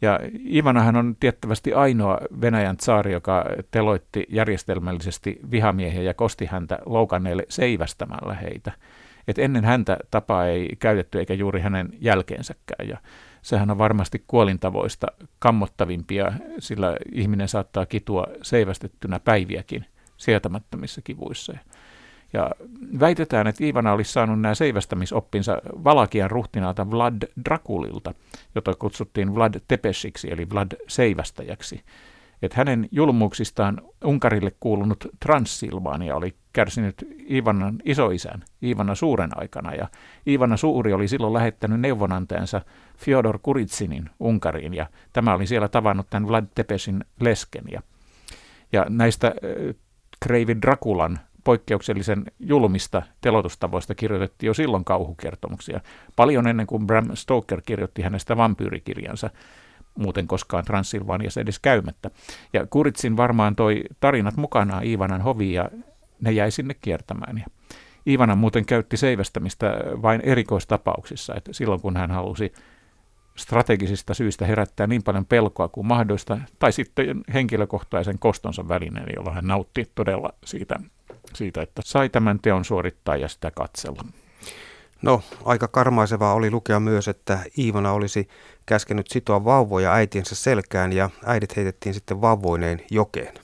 Ja 0.00 0.20
Ivanahan 0.50 0.96
on 0.96 1.16
tiettävästi 1.20 1.72
ainoa 1.74 2.18
Venäjän 2.40 2.76
tsaari, 2.76 3.12
joka 3.12 3.44
teloitti 3.70 4.26
järjestelmällisesti 4.28 5.40
vihamiehiä 5.50 6.02
ja 6.02 6.14
kosti 6.14 6.46
häntä 6.46 6.78
loukanneille 6.86 7.46
seivästämällä 7.48 8.34
heitä. 8.34 8.72
Et 9.28 9.38
ennen 9.38 9.64
häntä 9.64 9.96
tapaa 10.10 10.46
ei 10.46 10.76
käytetty 10.78 11.18
eikä 11.18 11.34
juuri 11.34 11.60
hänen 11.60 11.88
jälkeensäkään. 12.00 12.88
Ja 12.88 12.98
sehän 13.42 13.70
on 13.70 13.78
varmasti 13.78 14.24
kuolintavoista 14.26 15.06
kammottavimpia, 15.38 16.32
sillä 16.58 16.96
ihminen 17.12 17.48
saattaa 17.48 17.86
kitua 17.86 18.26
seivästettynä 18.42 19.20
päiviäkin 19.20 19.86
sietämättömissä 20.16 21.00
kivuissa. 21.04 21.52
Ja 22.36 22.50
väitetään, 23.00 23.46
että 23.46 23.64
Iivana 23.64 23.92
olisi 23.92 24.12
saanut 24.12 24.40
nämä 24.40 24.54
seivästämisoppinsa 24.54 25.58
Valakian 25.84 26.30
ruhtinaalta 26.30 26.90
Vlad 26.90 27.22
Drakulilta, 27.44 28.14
jota 28.54 28.74
kutsuttiin 28.74 29.34
Vlad 29.34 29.54
Tepesiksi 29.68 30.32
eli 30.32 30.50
Vlad 30.50 30.72
seivästäjäksi. 30.88 31.84
Että 32.42 32.56
hänen 32.56 32.88
julmuuksistaan 32.92 33.80
Unkarille 34.04 34.52
kuulunut 34.60 35.06
Transsilvaania 35.20 36.16
oli 36.16 36.34
kärsinyt 36.52 36.94
Iivanan 37.30 37.78
isoisän 37.84 38.44
Iivana 38.62 38.94
Suuren 38.94 39.38
aikana, 39.38 39.74
ja 39.74 39.88
Iivana 40.26 40.56
Suuri 40.56 40.92
oli 40.92 41.08
silloin 41.08 41.32
lähettänyt 41.32 41.80
neuvonantajansa 41.80 42.60
Fyodor 42.98 43.38
Kuritsinin 43.42 44.10
Unkariin, 44.20 44.74
ja 44.74 44.86
tämä 45.12 45.34
oli 45.34 45.46
siellä 45.46 45.68
tavannut 45.68 46.06
tämän 46.10 46.28
Vlad 46.28 46.46
Tepesin 46.54 47.04
lesken. 47.20 47.64
Ja, 47.72 47.82
ja 48.72 48.86
näistä 48.88 49.26
äh, 49.26 49.74
Kreivi 50.20 50.56
Drakulan 50.62 51.18
poikkeuksellisen 51.46 52.24
julmista 52.40 53.02
telotustavoista 53.20 53.94
kirjoitettiin 53.94 54.48
jo 54.48 54.54
silloin 54.54 54.84
kauhukertomuksia. 54.84 55.80
Paljon 56.16 56.46
ennen 56.46 56.66
kuin 56.66 56.86
Bram 56.86 57.06
Stoker 57.14 57.62
kirjoitti 57.66 58.02
hänestä 58.02 58.36
vampyyrikirjansa, 58.36 59.30
muuten 59.98 60.26
koskaan 60.26 60.64
Transsilvaniassa 60.64 61.40
edes 61.40 61.58
käymättä. 61.58 62.10
Ja 62.52 62.66
Kuritsin 62.66 63.16
varmaan 63.16 63.56
toi 63.56 63.84
tarinat 64.00 64.36
mukanaan 64.36 64.84
Iivanan 64.84 65.20
hoviin 65.20 65.52
ja 65.52 65.70
ne 66.20 66.32
jäi 66.32 66.50
sinne 66.50 66.74
kiertämään. 66.74 67.38
Ja 67.38 67.46
Iivana 68.06 68.36
muuten 68.36 68.66
käytti 68.66 68.96
seivästämistä 68.96 69.74
vain 70.02 70.20
erikoistapauksissa, 70.20 71.34
että 71.34 71.52
silloin 71.52 71.80
kun 71.80 71.96
hän 71.96 72.10
halusi 72.10 72.52
strategisista 73.36 74.14
syistä 74.14 74.46
herättää 74.46 74.86
niin 74.86 75.02
paljon 75.02 75.26
pelkoa 75.26 75.68
kuin 75.68 75.86
mahdollista, 75.86 76.38
tai 76.58 76.72
sitten 76.72 77.24
henkilökohtaisen 77.34 78.18
kostonsa 78.18 78.68
välineen, 78.68 79.12
jolla 79.16 79.32
hän 79.32 79.46
nautti 79.46 79.90
todella 79.94 80.32
siitä 80.44 80.80
siitä, 81.36 81.62
että 81.62 81.82
sai 81.84 82.08
tämän 82.08 82.38
teon 82.38 82.64
suorittaa 82.64 83.16
ja 83.16 83.28
sitä 83.28 83.50
katsella. 83.50 84.04
No, 85.02 85.22
aika 85.44 85.68
karmaisevaa 85.68 86.34
oli 86.34 86.50
lukea 86.50 86.80
myös, 86.80 87.08
että 87.08 87.38
Iivana 87.58 87.92
olisi 87.92 88.28
käskenyt 88.66 89.06
sitoa 89.06 89.44
vauvoja 89.44 89.92
äitiensä 89.92 90.34
selkään 90.34 90.92
ja 90.92 91.10
äidit 91.24 91.56
heitettiin 91.56 91.94
sitten 91.94 92.20
vauvoineen 92.20 92.80
jokeen. 92.90 93.34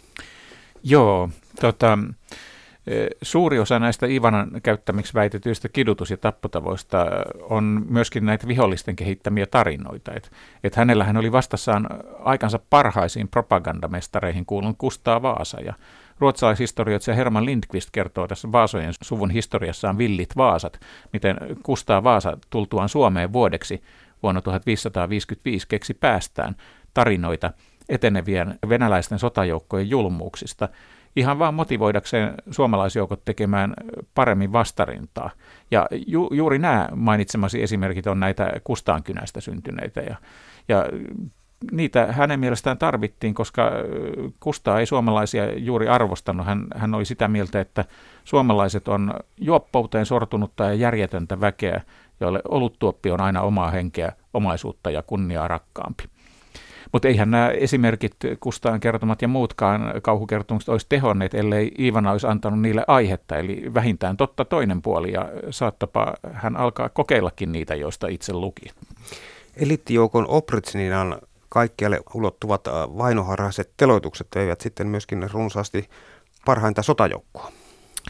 Joo, 0.83 1.31
tota, 1.61 1.99
Suuri 3.23 3.59
osa 3.59 3.79
näistä 3.79 4.07
Ivanan 4.07 4.51
käyttämiksi 4.63 5.15
väitetyistä 5.15 5.69
kidutus- 5.69 6.11
ja 6.11 6.17
tappotavoista 6.17 7.07
on 7.41 7.87
myöskin 7.89 8.27
näitä 8.27 8.49
vihollisten 8.49 8.97
kehittämiä 8.97 9.47
tarinoita. 9.47 10.13
Et, 10.15 10.31
et 10.65 10.77
hänellähän 10.77 11.17
oli 11.17 11.33
vastassaan 11.33 11.89
aikansa 12.19 12.61
parhaisiin 12.71 13.29
propagandamestareihin 13.29 14.47
kuulunut 14.47 14.79
Kustaa 14.79 15.23
Vaasa 15.23 15.61
ja 15.61 15.75
ruotsalaishistorioitsija 16.23 17.15
Herman 17.15 17.47
Lindqvist 17.47 17.89
kertoo 17.93 18.29
tässä 18.29 18.53
Vaasojen 18.53 18.93
suvun 19.03 19.31
historiassaan 19.31 19.99
Villit 19.99 20.37
Vaasat, 20.37 20.81
miten 21.13 21.37
Kustaa 21.63 22.05
Vaasa 22.05 22.39
tultuaan 22.51 22.89
Suomeen 22.89 23.33
vuodeksi 23.33 23.83
vuonna 24.23 24.41
1555 24.41 25.69
keksi 25.69 25.95
päästään 25.95 26.57
tarinoita 26.95 27.51
etenevien 27.89 28.59
venäläisten 28.69 29.19
sotajoukkojen 29.19 29.91
julmuuksista– 29.91 30.69
ihan 31.17 31.39
vaan 31.39 31.55
motivoidakseen 31.55 32.35
suomalaisjoukot 32.51 33.25
tekemään 33.25 33.75
paremmin 34.15 34.53
vastarintaa. 34.53 35.31
Ja 35.71 35.87
ju, 36.07 36.29
juuri 36.33 36.59
nämä 36.59 36.89
mainitsemasi 36.95 37.63
esimerkit 37.63 38.07
on 38.07 38.21
näitä 38.21 38.53
Kustaankynästä 38.65 39.41
syntyneitä. 39.41 40.01
Ja, 40.01 40.17
ja 40.69 40.85
niitä 41.71 42.13
hänen 42.13 42.41
mielestään 42.41 42.79
tarvittiin, 42.79 43.35
koska 43.35 43.71
Kustaa 44.41 44.81
ei 44.81 44.87
suomalaisia 44.87 45.59
juuri 45.59 45.89
arvostanut. 45.89 46.47
Hän, 46.47 46.67
hän 46.75 46.95
oli 46.95 47.05
sitä 47.05 47.29
mieltä, 47.29 47.61
että 47.61 47.85
suomalaiset 48.25 48.89
on 48.89 49.15
juoppouteen 49.39 50.07
sortunutta 50.07 50.65
ja 50.65 50.75
järjetöntä 50.75 51.41
väkeä, 51.41 51.81
joille 52.21 52.41
oluttuoppi 52.49 53.11
on 53.11 53.21
aina 53.21 53.43
omaa 53.43 53.71
henkeä, 53.71 54.13
omaisuutta 54.35 54.91
ja 54.91 55.03
kunniaa 55.03 55.49
rakkaampi. 55.49 56.05
Mutta 56.93 57.09
eihän 57.09 57.31
nämä 57.31 57.49
esimerkit, 57.49 58.17
Kustaan 58.41 58.81
kertomat 58.81 59.23
ja 59.23 59.29
muutkaan 59.29 59.93
kauhukertomukset 60.03 60.69
olisi 60.69 60.87
tehonneet, 60.89 61.35
ellei 61.35 61.73
Iivana 61.79 62.11
olisi 62.11 62.27
antanut 62.27 62.61
niille 62.61 62.85
aihetta, 62.87 63.37
eli 63.37 63.75
vähintään 63.75 64.17
totta 64.17 64.45
toinen 64.45 64.83
puoli, 64.83 65.13
ja 65.13 65.29
saattapa 65.51 66.15
hän 66.33 66.57
alkaa 66.57 66.89
kokeillakin 66.89 67.53
niitä, 67.53 67.75
joista 67.75 68.09
itse 68.09 68.33
luki. 68.33 68.71
Elittijoukon 69.57 70.27
Opritsninan 70.29 71.19
kaikkialle 71.53 72.01
ulottuvat 72.15 72.67
äh, 72.67 72.75
vainoharhaiset 72.75 73.73
teloitukset 73.77 74.29
veivät 74.35 74.61
sitten 74.61 74.87
myöskin 74.87 75.31
runsaasti 75.33 75.89
parhainta 76.45 76.83
sotajoukkoa. 76.83 77.53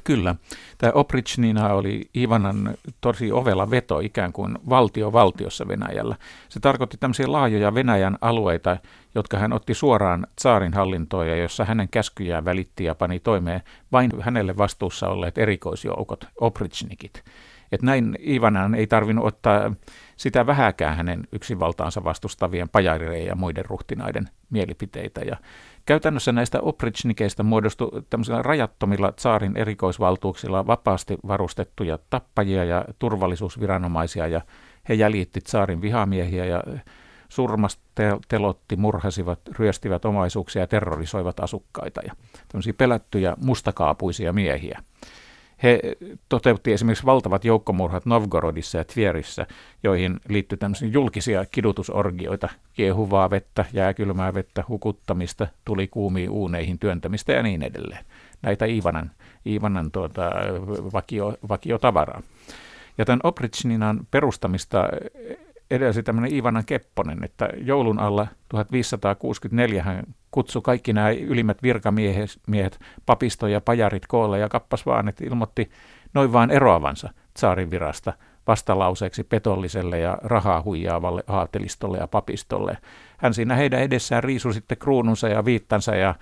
Kyllä. 0.05 0.35
Tämä 0.79 0.93
Oprichnina 0.93 1.69
oli 1.69 2.11
Ivanan 2.17 2.75
tosi 3.01 3.33
ovela 3.33 3.71
veto 3.71 4.01
ikään 4.01 4.33
kuin 4.33 4.59
valtio 4.69 5.13
valtiossa 5.13 5.69
Venäjällä. 5.69 6.17
Se 6.49 6.61
tarkoitti 6.61 6.97
tämmöisiä 7.01 7.33
laajoja 7.33 7.75
Venäjän 7.75 8.19
alueita, 8.21 8.77
jotka 9.15 9.39
hän 9.39 9.53
otti 9.53 9.75
suoraan 9.75 10.27
tsaarin 10.37 10.75
hallintoon 10.75 11.29
ja 11.29 11.37
jossa 11.37 11.65
hänen 11.65 11.89
käskyjään 11.89 12.45
välitti 12.45 12.85
ja 12.85 12.95
pani 12.95 13.21
toimeen 13.21 13.63
vain 13.93 14.11
hänelle 14.21 14.57
vastuussa 14.57 15.09
olleet 15.09 15.39
erikoisjoukot, 15.39 16.25
Oprichnikit. 16.41 17.25
Et 17.73 17.83
näin 17.83 18.19
Ivanan 18.27 18.75
ei 18.75 18.87
tarvinnut 18.87 19.27
ottaa 19.27 19.73
sitä 20.23 20.47
vähäkään 20.47 20.97
hänen 20.97 21.29
yksinvaltaansa 21.33 22.05
vastustavien 22.05 22.69
pajarireen 22.69 23.27
ja 23.27 23.35
muiden 23.35 23.65
ruhtinaiden 23.65 24.29
mielipiteitä. 24.51 25.21
Ja 25.21 25.37
Käytännössä 25.87 26.33
näistä 26.33 26.61
oprichnikkeista 26.61 27.43
muodostui 27.43 28.03
tämmöisillä 28.11 28.43
rajattomilla 28.43 29.13
saarin 29.19 29.57
erikoisvaltuuksilla 29.57 30.67
vapaasti 30.67 31.17
varustettuja 31.27 31.99
tappajia 32.11 32.65
ja 32.65 32.85
turvallisuusviranomaisia, 32.99 34.27
ja 34.27 34.41
he 34.89 34.95
jäljitti 34.95 35.41
saarin 35.47 35.83
vihamiehiä 35.83 36.45
ja 36.45 36.63
surmastelotti, 37.29 38.77
murhasivat, 38.77 39.41
ryöstivät 39.59 40.05
omaisuuksia 40.05 40.63
ja 40.63 40.67
terrorisoivat 40.67 41.41
asukkaita 41.41 42.01
ja 42.07 42.15
tämmöisiä 42.49 42.73
pelättyjä 42.73 43.37
mustakaapuisia 43.45 44.33
miehiä. 44.33 44.83
He 45.63 45.81
toteutti 46.29 46.73
esimerkiksi 46.73 47.07
valtavat 47.07 47.45
joukkomurhat 47.45 48.07
Novgorodissa 48.07 48.79
ja 48.79 48.85
Tvierissä, 48.85 49.47
joihin 49.83 50.21
liittyi 50.29 50.59
tämmöisiä 50.59 50.89
julkisia 50.89 51.45
kidutusorgioita, 51.51 52.49
kiehuvaa 52.73 53.31
vettä, 53.31 53.65
jääkylmää 53.73 54.35
vettä, 54.35 54.65
hukuttamista, 54.69 55.47
tuli 55.65 55.89
kuumiin 55.89 56.31
uuneihin 56.31 56.79
työntämistä 56.79 57.33
ja 57.33 57.43
niin 57.43 57.63
edelleen. 57.63 58.05
Näitä 58.43 58.65
Iivanan, 58.65 59.11
Iivanan 59.47 59.91
tuota, 59.91 60.31
vakio, 60.93 61.35
vakiotavaraa. 61.49 62.23
Ja 62.99 63.05
tämän 63.05 63.21
Oprichninan 63.23 64.01
perustamista 64.11 64.89
edelsi 65.73 66.03
tämmöinen 66.03 66.35
Ivana 66.35 66.63
Kepponen, 66.63 67.25
että 67.25 67.49
joulun 67.57 67.99
alla 67.99 68.27
1564 68.49 69.83
hän 69.83 70.05
kutsui 70.31 70.63
kaikki 70.63 70.93
nämä 70.93 71.11
ylimmät 71.11 71.63
virkamiehet, 71.63 72.79
papisto 73.07 73.47
ja 73.47 73.61
pajarit 73.61 74.07
koolle 74.07 74.39
ja 74.39 74.49
kappas 74.49 74.87
vaan, 74.87 75.09
että 75.09 75.25
ilmoitti 75.25 75.71
noin 76.15 76.33
vaan 76.33 76.51
eroavansa 76.51 77.11
tsaarin 77.35 77.71
virasta 77.71 78.13
vastalauseeksi 78.47 79.25
petolliselle 79.25 79.99
ja 79.99 80.19
rahaa 80.23 80.63
huijaavalle 80.63 81.25
aatelistolle 81.27 81.99
ja 81.99 82.07
papistolle. 82.07 82.79
Hän 83.19 83.35
siinä 83.35 83.55
heidän 83.55 83.81
edessään 83.81 84.25
riisui 84.25 84.55
sitten 84.55 84.79
kruununsa 84.79 85.29
ja 85.29 85.45
viittansa 85.45 85.95
ja 85.95 86.15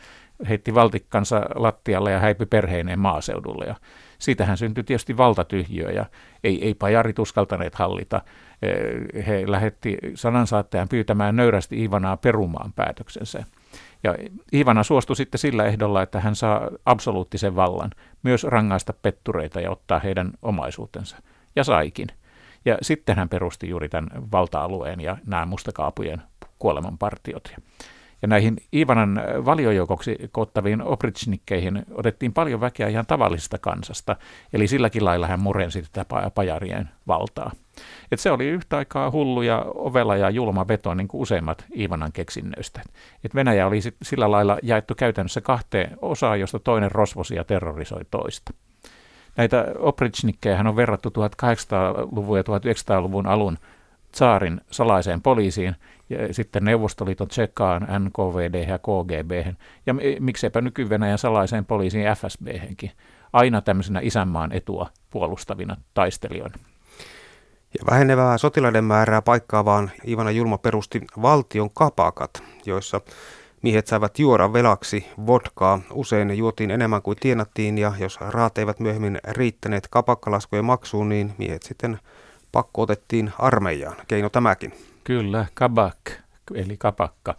heitti 0.48 0.74
valtikkansa 0.74 1.42
lattialle 1.54 2.12
ja 2.12 2.18
häipi 2.18 2.46
perheineen 2.46 2.98
maaseudulle. 2.98 3.64
Ja 3.64 3.74
siitähän 4.18 4.56
syntyi 4.56 4.84
tietysti 4.84 5.16
valtatyhjiö 5.16 5.90
ja 5.90 6.06
ei, 6.44 6.64
ei 6.64 6.74
pajarit 6.74 7.18
uskaltaneet 7.18 7.74
hallita. 7.74 8.22
He 9.26 9.44
lähetti 9.46 9.98
sanansaattajan 10.14 10.88
pyytämään 10.88 11.36
nöyrästi 11.36 11.84
Ivanaa 11.84 12.16
perumaan 12.16 12.72
päätöksensä. 12.72 13.44
Ja 14.04 14.14
Ivana 14.54 14.82
suostui 14.82 15.16
sitten 15.16 15.38
sillä 15.38 15.64
ehdolla, 15.64 16.02
että 16.02 16.20
hän 16.20 16.36
saa 16.36 16.70
absoluuttisen 16.86 17.56
vallan 17.56 17.90
myös 18.22 18.44
rangaista 18.44 18.92
pettureita 18.92 19.60
ja 19.60 19.70
ottaa 19.70 19.98
heidän 19.98 20.30
omaisuutensa. 20.42 21.16
Ja 21.56 21.64
saikin. 21.64 22.08
Ja 22.64 22.78
sitten 22.82 23.16
hän 23.16 23.28
perusti 23.28 23.68
juuri 23.68 23.88
tämän 23.88 24.08
valta-alueen 24.32 25.00
ja 25.00 25.16
nämä 25.26 25.46
mustakaapujen 25.46 26.22
kuolemanpartiot. 26.58 27.54
Ja 28.22 28.28
näihin 28.28 28.56
Ivanan 28.74 29.18
äh, 29.18 29.24
valiojoukoksi 29.44 30.16
koottaviin 30.32 30.82
oprichnikkeihin 30.82 31.82
otettiin 31.90 32.32
paljon 32.32 32.60
väkeä 32.60 32.88
ihan 32.88 33.06
tavallisesta 33.06 33.58
kansasta, 33.58 34.16
eli 34.52 34.66
silläkin 34.66 35.04
lailla 35.04 35.26
hän 35.26 35.40
murensi 35.40 35.82
tätä 35.92 36.30
pajarien 36.34 36.88
valtaa. 37.06 37.52
Et 38.12 38.20
se 38.20 38.30
oli 38.30 38.46
yhtä 38.46 38.76
aikaa 38.76 39.10
hullu 39.10 39.42
ja 39.42 39.64
ovela 39.74 40.16
ja 40.16 40.30
julma 40.30 40.68
veto, 40.68 40.94
niin 40.94 41.08
kuin 41.08 41.20
useimmat 41.20 41.64
Ivanan 41.76 42.12
keksinnöistä. 42.12 42.82
Et 43.24 43.34
Venäjä 43.34 43.66
oli 43.66 43.80
sillä 44.02 44.30
lailla 44.30 44.58
jaettu 44.62 44.94
käytännössä 44.94 45.40
kahteen 45.40 45.96
osaan, 46.02 46.40
josta 46.40 46.58
toinen 46.58 46.90
rosvosi 46.90 47.34
ja 47.34 47.44
terrorisoi 47.44 48.00
toista. 48.10 48.52
Näitä 49.36 49.66
oprichnikkejä 49.78 50.60
on 50.60 50.76
verrattu 50.76 51.08
1800-luvun 51.08 52.36
ja 52.38 52.42
1900-luvun 52.42 53.26
alun 53.26 53.58
tsaarin 54.12 54.60
salaiseen 54.70 55.22
poliisiin, 55.22 55.76
ja 56.10 56.34
sitten 56.34 56.64
Neuvostoliiton 56.64 57.28
Tsekaan, 57.28 57.86
NKVD 57.98 58.68
ja 58.68 58.78
KGB, 58.78 59.56
ja 59.86 59.94
mikseipä 60.20 60.60
nyky-Venäjän 60.60 61.18
salaiseen 61.18 61.64
poliisiin 61.64 62.06
FSB-henkin, 62.16 62.90
aina 63.32 63.60
tämmöisenä 63.60 64.00
isänmaan 64.02 64.52
etua 64.52 64.86
puolustavina 65.10 65.76
taistelijoina. 65.94 66.58
Ja 67.78 67.84
vähenevää 67.90 68.38
sotilaiden 68.38 68.84
määrää 68.84 69.22
paikkaavaan 69.22 69.90
Ivana 70.08 70.30
Julma 70.30 70.58
perusti 70.58 71.00
valtion 71.22 71.70
kapakat, 71.74 72.42
joissa 72.66 73.00
miehet 73.62 73.86
saivat 73.86 74.18
juoda 74.18 74.52
velaksi 74.52 75.06
vodkaa. 75.26 75.80
Usein 75.92 76.28
ne 76.28 76.34
juotiin 76.34 76.70
enemmän 76.70 77.02
kuin 77.02 77.16
tienattiin 77.20 77.78
ja 77.78 77.92
jos 77.98 78.18
raat 78.20 78.58
eivät 78.58 78.80
myöhemmin 78.80 79.18
riittäneet 79.28 79.88
kapakkalaskujen 79.90 80.64
maksuun, 80.64 81.08
niin 81.08 81.32
miehet 81.38 81.62
sitten 81.62 81.98
pakko 82.52 82.82
otettiin 82.82 83.32
armeijaan. 83.38 83.96
Keino 84.08 84.28
tämäkin. 84.28 84.72
Kyllä, 85.04 85.46
kabak, 85.54 85.96
eli 86.54 86.76
kapakka. 86.76 87.34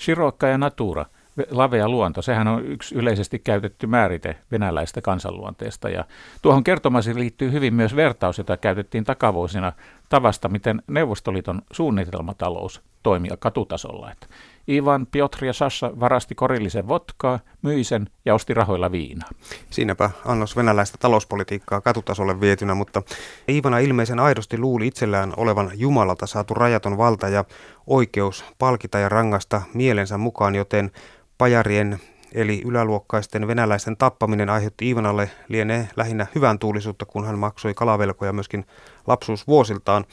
Shirokka 0.00 0.46
ja 0.46 0.58
natura, 0.58 1.06
lavea 1.50 1.88
luonto, 1.88 2.22
sehän 2.22 2.48
on 2.48 2.66
yksi 2.66 2.94
yleisesti 2.94 3.38
käytetty 3.38 3.86
määrite 3.86 4.36
venäläistä 4.50 5.00
kansanluonteesta. 5.00 5.88
Ja 5.88 6.04
tuohon 6.42 6.64
kertomasi 6.64 7.14
liittyy 7.14 7.52
hyvin 7.52 7.74
myös 7.74 7.96
vertaus, 7.96 8.38
jota 8.38 8.56
käytettiin 8.56 9.04
takavuosina 9.04 9.72
tavasta, 10.08 10.48
miten 10.48 10.82
Neuvostoliiton 10.86 11.62
suunnitelmatalous 11.72 12.82
toimii 13.02 13.30
katutasolla. 13.38 14.12
Että 14.12 14.26
Ivan, 14.68 15.06
Piotr 15.06 15.44
ja 15.44 15.52
Sassa 15.52 16.00
varasti 16.00 16.34
korillisen 16.34 16.88
vodkaa, 16.88 17.38
myi 17.62 17.84
sen 17.84 18.06
ja 18.24 18.34
osti 18.34 18.54
rahoilla 18.54 18.92
viinaa. 18.92 19.28
Siinäpä 19.70 20.10
annos 20.24 20.56
venäläistä 20.56 20.98
talouspolitiikkaa 21.00 21.80
katutasolle 21.80 22.40
vietynä, 22.40 22.74
mutta 22.74 23.02
Ivana 23.48 23.78
ilmeisen 23.78 24.20
aidosti 24.20 24.58
luuli 24.58 24.86
itsellään 24.86 25.32
olevan 25.36 25.70
Jumalalta 25.74 26.26
saatu 26.26 26.54
rajaton 26.54 26.98
valta 26.98 27.28
ja 27.28 27.44
oikeus 27.86 28.44
palkita 28.58 28.98
ja 28.98 29.08
rangasta 29.08 29.62
mielensä 29.74 30.18
mukaan, 30.18 30.54
joten 30.54 30.90
pajarien 31.38 31.98
eli 32.34 32.62
yläluokkaisten 32.64 33.46
venäläisten 33.46 33.96
tappaminen 33.96 34.50
aiheutti 34.50 34.90
Ivanalle 34.90 35.30
lienee 35.48 35.88
lähinnä 35.96 36.26
hyvän 36.34 36.58
tuulisuutta, 36.58 37.04
kun 37.06 37.26
hän 37.26 37.38
maksoi 37.38 37.74
kalavelkoja 37.74 38.32
myöskin 38.32 38.66
lapsuusvuosiltaan. 39.06 40.04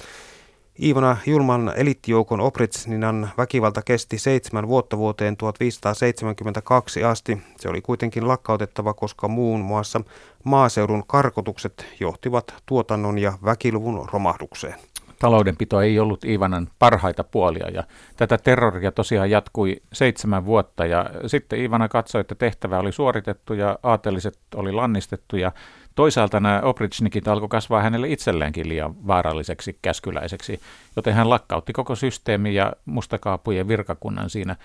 Ivana 0.80 1.18
Julman 1.26 1.74
elittijoukon 1.76 2.40
Opritsninan 2.40 3.30
väkivalta 3.38 3.82
kesti 3.82 4.18
seitsemän 4.18 4.68
vuotta 4.68 4.98
vuoteen 4.98 5.38
1572 5.38 7.04
asti. 7.04 7.42
Se 7.60 7.70
oli 7.70 7.82
kuitenkin 7.82 8.28
lakkautettava, 8.28 8.94
koska 8.94 9.28
muun 9.28 9.60
muassa 9.60 10.02
maaseudun 10.44 11.04
karkotukset 11.08 11.86
johtivat 12.00 12.54
tuotannon 12.66 13.20
ja 13.20 13.34
väkiluvun 13.46 14.10
romahdukseen 14.12 14.76
taloudenpito 15.22 15.82
ei 15.82 16.00
ollut 16.00 16.26
Ivanan 16.26 16.68
parhaita 16.80 17.24
puolia 17.24 17.70
ja 17.70 17.84
tätä 18.18 18.38
terroria 18.38 18.92
tosiaan 18.92 19.30
jatkui 19.30 19.82
seitsemän 19.94 20.46
vuotta 20.46 20.86
ja 20.86 21.10
sitten 21.28 21.60
Ivana 21.60 21.90
katsoi, 21.90 22.22
että 22.22 22.36
tehtävä 22.36 22.80
oli 22.80 22.92
suoritettu 22.92 23.54
ja 23.54 23.80
aateliset 23.84 24.40
oli 24.56 24.72
lannistettu 24.72 25.36
ja 25.36 25.52
toisaalta 25.96 26.40
nämä 26.40 26.62
oprichnikit 26.62 27.28
alkoi 27.28 27.50
kasvaa 27.50 27.82
hänelle 27.82 28.10
itselleenkin 28.10 28.70
liian 28.70 29.08
vaaralliseksi 29.08 29.80
käskyläiseksi, 29.82 30.60
joten 30.96 31.14
hän 31.14 31.30
lakkautti 31.30 31.74
koko 31.74 31.96
systeemi 31.96 32.56
ja 32.56 32.74
mustakaapujen 32.86 33.68
virkakunnan 33.68 34.30
siinä 34.30 34.56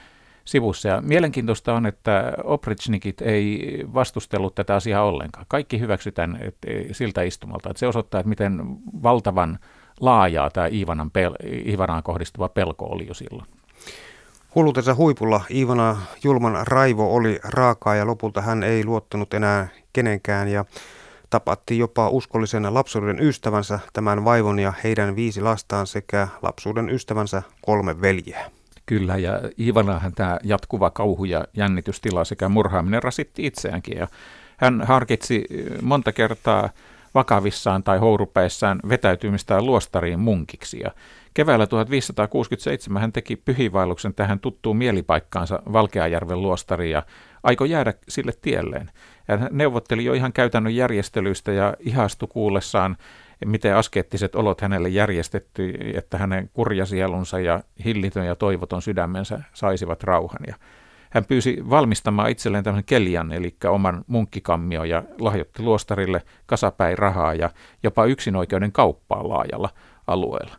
sivussa. 0.44 0.88
Ja 0.88 1.00
mielenkiintoista 1.00 1.74
on, 1.74 1.86
että 1.86 2.32
oprichnikit 2.44 3.20
ei 3.20 3.84
vastustellut 3.94 4.54
tätä 4.54 4.74
asiaa 4.74 5.04
ollenkaan. 5.04 5.46
Kaikki 5.48 5.80
hyväksytään 5.80 6.38
siltä 6.92 7.22
istumalta. 7.22 7.70
Että 7.70 7.80
se 7.80 7.86
osoittaa, 7.86 8.20
että 8.20 8.28
miten 8.28 8.60
valtavan 9.02 9.58
laajaa 10.00 10.50
tämä 10.50 10.66
Iivanan 10.66 11.10
pel- 11.18 11.68
Iivanaan 11.68 12.02
kohdistuva 12.02 12.48
pelko 12.48 12.84
oli 12.84 13.06
jo 13.06 13.14
silloin. 13.14 13.48
Hullutensa 14.54 14.94
huipulla 14.94 15.40
Iivana 15.50 15.96
Julman 16.24 16.66
raivo 16.66 17.14
oli 17.14 17.38
raakaa 17.44 17.94
ja 17.94 18.06
lopulta 18.06 18.40
hän 18.40 18.62
ei 18.62 18.84
luottanut 18.84 19.34
enää 19.34 19.68
kenenkään 19.92 20.48
ja 20.48 20.64
tapatti 21.30 21.78
jopa 21.78 22.08
uskollisen 22.08 22.74
lapsuuden 22.74 23.20
ystävänsä 23.20 23.78
tämän 23.92 24.24
vaivon 24.24 24.58
ja 24.58 24.72
heidän 24.84 25.16
viisi 25.16 25.40
lastaan 25.40 25.86
sekä 25.86 26.28
lapsuuden 26.42 26.90
ystävänsä 26.90 27.42
kolme 27.60 28.00
veljeä. 28.00 28.50
Kyllä, 28.86 29.16
ja 29.16 29.40
Iivanahan 29.60 30.12
tämä 30.12 30.38
jatkuva 30.42 30.90
kauhu 30.90 31.24
ja 31.24 31.44
jännitystila 31.54 32.24
sekä 32.24 32.48
murhaaminen 32.48 33.02
rasitti 33.02 33.46
itseäänkin. 33.46 33.98
Ja 33.98 34.08
hän 34.56 34.82
harkitsi 34.86 35.44
monta 35.82 36.12
kertaa 36.12 36.70
vakavissaan 37.14 37.82
tai 37.82 37.98
hourupeissaan 37.98 38.80
vetäytymistä 38.88 39.62
luostariin 39.62 40.20
munkiksi. 40.20 40.80
Ja 40.84 40.90
keväällä 41.34 41.66
1567 41.66 43.00
hän 43.00 43.12
teki 43.12 43.36
pyhivailluksen 43.36 44.14
tähän 44.14 44.40
tuttuun 44.40 44.76
mielipaikkaansa 44.76 45.62
Valkeajärven 45.72 46.42
luostariin 46.42 46.90
ja 46.90 47.02
aikoi 47.46 47.70
jäädä 47.70 47.94
sille 48.08 48.32
tielleen. 48.40 48.90
Ja 49.28 49.36
hän 49.36 49.48
neuvotteli 49.52 50.04
jo 50.04 50.12
ihan 50.12 50.32
käytännön 50.32 50.74
järjestelyistä 50.74 51.52
ja 51.52 51.74
ihastui 51.80 52.28
kuullessaan, 52.32 52.96
miten 53.44 53.76
askeettiset 53.76 54.34
olot 54.34 54.60
hänelle 54.60 54.88
järjestetty, 54.88 55.74
että 55.94 56.18
hänen 56.18 56.50
kurjasielunsa 56.52 57.40
ja 57.40 57.60
hillitön 57.84 58.26
ja 58.26 58.36
toivoton 58.36 58.82
sydämensä 58.82 59.40
saisivat 59.52 60.02
rauhan. 60.02 60.40
Ja 60.46 60.54
hän 61.10 61.24
pyysi 61.24 61.58
valmistamaan 61.70 62.30
itselleen 62.30 62.64
tämmöisen 62.64 62.84
kelian, 62.84 63.32
eli 63.32 63.56
oman 63.68 64.04
munkkikammio, 64.06 64.84
ja 64.84 65.02
lahjoitti 65.20 65.62
luostarille 65.62 66.22
kasapäin 66.46 66.98
rahaa 66.98 67.34
ja 67.34 67.50
jopa 67.82 68.04
yksinoikeuden 68.04 68.72
kauppaa 68.72 69.28
laajalla 69.28 69.70
alueella. 70.06 70.56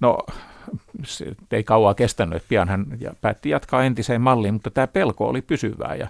No, 0.00 0.18
se 1.04 1.34
ei 1.52 1.64
kauaa 1.64 1.94
kestänyt, 1.94 2.36
että 2.36 2.48
pian 2.48 2.68
hän 2.68 2.86
päätti 3.20 3.50
jatkaa 3.50 3.84
entiseen 3.84 4.20
malliin, 4.20 4.54
mutta 4.54 4.70
tämä 4.70 4.86
pelko 4.86 5.28
oli 5.28 5.42
pysyvää 5.42 5.94
ja 5.94 6.08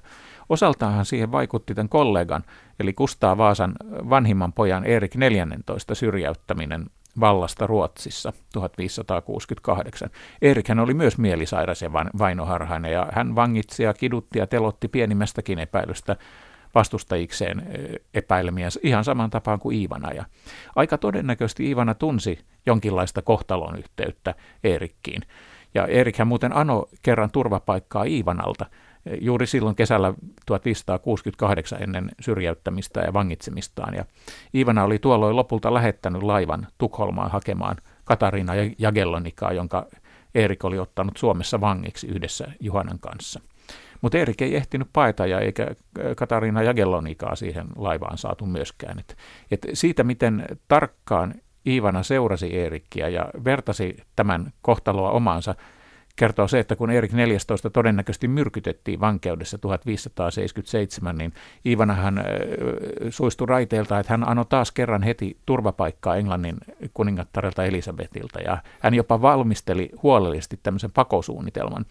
osaltaan 0.48 1.04
siihen 1.04 1.32
vaikutti 1.32 1.74
tämän 1.74 1.88
kollegan, 1.88 2.44
eli 2.80 2.92
Kustaa 2.92 3.38
Vaasan 3.38 3.72
vanhimman 4.10 4.52
pojan 4.52 4.84
Erik 4.84 5.14
14 5.14 5.94
syrjäyttäminen 5.94 6.86
vallasta 7.20 7.66
Ruotsissa 7.66 8.32
1568. 8.52 10.10
Erikhän 10.42 10.78
oli 10.78 10.94
myös 10.94 11.18
mielisairas 11.18 11.82
ja 11.82 11.92
vainoharhainen 11.92 12.92
ja 12.92 13.08
hän 13.12 13.34
vangitsi 13.34 13.82
ja 13.82 13.94
kidutti 13.94 14.38
ja 14.38 14.46
telotti 14.46 14.88
pienimmästäkin 14.88 15.58
epäilystä 15.58 16.16
vastustajikseen 16.74 17.66
epäilemiä 18.14 18.68
ihan 18.82 19.04
saman 19.04 19.30
tapaan 19.30 19.58
kuin 19.58 19.76
Iivana. 19.76 20.12
Ja 20.12 20.24
aika 20.76 20.98
todennäköisesti 20.98 21.66
Iivana 21.66 21.94
tunsi 21.94 22.38
jonkinlaista 22.66 23.22
kohtalon 23.22 23.78
yhteyttä 23.78 24.34
Eerikkiin. 24.64 25.22
Ja 25.74 25.86
Eerikhän 25.86 26.28
muuten 26.28 26.52
ano 26.52 26.86
kerran 27.02 27.30
turvapaikkaa 27.30 28.04
Iivanalta– 28.04 28.66
juuri 29.20 29.46
silloin 29.46 29.76
kesällä 29.76 30.14
1568 30.46 31.82
ennen 31.82 32.10
syrjäyttämistä 32.20 33.00
ja 33.00 33.12
vangitsemistaan. 33.12 33.94
Ja 33.94 34.04
Iivana 34.54 34.84
oli 34.84 34.98
tuolloin 34.98 35.36
lopulta 35.36 35.74
lähettänyt 35.74 36.22
laivan 36.22 36.66
Tukholmaan 36.78 37.30
hakemaan 37.30 37.76
Katariina 38.04 38.52
Jagellonikaa, 38.78 39.52
jonka 39.52 39.86
Erik 40.34 40.64
oli 40.64 40.78
ottanut 40.78 41.16
Suomessa 41.16 41.60
vangiksi 41.60 42.06
yhdessä 42.06 42.52
Juhanan 42.60 42.98
kanssa. 42.98 43.40
Mutta 44.00 44.18
Erik 44.18 44.42
ei 44.42 44.56
ehtinyt 44.56 44.88
paeta 44.92 45.26
ja 45.26 45.40
eikä 45.40 45.66
Katariina 46.16 46.62
Jagellonikaa 46.62 47.36
siihen 47.36 47.66
laivaan 47.76 48.18
saatu 48.18 48.46
myöskään. 48.46 48.98
Et, 48.98 49.16
et 49.50 49.66
siitä, 49.72 50.04
miten 50.04 50.44
tarkkaan 50.68 51.34
Iivana 51.66 52.02
seurasi 52.02 52.46
Eerikkiä 52.46 53.08
ja 53.08 53.28
vertasi 53.44 53.96
tämän 54.16 54.52
kohtaloa 54.62 55.10
omaansa, 55.10 55.54
kertoo 56.16 56.48
se, 56.48 56.58
että 56.58 56.76
kun 56.76 56.90
Erik 56.90 57.12
14 57.12 57.70
todennäköisesti 57.70 58.28
myrkytettiin 58.28 59.00
vankeudessa 59.00 59.58
1577, 59.58 61.18
niin 61.18 61.32
Iivanahan 61.66 62.24
suistui 63.10 63.46
raiteilta, 63.46 63.98
että 63.98 64.12
hän 64.12 64.28
anoi 64.28 64.44
taas 64.48 64.72
kerran 64.72 65.02
heti 65.02 65.36
turvapaikkaa 65.46 66.16
Englannin 66.16 66.56
kuningattarelta 66.94 67.64
Elisabetilta, 67.64 68.40
ja 68.40 68.58
hän 68.80 68.94
jopa 68.94 69.22
valmisteli 69.22 69.90
huolellisesti 70.02 70.60
tämmöisen 70.62 70.92
pakosuunnitelman, 70.92 71.84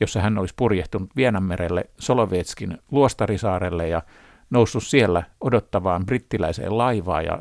jossa 0.00 0.20
hän 0.20 0.38
olisi 0.38 0.54
purjehtunut 0.56 1.10
Vienanmerelle 1.16 1.84
Solovetskin 1.98 2.78
luostarisaarelle 2.90 3.88
ja 3.88 4.02
noussut 4.50 4.84
siellä 4.84 5.22
odottavaan 5.40 6.06
brittiläiseen 6.06 6.78
laivaan, 6.78 7.24
ja, 7.24 7.38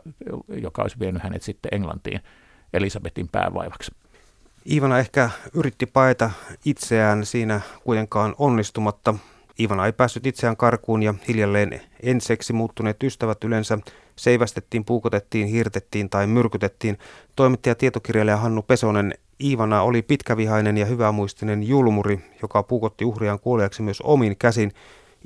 joka 0.62 0.82
olisi 0.82 1.00
vienyt 1.00 1.24
hänet 1.24 1.42
sitten 1.42 1.74
Englantiin 1.74 2.20
Elisabetin 2.74 3.28
päävaivaksi. 3.28 3.92
Ivana 4.72 5.00
ehkä 5.00 5.30
yritti 5.54 5.86
paeta 5.86 6.32
itseään 6.66 7.26
siinä 7.26 7.62
kuitenkaan 7.84 8.36
onnistumatta. 8.38 9.16
Ivana 9.60 9.86
ei 9.86 9.94
päässyt 9.94 10.26
itseään 10.26 10.58
karkuun 10.58 11.04
ja 11.04 11.14
hiljalleen 11.28 11.82
enseksi 12.04 12.54
muuttuneet 12.54 13.04
ystävät 13.04 13.44
yleensä 13.44 13.78
seivästettiin, 14.16 14.86
puukotettiin, 14.86 15.48
hirtettiin 15.48 16.10
tai 16.10 16.28
myrkytettiin. 16.28 16.98
Toimittaja 17.36 17.76
tietokirjailija 17.76 18.38
Hannu 18.38 18.62
Pesonen 18.62 19.14
Ivana 19.44 19.82
oli 19.82 20.02
pitkävihainen 20.02 20.78
ja 20.78 20.86
hyvämuistinen 20.86 21.64
julmuri, 21.64 22.32
joka 22.42 22.64
puukotti 22.64 23.06
uhriaan 23.06 23.40
kuoliaksi 23.40 23.82
myös 23.82 24.02
omin 24.02 24.38
käsin. 24.38 24.72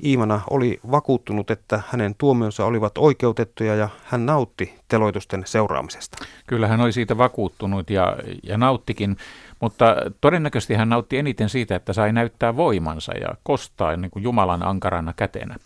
Iimana 0.04 0.40
oli 0.50 0.80
vakuuttunut, 0.90 1.50
että 1.50 1.82
hänen 1.88 2.14
tuomionsa 2.18 2.64
olivat 2.64 2.98
oikeutettuja 2.98 3.74
ja 3.74 3.88
hän 4.04 4.26
nautti 4.26 4.74
teloitusten 4.88 5.42
seuraamisesta. 5.46 6.24
Kyllä 6.46 6.68
hän 6.68 6.80
oli 6.80 6.92
siitä 6.92 7.18
vakuuttunut 7.18 7.90
ja, 7.90 8.16
ja 8.42 8.58
nauttikin, 8.58 9.16
mutta 9.60 9.96
todennäköisesti 10.20 10.74
hän 10.74 10.88
nautti 10.88 11.18
eniten 11.18 11.48
siitä, 11.48 11.76
että 11.76 11.92
sai 11.92 12.12
näyttää 12.12 12.56
voimansa 12.56 13.12
ja 13.12 13.28
kostaa 13.42 13.96
niin 13.96 14.10
kuin 14.10 14.22
Jumalan 14.22 14.62
ankarana 14.62 15.12
kätenä. 15.16 15.56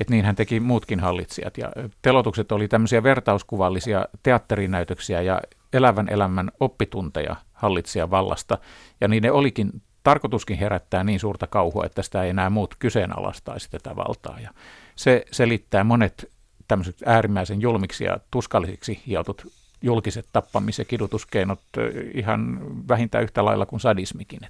Et 0.00 0.10
niin 0.10 0.24
hän 0.24 0.36
teki 0.36 0.60
muutkin 0.60 1.00
hallitsijat. 1.00 1.58
Ja 1.58 1.72
telotukset 2.02 2.52
oli 2.52 2.68
tämmöisiä 2.68 3.02
vertauskuvallisia 3.02 4.04
teatterinäytöksiä 4.22 5.20
ja 5.22 5.40
elävän 5.72 6.08
elämän 6.10 6.50
oppitunteja 6.60 7.36
hallitsijan 7.52 8.10
vallasta. 8.10 8.58
Ja 9.00 9.08
niiden 9.08 9.32
olikin 9.32 9.82
tarkoituskin 10.02 10.58
herättää 10.58 11.04
niin 11.04 11.20
suurta 11.20 11.46
kauhua, 11.46 11.84
että 11.86 12.02
sitä 12.02 12.22
ei 12.22 12.30
enää 12.30 12.50
muut 12.50 12.74
kyseenalaistaisi 12.78 13.70
tätä 13.70 13.96
valtaa. 13.96 14.40
Ja 14.40 14.50
se 14.96 15.24
selittää 15.32 15.84
monet 15.84 16.30
tämmöiset 16.68 16.96
äärimmäisen 17.06 17.60
julmiksi 17.60 18.04
ja 18.04 18.18
tuskallisiksi 18.30 19.02
hiotut 19.06 19.52
julkiset 19.82 20.26
tappamis- 20.32 20.78
ja 20.78 20.84
kidutuskeinot 20.84 21.60
ihan 22.14 22.60
vähintään 22.88 23.24
yhtä 23.24 23.44
lailla 23.44 23.66
kuin 23.66 23.80
sadismikin. 23.80 24.40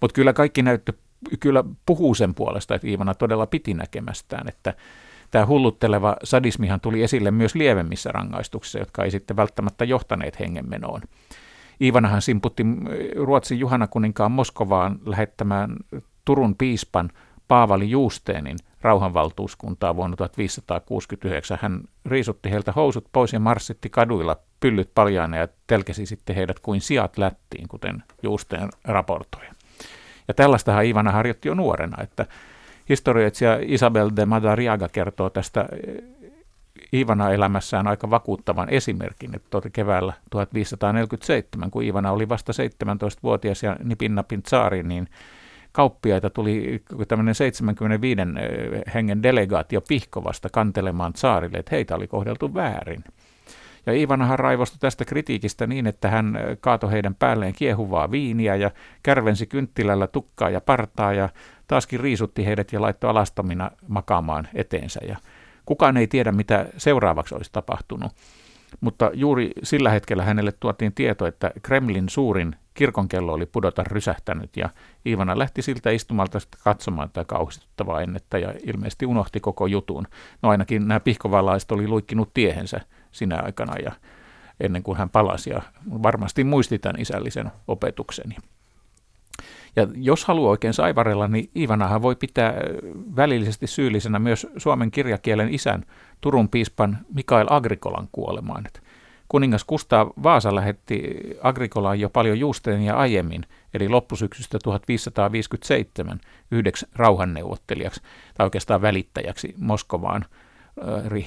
Mutta 0.00 0.14
kyllä 0.14 0.32
kaikki 0.32 0.62
näyttö 0.62 0.92
kyllä 1.40 1.64
puhuu 1.86 2.14
sen 2.14 2.34
puolesta, 2.34 2.74
että 2.74 2.86
Iivana 2.88 3.14
todella 3.14 3.46
piti 3.46 3.74
näkemästään, 3.74 4.48
että 4.48 4.74
tämä 5.32 5.46
hullutteleva 5.46 6.16
sadismihan 6.24 6.80
tuli 6.80 7.02
esille 7.02 7.30
myös 7.30 7.54
lievemmissä 7.54 8.12
rangaistuksissa, 8.12 8.78
jotka 8.78 9.04
ei 9.04 9.10
sitten 9.10 9.36
välttämättä 9.36 9.84
johtaneet 9.84 10.40
hengenmenoon. 10.40 11.00
Iivanahan 11.80 12.22
simputti 12.22 12.66
Ruotsin 13.16 13.58
Juhana 13.58 13.86
kuninkaan 13.86 14.32
Moskovaan 14.32 14.98
lähettämään 15.06 15.76
Turun 16.24 16.56
piispan 16.56 17.10
Paavali 17.48 17.90
Juusteenin 17.90 18.56
rauhanvaltuuskuntaa 18.80 19.96
vuonna 19.96 20.16
1569. 20.16 21.58
Hän 21.62 21.80
riisutti 22.04 22.50
heiltä 22.50 22.72
housut 22.72 23.08
pois 23.12 23.32
ja 23.32 23.40
marssitti 23.40 23.90
kaduilla 23.90 24.36
pyllyt 24.60 24.90
paljaana 24.94 25.36
ja 25.36 25.48
telkesi 25.66 26.06
sitten 26.06 26.36
heidät 26.36 26.58
kuin 26.60 26.80
sijat 26.80 27.18
lättiin, 27.18 27.68
kuten 27.68 28.02
Juusteen 28.22 28.68
raportoi. 28.84 29.44
Ja 30.28 30.34
tällaistahan 30.34 30.84
Ivana 30.84 31.12
harjoitti 31.12 31.48
jo 31.48 31.54
nuorena, 31.54 32.02
että 32.02 32.26
historioitsija 32.88 33.58
Isabel 33.62 34.10
de 34.16 34.26
Madariaga 34.26 34.88
kertoo 34.88 35.30
tästä 35.30 35.68
Ivana 36.94 37.30
elämässään 37.30 37.86
aika 37.86 38.10
vakuuttavan 38.10 38.68
esimerkin, 38.68 39.36
että 39.36 39.70
keväällä 39.72 40.12
1547, 40.30 41.70
kun 41.70 41.82
Ivana 41.82 42.12
oli 42.12 42.28
vasta 42.28 42.52
17-vuotias 42.52 43.62
ja 43.62 43.76
nipinnapin 43.84 44.42
tsaari, 44.42 44.82
niin 44.82 45.08
kauppiaita 45.72 46.30
tuli 46.30 46.82
tämmöinen 47.08 47.34
75 47.34 48.20
hengen 48.94 49.22
delegaatio 49.22 49.80
Pihkovasta 49.88 50.48
kantelemaan 50.52 51.12
tsaarille, 51.12 51.58
että 51.58 51.74
heitä 51.76 51.94
oli 51.94 52.06
kohdeltu 52.06 52.54
väärin. 52.54 53.04
Ja 53.86 53.92
Ivanahan 53.92 54.38
raivostui 54.38 54.78
tästä 54.80 55.04
kritiikistä 55.04 55.66
niin, 55.66 55.86
että 55.86 56.08
hän 56.08 56.38
kaatoi 56.60 56.92
heidän 56.92 57.14
päälleen 57.14 57.52
kiehuvaa 57.52 58.10
viiniä 58.10 58.56
ja 58.56 58.70
kärvensi 59.02 59.46
kynttilällä 59.46 60.06
tukkaa 60.06 60.50
ja 60.50 60.60
partaa 60.60 61.12
ja 61.12 61.28
taaskin 61.68 62.00
riisutti 62.00 62.46
heidät 62.46 62.72
ja 62.72 62.80
laittoi 62.80 63.10
alastomina 63.10 63.70
makaamaan 63.88 64.48
eteensä. 64.54 65.00
Ja 65.08 65.16
kukaan 65.66 65.96
ei 65.96 66.06
tiedä, 66.06 66.32
mitä 66.32 66.66
seuraavaksi 66.76 67.34
olisi 67.34 67.52
tapahtunut. 67.52 68.12
Mutta 68.80 69.10
juuri 69.14 69.50
sillä 69.62 69.90
hetkellä 69.90 70.24
hänelle 70.24 70.52
tuotiin 70.60 70.92
tieto, 70.92 71.26
että 71.26 71.50
Kremlin 71.62 72.08
suurin 72.08 72.56
kirkonkello 72.74 73.32
oli 73.32 73.46
pudota 73.46 73.84
rysähtänyt 73.84 74.56
ja 74.56 74.68
Iivana 75.06 75.38
lähti 75.38 75.62
siltä 75.62 75.90
istumalta 75.90 76.38
katsomaan 76.64 77.08
tätä 77.08 77.24
kauhistuttavaa 77.24 78.00
ennettä 78.00 78.38
ja 78.38 78.54
ilmeisesti 78.62 79.06
unohti 79.06 79.40
koko 79.40 79.66
jutun. 79.66 80.06
No 80.42 80.48
ainakin 80.48 80.88
nämä 80.88 81.00
pihkovalaiset 81.00 81.72
oli 81.72 81.88
luikkinut 81.88 82.34
tiehensä 82.34 82.80
sinä 83.12 83.42
aikana 83.44 83.76
ja 83.84 83.92
ennen 84.60 84.82
kuin 84.82 84.98
hän 84.98 85.10
palasi 85.10 85.50
ja 85.50 85.62
varmasti 86.02 86.44
muisti 86.44 86.78
tämän 86.78 87.00
isällisen 87.00 87.50
opetukseni. 87.68 88.36
Ja 89.76 89.86
jos 89.94 90.24
haluaa 90.24 90.50
oikein 90.50 90.74
saivarella, 90.74 91.28
niin 91.28 91.50
Iivanahan 91.56 92.02
voi 92.02 92.16
pitää 92.16 92.54
välillisesti 93.16 93.66
syyllisenä 93.66 94.18
myös 94.18 94.46
suomen 94.56 94.90
kirjakielen 94.90 95.54
isän 95.54 95.84
Turun 96.20 96.48
piispan 96.48 96.98
Mikael 97.14 97.46
Agrikolan 97.50 98.08
kuolemaan. 98.12 98.64
kuningas 99.28 99.64
Kustaa 99.64 100.10
Vaasa 100.22 100.54
lähetti 100.54 101.20
Agrikolaan 101.42 102.00
jo 102.00 102.10
paljon 102.10 102.38
juusteenia 102.38 102.96
aiemmin, 102.96 103.46
eli 103.74 103.88
loppusyksystä 103.88 104.58
1557 104.64 106.20
yhdeksi 106.50 106.86
rauhanneuvottelijaksi, 106.94 108.00
tai 108.34 108.46
oikeastaan 108.46 108.82
välittäjäksi 108.82 109.54
Moskovaan 109.58 110.24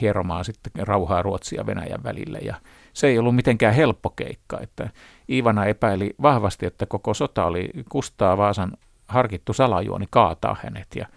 hieromaan 0.01 0.45
sitten 0.45 0.87
rauhaa 0.87 1.21
Ruotsia 1.21 1.59
ja 1.59 1.65
Venäjän 1.65 2.03
välille. 2.03 2.37
Ja 2.37 2.55
se 2.93 3.07
ei 3.07 3.19
ollut 3.19 3.35
mitenkään 3.35 3.75
helppo 3.75 4.09
keikka, 4.09 4.59
että 4.61 4.89
Ivana 5.29 5.65
epäili 5.65 6.15
vahvasti, 6.21 6.65
että 6.65 6.85
koko 6.85 7.13
sota 7.13 7.45
oli 7.45 7.69
Kustaa 7.89 8.37
Vaasan 8.37 8.71
harkittu 9.07 9.53
salajuoni 9.53 10.05
kaataa 10.09 10.57
hänet 10.63 10.87
ja 10.95 11.07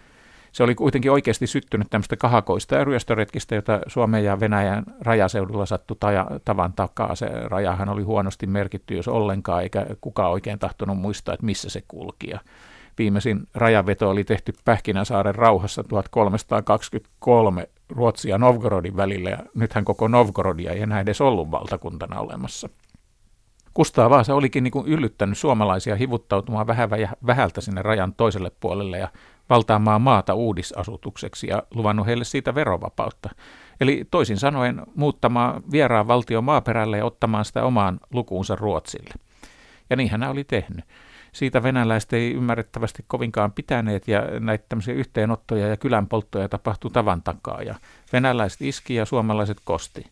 se 0.51 0.63
oli 0.63 0.75
kuitenkin 0.75 1.11
oikeasti 1.11 1.47
syttynyt 1.47 1.87
tämmöistä 1.89 2.17
kahakoista 2.17 2.75
ja 2.75 2.83
ryöstöretkistä, 2.83 3.55
jota 3.55 3.79
Suomen 3.87 4.23
ja 4.23 4.39
Venäjän 4.39 4.83
rajaseudulla 5.01 5.65
sattui 5.65 5.97
tavan 6.45 6.73
takaa. 6.73 7.15
Se 7.15 7.27
rajahan 7.45 7.89
oli 7.89 8.03
huonosti 8.03 8.47
merkitty, 8.47 8.95
jos 8.95 9.07
ollenkaan, 9.07 9.63
eikä 9.63 9.85
kukaan 10.01 10.31
oikein 10.31 10.59
tahtonut 10.59 10.97
muistaa, 10.97 11.33
että 11.33 11.45
missä 11.45 11.69
se 11.69 11.83
kulki. 11.87 12.29
Ja 12.29 12.39
viimeisin 12.97 13.47
rajaveto 13.53 14.09
oli 14.09 14.23
tehty 14.23 14.53
Pähkinänsaaren 14.65 15.35
rauhassa 15.35 15.83
1323 15.83 17.69
Ruotsia 17.89 18.29
ja 18.29 18.37
Novgorodin 18.37 18.97
välillä, 18.97 19.29
ja 19.29 19.37
nythän 19.55 19.85
koko 19.85 20.07
Novgorodia 20.07 20.71
ei 20.71 20.81
enää 20.81 20.99
edes 20.99 21.21
ollut 21.21 21.51
valtakuntana 21.51 22.19
olemassa. 22.19 22.69
Kustaa 23.73 24.09
Vaasa 24.09 24.35
olikin 24.35 24.63
niin 24.63 24.71
kuin 24.71 24.87
yllyttänyt 24.87 25.37
suomalaisia 25.37 25.95
hivuttautumaan 25.95 26.67
vähän 26.67 26.89
vähältä 27.27 27.61
sinne 27.61 27.81
rajan 27.81 28.13
toiselle 28.13 28.51
puolelle 28.59 28.97
ja 28.97 29.07
valtaamaan 29.49 30.01
maata 30.01 30.33
uudisasutukseksi 30.33 31.47
ja 31.47 31.63
luvannut 31.73 32.05
heille 32.05 32.23
siitä 32.23 32.55
verovapautta. 32.55 33.29
Eli 33.81 34.07
toisin 34.11 34.37
sanoen 34.37 34.81
muuttamaan 34.95 35.61
vieraan 35.71 36.07
valtion 36.07 36.43
maaperälle 36.43 36.97
ja 36.97 37.05
ottamaan 37.05 37.45
sitä 37.45 37.63
omaan 37.63 37.99
lukuunsa 38.13 38.55
Ruotsille. 38.55 39.13
Ja 39.89 39.95
niin 39.95 40.11
hän 40.11 40.23
oli 40.23 40.43
tehnyt 40.43 40.85
siitä 41.31 41.63
venäläiset 41.63 42.13
ei 42.13 42.33
ymmärrettävästi 42.33 43.03
kovinkaan 43.07 43.51
pitäneet 43.51 44.07
ja 44.07 44.21
näitä 44.39 44.65
tämmöisiä 44.69 44.93
yhteenottoja 44.93 45.67
ja 45.67 45.77
kylänpolttoja 45.77 46.49
tapahtui 46.49 46.91
tavan 46.91 47.21
takaa 47.23 47.63
ja 47.63 47.75
venäläiset 48.13 48.61
iski 48.61 48.95
ja 48.95 49.05
suomalaiset 49.05 49.57
kosti. 49.63 50.05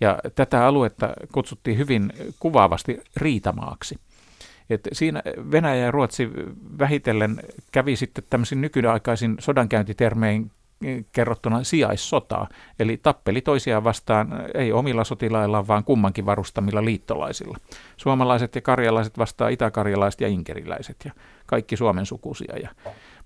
Ja 0.00 0.18
tätä 0.34 0.66
aluetta 0.66 1.14
kutsuttiin 1.32 1.78
hyvin 1.78 2.12
kuvaavasti 2.38 3.00
riitamaaksi. 3.16 3.98
Et 4.70 4.88
siinä 4.92 5.22
Venäjä 5.50 5.84
ja 5.84 5.90
Ruotsi 5.90 6.30
vähitellen 6.78 7.40
kävi 7.72 7.96
sitten 7.96 8.24
tämmöisin 8.30 8.60
nykyaikaisin 8.60 9.36
sodankäyntitermein 9.38 10.50
kerrottuna 11.12 11.64
sijaissotaa, 11.64 12.48
eli 12.78 12.96
tappeli 12.96 13.40
toisiaan 13.40 13.84
vastaan 13.84 14.28
ei 14.54 14.72
omilla 14.72 15.04
sotilaillaan, 15.04 15.68
vaan 15.68 15.84
kummankin 15.84 16.26
varustamilla 16.26 16.84
liittolaisilla. 16.84 17.58
Suomalaiset 17.96 18.54
ja 18.54 18.60
karjalaiset 18.60 19.18
vastaan 19.18 19.52
itäkarjalaiset 19.52 20.20
ja 20.20 20.28
inkeriläiset 20.28 20.96
ja 21.04 21.12
kaikki 21.46 21.76
Suomen 21.76 22.06
sukuisia. 22.06 22.56
Ja, 22.62 22.68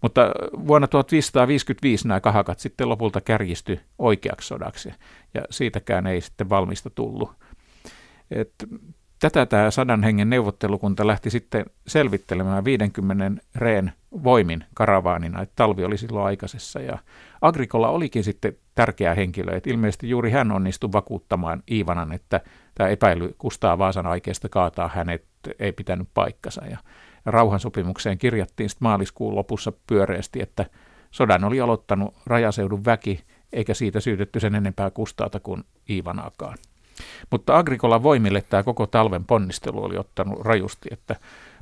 mutta 0.03 0.31
vuonna 0.67 0.89
1555 0.89 2.09
nämä 2.09 2.21
kahakat 2.21 2.59
sitten 2.59 2.89
lopulta 2.89 3.21
kärjisty 3.21 3.81
oikeaksi 3.99 4.49
sodaksi 4.49 4.93
ja 5.35 5.43
siitäkään 5.51 6.07
ei 6.07 6.21
sitten 6.21 6.49
valmista 6.49 6.91
tullut. 6.91 7.31
Et 8.31 8.53
Tätä 9.21 9.47
tämä 9.47 9.71
sadan 9.71 10.03
hengen 10.03 10.31
neuvottelukunta 10.31 11.07
lähti 11.07 11.31
sitten 11.31 11.65
selvittelemään 11.87 12.65
50 12.65 13.43
reen 13.55 13.93
voimin 14.25 14.65
karavaanina, 14.75 15.43
että 15.43 15.53
talvi 15.57 15.85
oli 15.85 15.99
silloin 15.99 16.27
aikaisessa. 16.27 16.81
Ja 16.81 16.99
Agrikola 17.41 17.89
olikin 17.89 18.25
sitten 18.25 18.57
tärkeä 18.75 19.15
henkilö, 19.15 19.57
että 19.57 19.71
ilmeisesti 19.71 20.09
juuri 20.11 20.31
hän 20.31 20.53
onnistui 20.53 20.93
vakuuttamaan 20.93 21.63
Iivanan, 21.71 22.13
että 22.13 22.41
tämä 22.75 22.89
epäily 22.89 23.35
Kustaa 23.39 23.79
Vaasan 23.79 24.07
aikeesta 24.07 24.49
kaataa 24.49 24.91
hänet 24.95 25.25
ei 25.59 25.73
pitänyt 25.73 26.09
paikkansa. 26.15 26.67
Ja 26.67 26.79
rauhansopimukseen 27.27 28.19
kirjattiin 28.19 28.69
sitten 28.71 28.87
maaliskuun 28.87 29.35
lopussa 29.35 29.73
pyöreästi, 29.87 30.43
että 30.43 30.67
sodan 31.11 31.45
oli 31.45 31.61
aloittanut 31.61 32.15
rajaseudun 32.27 32.85
väki, 32.85 33.25
eikä 33.53 33.75
siitä 33.75 34.01
syytetty 34.01 34.41
sen 34.41 34.55
enempää 34.55 34.91
Kustaata 34.91 35.41
kuin 35.41 35.65
Iivanaakaan. 35.91 36.59
Mutta 37.31 37.59
Agrikola 37.59 38.03
voimille 38.03 38.43
tämä 38.43 38.63
koko 38.63 38.87
talven 38.87 39.25
ponnistelu 39.25 39.85
oli 39.85 39.97
ottanut 39.99 40.41
rajusti, 40.41 40.89
että 40.93 41.17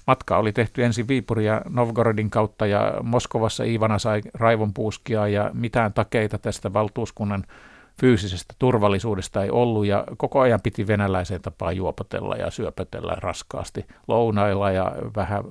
matka 0.06 0.36
oli 0.36 0.52
tehty 0.52 0.84
ensin 0.84 1.08
Viipuria 1.08 1.62
Novgorodin 1.68 2.30
kautta 2.30 2.66
ja 2.66 2.94
Moskovassa 3.02 3.64
Ivana 3.64 3.98
sai 3.98 4.20
raivonpuuskia 4.34 5.28
ja 5.28 5.50
mitään 5.54 5.92
takeita 5.92 6.38
tästä 6.38 6.72
valtuuskunnan 6.72 7.44
fyysisestä 8.00 8.54
turvallisuudesta 8.58 9.42
ei 9.42 9.50
ollut 9.50 9.86
ja 9.86 10.04
koko 10.16 10.40
ajan 10.40 10.60
piti 10.62 10.86
venäläiseen 10.86 11.42
tapaan 11.42 11.76
juopotella 11.76 12.36
ja 12.36 12.50
syöpötellä 12.50 13.16
raskaasti 13.20 13.86
lounailla 14.08 14.70
ja 14.70 14.92
vähän 15.16 15.44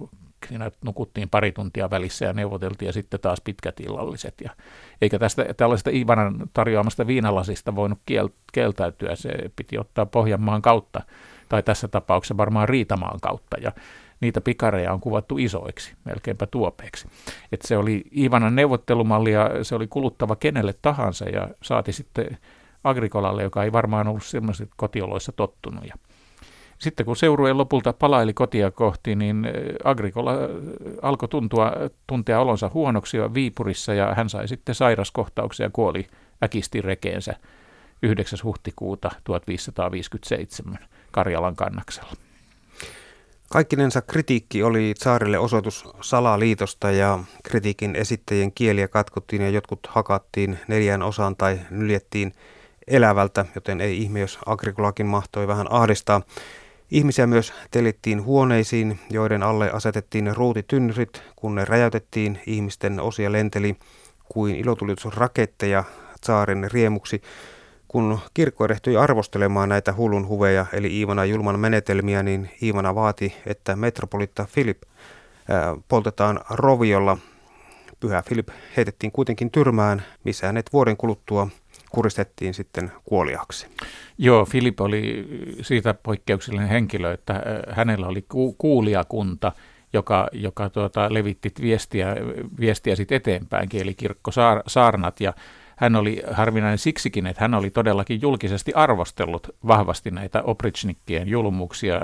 siinä 0.47 0.71
nukuttiin 0.85 1.29
pari 1.29 1.51
tuntia 1.51 1.89
välissä 1.89 2.25
ja 2.25 2.33
neuvoteltiin 2.33 2.87
ja 2.87 2.93
sitten 2.93 3.19
taas 3.19 3.41
pitkät 3.41 3.79
illalliset. 3.79 4.33
Ja 4.43 4.49
eikä 5.01 5.19
tästä 5.19 5.45
tällaista 5.57 5.89
Ivanan 5.93 6.49
tarjoamasta 6.53 7.07
viinalasista 7.07 7.75
voinut 7.75 7.99
kiel, 8.05 8.29
kieltäytyä, 8.53 9.15
se 9.15 9.29
piti 9.55 9.77
ottaa 9.77 10.05
Pohjanmaan 10.05 10.61
kautta, 10.61 11.01
tai 11.49 11.63
tässä 11.63 11.87
tapauksessa 11.87 12.37
varmaan 12.37 12.69
Riitamaan 12.69 13.19
kautta, 13.19 13.57
ja 13.61 13.71
niitä 14.25 14.41
pikareja 14.41 14.93
on 14.93 14.99
kuvattu 14.99 15.37
isoiksi, 15.37 15.93
melkeinpä 16.05 16.45
tuopeeksi. 16.45 17.07
Et 17.51 17.61
se 17.61 17.77
oli 17.77 18.03
Ivanan 18.17 18.55
neuvottelumalli 18.55 19.31
ja 19.31 19.49
se 19.63 19.75
oli 19.75 19.87
kuluttava 19.87 20.35
kenelle 20.35 20.75
tahansa 20.81 21.29
ja 21.29 21.47
saati 21.61 21.93
sitten 21.93 22.37
Agrikolalle, 22.83 23.43
joka 23.43 23.63
ei 23.63 23.71
varmaan 23.71 24.07
ollut 24.07 24.23
sellaiset 24.23 24.69
kotioloissa 24.77 25.31
tottunut. 25.31 25.85
Ja 25.85 25.95
sitten 26.77 27.05
kun 27.05 27.15
seurue 27.15 27.53
lopulta 27.53 27.93
palaili 27.93 28.33
kotia 28.33 28.71
kohti, 28.71 29.15
niin 29.15 29.45
eh, 29.45 29.53
Agrikola 29.83 30.33
eh, 30.33 30.39
alkoi 31.01 31.29
tuntua, 31.29 31.71
tuntea 32.07 32.39
olonsa 32.39 32.71
huonoksi 32.73 33.17
jo 33.17 33.33
Viipurissa 33.33 33.93
ja 33.93 34.13
hän 34.15 34.29
sai 34.29 34.47
sitten 34.47 34.75
sairaskohtauksia 34.75 35.65
ja 35.65 35.69
kuoli 35.73 36.07
äkisti 36.43 36.81
rekeensä 36.81 37.35
9. 38.03 38.39
huhtikuuta 38.43 39.11
1557 39.23 40.77
Karjalan 41.11 41.55
kannaksella. 41.55 42.24
Kaikkinensa 43.49 44.01
kritiikki 44.01 44.63
oli 44.63 44.93
saarille 44.97 45.39
osoitus 45.39 45.89
salaliitosta 46.01 46.91
ja 46.91 47.19
kritiikin 47.43 47.95
esittäjien 47.95 48.51
kieliä 48.51 48.87
katkottiin 48.87 49.41
ja 49.41 49.49
jotkut 49.49 49.79
hakattiin 49.87 50.59
neljään 50.67 51.01
osaan 51.03 51.35
tai 51.35 51.59
nyljettiin 51.69 52.33
elävältä, 52.87 53.45
joten 53.55 53.81
ei 53.81 54.01
ihme, 54.01 54.19
jos 54.19 54.39
Agrikolakin 54.45 55.05
mahtoi 55.05 55.47
vähän 55.47 55.71
ahdistaa. 55.71 56.21
Ihmisiä 56.91 57.27
myös 57.27 57.53
telittiin 57.71 58.23
huoneisiin, 58.23 58.99
joiden 59.09 59.43
alle 59.43 59.71
asetettiin 59.71 60.35
ruutitynnyrit, 60.35 61.21
kun 61.35 61.55
ne 61.55 61.65
räjäytettiin, 61.65 62.39
ihmisten 62.47 62.99
osia 62.99 63.31
lenteli 63.31 63.75
kuin 64.29 64.55
ilotulitusraketteja 64.55 65.83
saarin 66.23 66.71
riemuksi. 66.71 67.21
Kun 67.95 68.19
kirkko 68.33 68.63
erehtyi 68.63 68.97
arvostelemaan 68.97 69.69
näitä 69.69 69.93
hullun 69.93 70.27
huveja, 70.27 70.65
eli 70.73 70.97
Iivana 70.97 71.25
julman 71.25 71.59
menetelmiä, 71.59 72.23
niin 72.23 72.49
Iivana 72.63 72.95
vaati, 72.95 73.35
että 73.45 73.75
metropolitta 73.75 74.45
Filip 74.45 74.81
poltetaan 75.87 76.39
roviolla. 76.49 77.17
Pyhä 77.99 78.21
Filip 78.21 78.47
heitettiin 78.77 79.11
kuitenkin 79.11 79.51
tyrmään, 79.51 80.03
missä 80.23 80.47
hänet 80.47 80.73
vuoden 80.73 80.97
kuluttua 80.97 81.47
kuristettiin 81.89 82.53
sitten 82.53 82.91
kuoliaksi. 83.03 83.67
Joo, 84.17 84.45
Filip 84.45 84.81
oli 84.81 85.27
siitä 85.61 85.93
poikkeuksellinen 85.93 86.69
henkilö, 86.69 87.13
että 87.13 87.43
hänellä 87.69 88.07
oli 88.07 88.21
ku- 88.21 88.55
kuulijakunta, 88.57 89.51
joka, 89.93 90.27
joka 90.31 90.69
tuota, 90.69 91.13
levitti 91.13 91.51
viestiä, 91.61 92.15
viestiä 92.59 92.95
sitten 92.95 93.15
eteenpäin, 93.15 93.69
kielikirkko 93.69 94.31
saar, 94.31 94.63
saarnat, 94.67 95.21
ja 95.21 95.33
hän 95.77 95.95
oli 95.95 96.21
harvinainen 96.31 96.77
siksikin, 96.77 97.27
että 97.27 97.43
hän 97.43 97.53
oli 97.53 97.69
todellakin 97.69 98.21
julkisesti 98.21 98.73
arvostellut 98.73 99.47
vahvasti 99.67 100.11
näitä 100.11 100.41
oprichnikkien 100.41 101.27
julmuuksia 101.27 102.01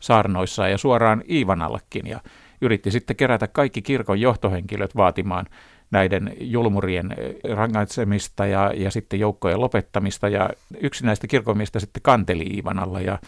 saarnoissa 0.00 0.68
ja 0.68 0.78
suoraan 0.78 1.22
Iivanallekin, 1.30 2.06
ja 2.06 2.20
yritti 2.60 2.90
sitten 2.90 3.16
kerätä 3.16 3.48
kaikki 3.48 3.82
kirkon 3.82 4.20
johtohenkilöt 4.20 4.96
vaatimaan 4.96 5.46
näiden 5.90 6.36
julmurien 6.40 7.14
rangaitsemista 7.54 8.46
ja, 8.46 8.72
ja 8.76 8.90
sitten 8.90 9.20
joukkojen 9.20 9.60
lopettamista, 9.60 10.28
ja 10.28 10.50
yksi 10.80 11.06
näistä 11.06 11.26
kirkonmiestä 11.26 11.80
sitten 11.80 12.02
kanteli 12.02 12.42
Iivanalla, 12.42 13.00
ja 13.00 13.18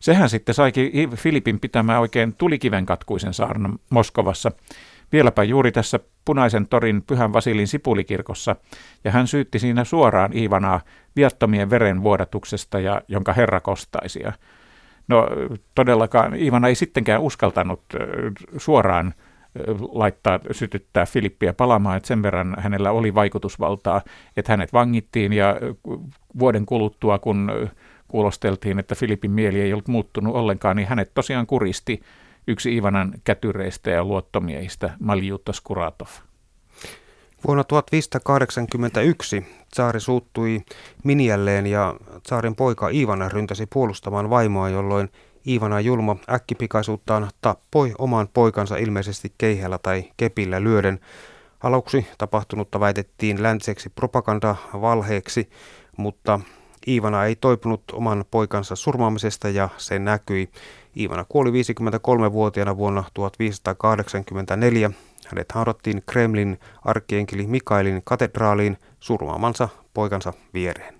sehän 0.00 0.30
sitten 0.30 0.54
saikin 0.54 1.10
Filipin 1.16 1.60
pitämään 1.60 2.00
oikein 2.00 2.34
tulikiven 2.34 2.86
katkuisen 2.86 3.34
saarnan 3.34 3.78
Moskovassa, 3.90 4.52
vieläpä 5.12 5.42
juuri 5.42 5.72
tässä 5.72 6.00
Punaisen 6.24 6.68
torin 6.68 7.02
Pyhän 7.02 7.32
Vasilin 7.32 7.68
sipulikirkossa, 7.68 8.56
ja 9.04 9.10
hän 9.10 9.26
syytti 9.26 9.58
siinä 9.58 9.84
suoraan 9.84 10.36
Iivanaa 10.36 10.80
viattomien 11.16 11.70
verenvuodatuksesta, 11.70 12.80
ja, 12.80 13.02
jonka 13.08 13.32
Herra 13.32 13.60
kostaisi. 13.60 14.20
Ja 14.22 14.32
no 15.08 15.28
todellakaan 15.74 16.36
Iivana 16.36 16.68
ei 16.68 16.74
sittenkään 16.74 17.22
uskaltanut 17.22 17.82
suoraan 18.56 19.14
laittaa, 19.92 20.40
sytyttää 20.50 21.06
Filippiä 21.06 21.52
palaamaan, 21.52 21.96
että 21.96 22.06
sen 22.06 22.22
verran 22.22 22.56
hänellä 22.58 22.90
oli 22.90 23.14
vaikutusvaltaa, 23.14 24.00
että 24.36 24.52
hänet 24.52 24.72
vangittiin 24.72 25.32
ja 25.32 25.56
vuoden 26.38 26.66
kuluttua, 26.66 27.18
kun 27.18 27.52
kuulosteltiin, 28.08 28.78
että 28.78 28.94
Filipin 28.94 29.30
mieli 29.30 29.60
ei 29.60 29.72
ollut 29.72 29.88
muuttunut 29.88 30.34
ollenkaan, 30.34 30.76
niin 30.76 30.88
hänet 30.88 31.14
tosiaan 31.14 31.46
kuristi 31.46 32.00
yksi 32.48 32.76
Ivanan 32.76 33.12
kätyreistä 33.24 33.90
ja 33.90 34.04
luottomiehistä, 34.04 34.90
Maljuutta 35.00 35.52
Skuratov. 35.52 36.08
Vuonna 37.46 37.64
1581 37.64 39.46
Tsaari 39.74 40.00
suuttui 40.00 40.60
Minjälleen 41.04 41.66
ja 41.66 41.94
Tsaarin 42.22 42.56
poika 42.56 42.88
Ivana 42.88 43.28
ryntäsi 43.28 43.66
puolustamaan 43.66 44.30
vaimoa, 44.30 44.68
jolloin 44.68 45.08
Ivana 45.46 45.80
julma 45.80 46.16
äkkipikaisuuttaan 46.30 47.30
tappoi 47.40 47.94
oman 47.98 48.28
poikansa 48.32 48.76
ilmeisesti 48.76 49.32
keihällä 49.38 49.78
tai 49.78 50.04
kepillä 50.16 50.62
lyöden. 50.62 51.00
Aluksi 51.62 52.06
tapahtunutta 52.18 52.80
väitettiin 52.80 53.42
länseksi 53.42 53.90
propagandavalheeksi, 53.90 55.50
mutta 55.96 56.40
Iivana 56.88 57.24
ei 57.24 57.36
toipunut 57.36 57.82
oman 57.92 58.24
poikansa 58.30 58.76
surmaamisesta 58.76 59.48
ja 59.48 59.68
se 59.76 59.98
näkyi. 59.98 60.48
Iivana 60.98 61.24
kuoli 61.28 61.50
53-vuotiaana 61.50 62.76
vuonna 62.76 63.04
1584. 63.14 64.90
Hänet 65.26 65.52
haudattiin 65.52 66.02
Kremlin 66.06 66.58
arkienkeli 66.84 67.46
Mikailin 67.46 68.02
katedraaliin 68.04 68.78
surmaamansa 69.00 69.68
poikansa 69.94 70.32
viereen. 70.54 70.94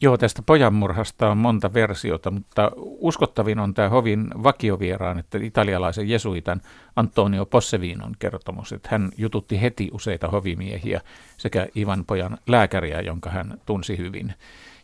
Joo, 0.00 0.16
tästä 0.16 0.42
pojanmurhasta 0.42 1.30
on 1.30 1.38
monta 1.38 1.74
versiota, 1.74 2.30
mutta 2.30 2.70
uskottavin 2.76 3.58
on 3.58 3.74
tämä 3.74 3.88
hovin 3.88 4.28
vakiovieraan, 4.42 5.18
että 5.18 5.38
italialaisen 5.42 6.08
jesuitan 6.08 6.60
Antonio 6.96 7.46
Possevinon 7.46 8.14
kertomus, 8.18 8.72
että 8.72 8.88
hän 8.92 9.10
jututti 9.16 9.62
heti 9.62 9.90
useita 9.92 10.28
hovimiehiä 10.28 11.00
sekä 11.36 11.66
Ivan 11.76 12.04
pojan 12.04 12.38
lääkäriä, 12.46 13.00
jonka 13.00 13.30
hän 13.30 13.60
tunsi 13.66 13.98
hyvin. 13.98 14.34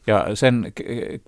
Ja 0.09 0.36
sen 0.36 0.72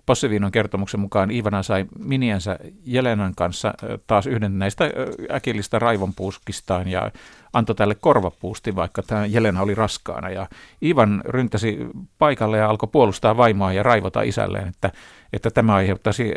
Possevinon 0.06 0.52
kertomuksen 0.52 1.00
mukaan 1.00 1.30
Ivana 1.30 1.62
sai 1.62 1.86
miniänsä 1.98 2.58
Jelenan 2.84 3.32
kanssa 3.36 3.74
taas 4.06 4.26
yhden 4.26 4.58
näistä 4.58 4.84
äkillistä 5.30 5.78
raivonpuuskistaan 5.78 6.88
ja 6.88 7.10
antoi 7.52 7.74
tälle 7.74 7.94
korvapuusti, 7.94 8.76
vaikka 8.76 9.02
tämä 9.02 9.26
Jelena 9.26 9.62
oli 9.62 9.74
raskaana. 9.74 10.30
Ja 10.30 10.46
Ivan 10.82 11.22
ryntäsi 11.24 11.78
paikalle 12.18 12.58
ja 12.58 12.70
alkoi 12.70 12.88
puolustaa 12.92 13.36
vaimoa 13.36 13.72
ja 13.72 13.82
raivota 13.82 14.22
isälleen, 14.22 14.68
että, 14.68 14.92
että 15.32 15.50
tämä 15.50 15.74
aiheuttaisi 15.74 16.32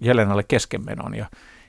Jelenalle 0.00 0.42
keskenmenon. 0.42 1.14
Ja 1.14 1.26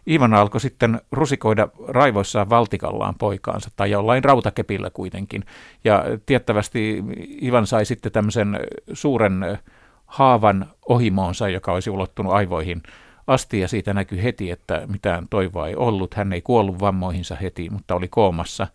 Ivan 0.07 0.33
alkoi 0.33 0.61
sitten 0.61 1.01
rusikoida 1.11 1.67
raivoissaan 1.87 2.49
valtikallaan 2.49 3.15
poikaansa 3.15 3.69
tai 3.75 3.91
jollain 3.91 4.23
rautakepillä 4.23 4.89
kuitenkin. 4.89 5.43
Ja 5.83 6.05
tiettävästi 6.25 7.03
Ivan 7.41 7.67
sai 7.67 7.85
sitten 7.85 8.11
tämmöisen 8.11 8.59
suuren 8.93 9.45
haavan 10.11 10.65
ohimoonsa, 10.89 11.49
joka 11.49 11.71
olisi 11.71 11.89
ulottunut 11.89 12.33
aivoihin 12.33 12.83
asti 13.27 13.59
ja 13.59 13.67
siitä 13.67 13.93
näkyi 13.93 14.23
heti, 14.23 14.51
että 14.51 14.81
mitään 14.87 15.27
toivoa 15.29 15.67
ei 15.67 15.75
ollut. 15.75 16.13
Hän 16.13 16.33
ei 16.33 16.41
kuollut 16.41 16.79
vammoihinsa 16.79 17.35
heti, 17.35 17.69
mutta 17.69 17.95
oli 17.95 18.07
koomassa 18.07 18.67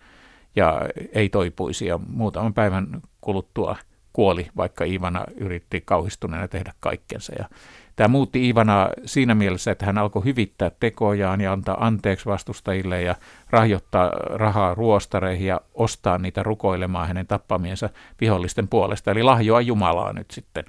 ja 0.57 0.81
ei 1.13 1.29
toipuisi 1.29 1.87
ja 1.87 1.99
muutaman 2.09 2.55
päivän 2.55 3.03
kuluttua 3.21 3.77
kuoli, 4.13 4.49
vaikka 4.57 4.85
Ivana 4.85 5.25
yritti 5.37 5.81
kauhistuneena 5.81 6.49
tehdä 6.49 6.73
kaikkensa. 6.81 7.33
Ja 7.39 7.49
tämä 7.97 8.09
muutti 8.09 8.49
Ivana 8.49 8.89
siinä 9.05 9.35
mielessä, 9.35 9.71
että 9.71 9.87
hän 9.87 9.99
alkoi 9.99 10.25
hyvittää 10.25 10.71
tekojaan 10.81 11.41
ja 11.41 11.53
antaa 11.53 11.87
anteeksi 11.87 12.27
vastustajille 12.27 13.03
ja 13.03 13.15
rahjottaa 13.51 14.11
rahaa 14.35 14.75
ruostareihin 14.75 15.47
ja 15.47 15.61
ostaa 15.75 16.19
niitä 16.19 16.43
rukoilemaan 16.43 17.09
hänen 17.09 17.27
tappamiensa 17.27 17.91
vihollisten 18.21 18.69
puolesta. 18.69 19.11
Eli 19.11 19.23
lahjoa 19.23 19.61
Jumalaa 19.61 20.13
nyt 20.13 20.31
sitten 20.31 20.65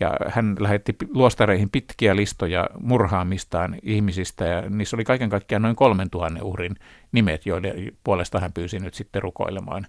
ja 0.00 0.12
hän 0.28 0.56
lähetti 0.58 0.96
luostareihin 1.14 1.70
pitkiä 1.70 2.16
listoja 2.16 2.66
murhaamistaan 2.80 3.76
ihmisistä, 3.82 4.44
ja 4.44 4.62
niissä 4.70 4.96
oli 4.96 5.04
kaiken 5.04 5.30
kaikkiaan 5.30 5.62
noin 5.62 5.76
kolmen 5.76 6.10
tuhannen 6.10 6.42
uhrin 6.42 6.76
nimet, 7.12 7.46
joiden 7.46 7.74
puolesta 8.04 8.40
hän 8.40 8.52
pyysi 8.52 8.78
nyt 8.78 8.94
sitten 8.94 9.22
rukoilemaan. 9.22 9.86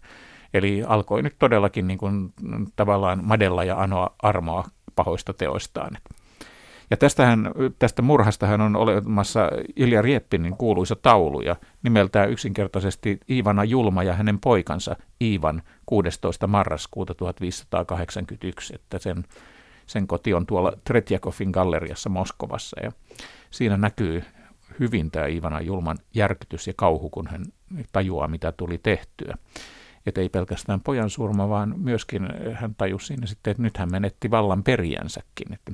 Eli 0.53 0.83
alkoi 0.87 1.21
nyt 1.21 1.35
todellakin 1.39 1.87
niin 1.87 1.97
kuin, 1.97 2.33
tavallaan 2.75 3.25
madella 3.25 3.63
ja 3.63 3.81
anoa 3.81 4.15
armoa 4.21 4.63
pahoista 4.95 5.33
teoistaan. 5.33 5.97
Ja 6.89 6.97
tästähän, 6.97 7.51
tästä 7.79 8.01
murhastahan 8.01 8.61
on 8.61 8.75
olemassa 8.75 9.49
Ilja 9.75 10.01
Rieppinin 10.01 10.57
kuuluisa 10.57 10.95
taulu 10.95 11.41
ja 11.41 11.55
nimeltään 11.83 12.31
yksinkertaisesti 12.31 13.19
Iivana 13.29 13.63
Julma 13.63 14.03
ja 14.03 14.13
hänen 14.13 14.39
poikansa 14.39 14.95
Iivan 15.21 15.61
16. 15.85 16.47
marraskuuta 16.47 17.13
1581, 17.15 18.75
että 18.75 18.99
sen 18.99 19.23
sen 19.87 20.07
koti 20.07 20.33
on 20.33 20.45
tuolla 20.45 20.73
Tretjakovin 20.83 21.49
galleriassa 21.49 22.09
Moskovassa 22.09 22.79
ja 22.83 22.91
siinä 23.51 23.77
näkyy 23.77 24.23
hyvin 24.79 25.11
tämä 25.11 25.27
Ivana 25.27 25.61
Julman 25.61 25.97
järkytys 26.13 26.67
ja 26.67 26.73
kauhu, 26.75 27.09
kun 27.09 27.27
hän 27.27 27.45
tajuaa, 27.91 28.27
mitä 28.27 28.51
tuli 28.51 28.77
tehtyä. 28.77 29.37
Että 30.05 30.21
ei 30.21 30.29
pelkästään 30.29 30.81
pojan 30.81 31.09
surma, 31.09 31.49
vaan 31.49 31.73
myöskin 31.77 32.29
hän 32.53 32.75
tajusi 32.75 33.05
siinä 33.05 33.27
sitten, 33.27 33.51
että 33.51 33.63
nyt 33.63 33.77
hän 33.77 33.91
menetti 33.91 34.31
vallan 34.31 34.63
perijänsäkin. 34.63 35.53
Että, 35.53 35.71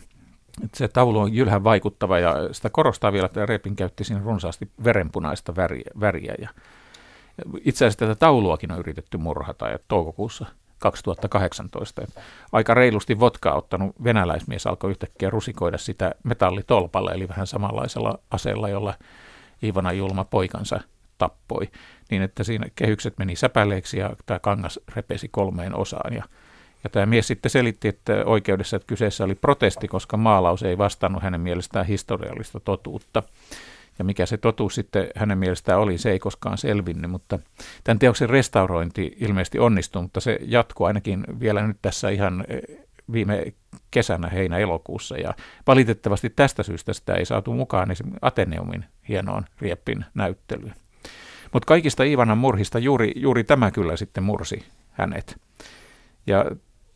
että 0.64 0.78
se 0.78 0.88
taulu 0.88 1.20
on 1.20 1.34
jylhän 1.34 1.64
vaikuttava 1.64 2.20
ja 2.20 2.34
sitä 2.52 2.70
korostaa 2.70 3.14
vielä, 3.14 3.26
että 3.26 3.46
Repin 3.46 3.76
käytti 3.76 4.04
siinä 4.04 4.22
runsaasti 4.24 4.72
verenpunaista 4.84 5.56
väriä. 5.56 5.92
väriä 6.00 6.36
ja 6.42 6.50
itse 7.66 7.86
asiassa 7.86 8.06
tätä 8.06 8.16
tauluakin 8.16 8.72
on 8.72 8.80
yritetty 8.80 9.18
murhata 9.18 9.68
ja 9.68 9.80
toukokuussa 9.88 10.46
2018. 10.80 12.02
Aika 12.52 12.74
reilusti 12.74 13.20
vodkaa 13.20 13.56
ottanut 13.56 13.96
venäläismies 14.04 14.68
alkoi 14.68 14.92
yhtäkkiä 14.92 15.30
rusikoida 15.30 15.78
sitä 15.78 16.12
metallitolpalla, 16.24 17.12
eli 17.12 17.28
vähän 17.28 17.48
samanlaisella 17.48 18.20
aseella, 18.32 18.70
jolla 18.70 18.94
Ivana 19.64 19.92
Julma 19.92 20.24
poikansa 20.24 20.80
tappoi, 21.18 21.70
niin 22.12 22.22
että 22.22 22.44
siinä 22.44 22.68
kehykset 22.76 23.18
meni 23.18 23.36
säpäleeksi 23.36 24.00
ja 24.00 24.16
tämä 24.26 24.40
kangas 24.40 24.80
repesi 24.96 25.28
kolmeen 25.28 25.76
osaan. 25.76 26.14
Ja, 26.14 26.24
ja 26.84 26.90
tämä 26.90 27.06
mies 27.06 27.28
sitten 27.28 27.50
selitti 27.50 27.88
että 27.88 28.14
oikeudessa, 28.26 28.76
että 28.76 28.88
kyseessä 28.88 29.24
oli 29.24 29.36
protesti, 29.36 29.88
koska 29.88 30.18
maalaus 30.18 30.64
ei 30.64 30.78
vastannut 30.78 31.24
hänen 31.24 31.42
mielestään 31.42 31.86
historiallista 31.86 32.60
totuutta. 32.60 33.24
Ja 34.00 34.06
mikä 34.06 34.26
se 34.26 34.38
totuus 34.38 34.76
sitten 34.76 35.08
hänen 35.16 35.38
mielestään 35.38 35.80
oli, 35.80 35.98
se 35.98 36.12
ei 36.12 36.20
koskaan 36.20 36.58
selvinnyt, 36.58 37.12
mutta 37.12 37.40
tämän 37.84 38.00
teoksen 38.00 38.30
restaurointi 38.30 39.18
ilmeisesti 39.20 39.60
onnistui, 39.60 40.02
mutta 40.02 40.20
se 40.20 40.40
jatkuu 40.42 40.86
ainakin 40.86 41.24
vielä 41.40 41.68
nyt 41.68 41.78
tässä 41.82 42.10
ihan 42.10 42.46
eh, 42.48 42.78
viime 43.12 43.54
kesänä 43.92 44.30
heinä-elokuussa. 44.30 45.18
Ja 45.18 45.34
valitettavasti 45.68 46.30
tästä 46.30 46.64
syystä 46.64 46.94
sitä 46.94 47.14
ei 47.14 47.26
saatu 47.26 47.54
mukaan 47.54 47.92
esimerkiksi 47.92 48.20
Ateneumin 48.22 48.86
hienoon 49.10 49.46
Rieppin 49.62 50.06
näyttelyyn. 50.14 50.74
Mutta 51.54 51.68
kaikista 51.68 52.04
Ivanan 52.04 52.38
murhista 52.38 52.80
juuri, 52.80 53.12
juuri 53.16 53.44
tämä 53.44 53.72
kyllä 53.72 53.98
sitten 53.98 54.24
mursi 54.24 54.66
hänet. 54.92 55.42
Ja 56.28 56.46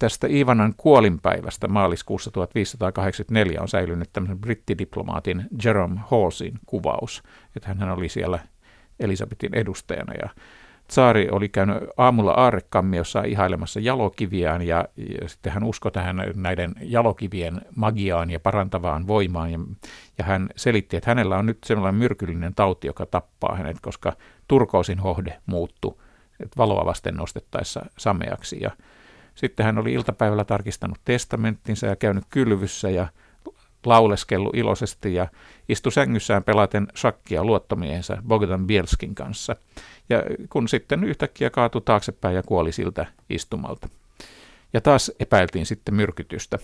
tästä 0.01 0.27
Ivanan 0.29 0.73
kuolinpäivästä 0.77 1.67
maaliskuussa 1.67 2.31
1584 2.31 3.61
on 3.61 3.67
säilynyt 3.67 4.09
tämmöisen 4.13 4.39
brittidiplomaatin 4.39 5.45
Jerome 5.63 5.99
Halsin 6.07 6.53
kuvaus, 6.65 7.23
että 7.55 7.67
hän 7.73 7.89
oli 7.89 8.09
siellä 8.09 8.39
Elisabetin 8.99 9.55
edustajana 9.55 10.13
ja 10.13 10.29
Tsaari 10.87 11.29
oli 11.31 11.49
käynyt 11.49 11.77
aamulla 11.97 12.31
aarrekammiossa 12.31 13.23
ihailemassa 13.23 13.79
jalokiviään 13.79 14.61
ja, 14.61 14.85
ja 15.21 15.29
sitten 15.29 15.53
hän 15.53 15.63
uskoi 15.63 15.91
tähän 15.91 16.15
näiden 16.35 16.73
jalokivien 16.81 17.61
magiaan 17.75 18.29
ja 18.29 18.39
parantavaan 18.39 19.07
voimaan. 19.07 19.51
Ja, 19.51 19.59
ja 20.17 20.23
hän 20.23 20.49
selitti, 20.55 20.97
että 20.97 21.11
hänellä 21.11 21.37
on 21.37 21.45
nyt 21.45 21.57
sellainen 21.65 21.99
myrkyllinen 21.99 22.55
tauti, 22.55 22.87
joka 22.87 23.05
tappaa 23.05 23.55
hänet, 23.55 23.77
koska 23.81 24.13
turkoosin 24.47 24.99
hohde 24.99 25.39
muuttui 25.45 25.97
valoa 26.57 26.85
vasten 26.85 27.15
nostettaessa 27.15 27.85
sameaksi. 27.97 28.57
Ja 28.61 28.71
sitten 29.41 29.65
hän 29.65 29.77
oli 29.77 29.93
iltapäivällä 29.93 30.43
tarkistanut 30.43 30.97
testamenttinsa 31.05 31.87
ja 31.87 31.95
käynyt 31.95 32.23
kylvyssä 32.29 32.89
ja 32.89 33.07
lauleskellut 33.85 34.55
iloisesti 34.55 35.13
ja 35.13 35.27
istui 35.69 35.91
sängyssään 35.91 36.43
pelaten 36.43 36.87
shakkia 36.97 37.43
luottomiehensä 37.43 38.17
Bogdan 38.27 38.67
Bielskin 38.67 39.15
kanssa. 39.15 39.55
Ja 40.09 40.23
kun 40.49 40.67
sitten 40.67 41.03
yhtäkkiä 41.03 41.49
kaatui 41.49 41.81
taaksepäin 41.81 42.35
ja 42.35 42.43
kuoli 42.43 42.71
siltä 42.71 43.05
istumalta. 43.29 43.89
Ja 44.73 44.81
taas 44.81 45.11
epäiltiin 45.19 45.65
sitten 45.65 45.95
myrkytystä. 45.95 46.59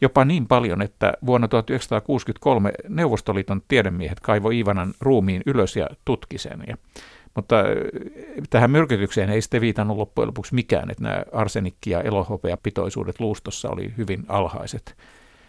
Jopa 0.00 0.24
niin 0.24 0.46
paljon, 0.46 0.82
että 0.82 1.12
vuonna 1.26 1.48
1963 1.48 2.72
Neuvostoliiton 2.88 3.62
tiedemiehet 3.68 4.20
kaivo 4.20 4.50
Ivanan 4.50 4.94
ruumiin 5.00 5.42
ylös 5.46 5.76
ja 5.76 5.86
tutki 6.04 6.38
sen. 6.38 6.64
Ja, 6.66 6.76
mutta 7.34 7.60
äh, 7.60 7.64
tähän 8.50 8.70
myrkytykseen 8.70 9.30
ei 9.30 9.42
sitten 9.42 9.60
viitannut 9.60 9.96
loppujen 9.96 10.26
lopuksi 10.26 10.54
mikään, 10.54 10.90
että 10.90 11.02
nämä 11.02 11.24
arsenikki- 11.32 11.90
ja 11.90 12.00
elohopeapitoisuudet 12.00 13.20
luustossa 13.20 13.70
oli 13.70 13.94
hyvin 13.96 14.24
alhaiset. 14.28 14.96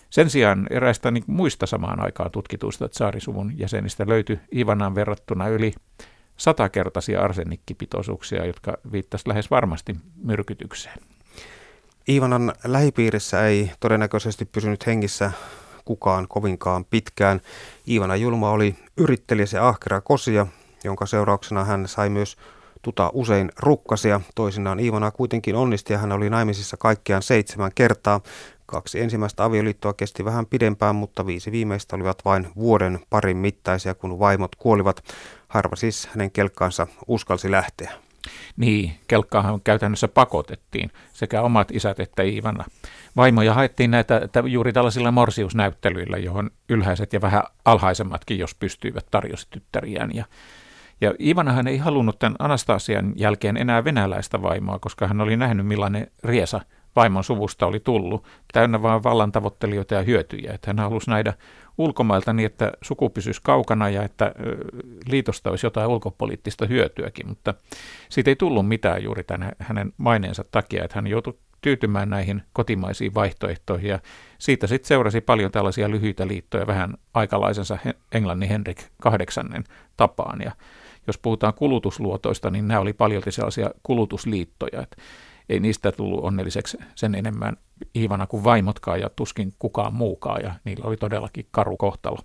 Sen 0.09 0.29
sijaan 0.29 0.67
eräistä 0.69 1.11
niin 1.11 1.23
muista 1.27 1.65
samaan 1.65 2.03
aikaan 2.03 2.31
tutkituista 2.31 2.89
tsaarisuvun 2.89 3.59
jäsenistä 3.59 4.05
löytyi 4.07 4.39
Ivanaan 4.55 4.95
verrattuna 4.95 5.47
yli 5.47 5.73
satakertaisia 6.37 7.21
arsenikkipitoisuuksia, 7.21 8.45
jotka 8.45 8.77
viittasivat 8.91 9.27
lähes 9.27 9.51
varmasti 9.51 9.95
myrkytykseen. 10.23 10.97
Ivanan 12.09 12.53
lähipiirissä 12.65 13.47
ei 13.47 13.71
todennäköisesti 13.79 14.45
pysynyt 14.45 14.87
hengissä 14.87 15.31
kukaan 15.85 16.27
kovinkaan 16.27 16.85
pitkään. 16.85 17.41
Ivana 17.89 18.15
Julma 18.15 18.51
oli 18.51 18.75
yrittelijä 18.97 19.45
ja 19.53 19.67
ahkera 19.67 20.01
kosia, 20.01 20.47
jonka 20.85 21.05
seurauksena 21.05 21.63
hän 21.63 21.87
sai 21.87 22.09
myös 22.09 22.37
tuta 22.81 23.11
usein 23.13 23.51
rukkasia. 23.59 24.21
Toisinaan 24.35 24.79
Ivana 24.79 25.11
kuitenkin 25.11 25.55
onnisti 25.55 25.93
ja 25.93 25.99
hän 25.99 26.11
oli 26.11 26.29
naimisissa 26.29 26.77
kaikkiaan 26.77 27.23
seitsemän 27.23 27.71
kertaa. 27.75 28.21
Kaksi 28.65 28.99
ensimmäistä 28.99 29.43
avioliittoa 29.43 29.93
kesti 29.93 30.25
vähän 30.25 30.45
pidempään, 30.45 30.95
mutta 30.95 31.25
viisi 31.25 31.51
viimeistä 31.51 31.95
olivat 31.95 32.25
vain 32.25 32.47
vuoden 32.55 32.99
parin 33.09 33.37
mittaisia, 33.37 33.95
kun 33.95 34.19
vaimot 34.19 34.55
kuolivat. 34.55 35.03
Harva 35.47 35.75
siis 35.75 36.07
hänen 36.07 36.31
kelkkaansa 36.31 36.87
uskalsi 37.07 37.51
lähteä. 37.51 37.91
Niin, 38.57 38.91
kelkkaahan 39.07 39.61
käytännössä 39.61 40.07
pakotettiin 40.07 40.91
sekä 41.13 41.41
omat 41.41 41.71
isät 41.71 41.99
että 41.99 42.23
Iivana. 42.23 42.65
Vaimoja 43.15 43.53
haettiin 43.53 43.91
näitä 43.91 44.21
juuri 44.47 44.73
tällaisilla 44.73 45.11
morsiusnäyttelyillä, 45.11 46.17
johon 46.17 46.49
ylhäiset 46.69 47.13
ja 47.13 47.21
vähän 47.21 47.43
alhaisemmatkin, 47.65 48.39
jos 48.39 48.55
pystyivät, 48.55 49.05
tarjosi 49.11 49.47
tyttäriään. 49.49 50.15
Ja, 50.15 50.25
ja 51.01 51.13
Ivanahan 51.19 51.67
ei 51.67 51.77
halunnut 51.77 52.19
tämän 52.19 52.35
Anastasian 52.39 53.13
jälkeen 53.15 53.57
enää 53.57 53.83
venäläistä 53.83 54.41
vaimoa, 54.41 54.79
koska 54.79 55.07
hän 55.07 55.21
oli 55.21 55.37
nähnyt 55.37 55.67
millainen 55.67 56.07
riesa 56.23 56.61
vaimon 56.95 57.23
suvusta 57.23 57.65
oli 57.65 57.79
tullut, 57.79 58.23
täynnä 58.53 58.81
vain 58.81 59.03
vallantavoittelijoita 59.03 59.95
ja 59.95 60.01
hyötyjä. 60.01 60.53
Että 60.53 60.69
hän 60.69 60.79
halusi 60.79 61.09
nähdä 61.09 61.33
ulkomailta 61.77 62.33
niin, 62.33 62.45
että 62.45 62.71
suku 62.81 63.09
pysyisi 63.09 63.41
kaukana 63.43 63.89
ja 63.89 64.03
että 64.03 64.31
liitosta 65.07 65.49
olisi 65.49 65.65
jotain 65.65 65.87
ulkopoliittista 65.87 66.65
hyötyäkin, 66.65 67.27
mutta 67.27 67.53
siitä 68.09 68.31
ei 68.31 68.35
tullut 68.35 68.67
mitään 68.67 69.03
juuri 69.03 69.23
tämän 69.23 69.51
hänen 69.59 69.93
maineensa 69.97 70.45
takia, 70.51 70.83
että 70.83 70.95
hän 70.95 71.07
joutui 71.07 71.37
tyytymään 71.61 72.09
näihin 72.09 72.41
kotimaisiin 72.53 73.13
vaihtoehtoihin. 73.13 73.89
Ja 73.89 73.99
siitä 74.37 74.67
sitten 74.67 74.87
seurasi 74.87 75.21
paljon 75.21 75.51
tällaisia 75.51 75.89
lyhyitä 75.89 76.27
liittoja 76.27 76.67
vähän 76.67 76.93
aikalaisensa 77.13 77.77
Englannin 78.11 78.49
Henrik 78.49 78.83
VIII 79.05 79.63
tapaan. 79.97 80.41
Ja 80.41 80.51
jos 81.07 81.17
puhutaan 81.17 81.53
kulutusluotoista, 81.53 82.49
niin 82.49 82.67
nämä 82.67 82.79
oli 82.79 82.93
paljon 82.93 83.23
sellaisia 83.29 83.69
kulutusliittoja, 83.83 84.81
että 84.81 84.97
ei 85.49 85.59
niistä 85.59 85.91
tullut 85.91 86.23
onnelliseksi 86.23 86.77
sen 86.95 87.15
enemmän 87.15 87.57
Iivana 87.95 88.27
kuin 88.27 88.43
vaimotkaan 88.43 88.99
ja 88.99 89.09
tuskin 89.15 89.53
kukaan 89.59 89.93
muukaan, 89.93 90.41
ja 90.43 90.53
niillä 90.63 90.85
oli 90.85 90.97
todellakin 90.97 91.47
karu 91.51 91.77
kohtalo. 91.77 92.17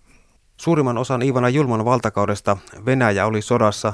Suurimman 0.56 0.98
osan 0.98 1.22
Iivana 1.22 1.48
Julman 1.48 1.84
valtakaudesta 1.84 2.56
Venäjä 2.86 3.26
oli 3.26 3.42
sodassa. 3.42 3.92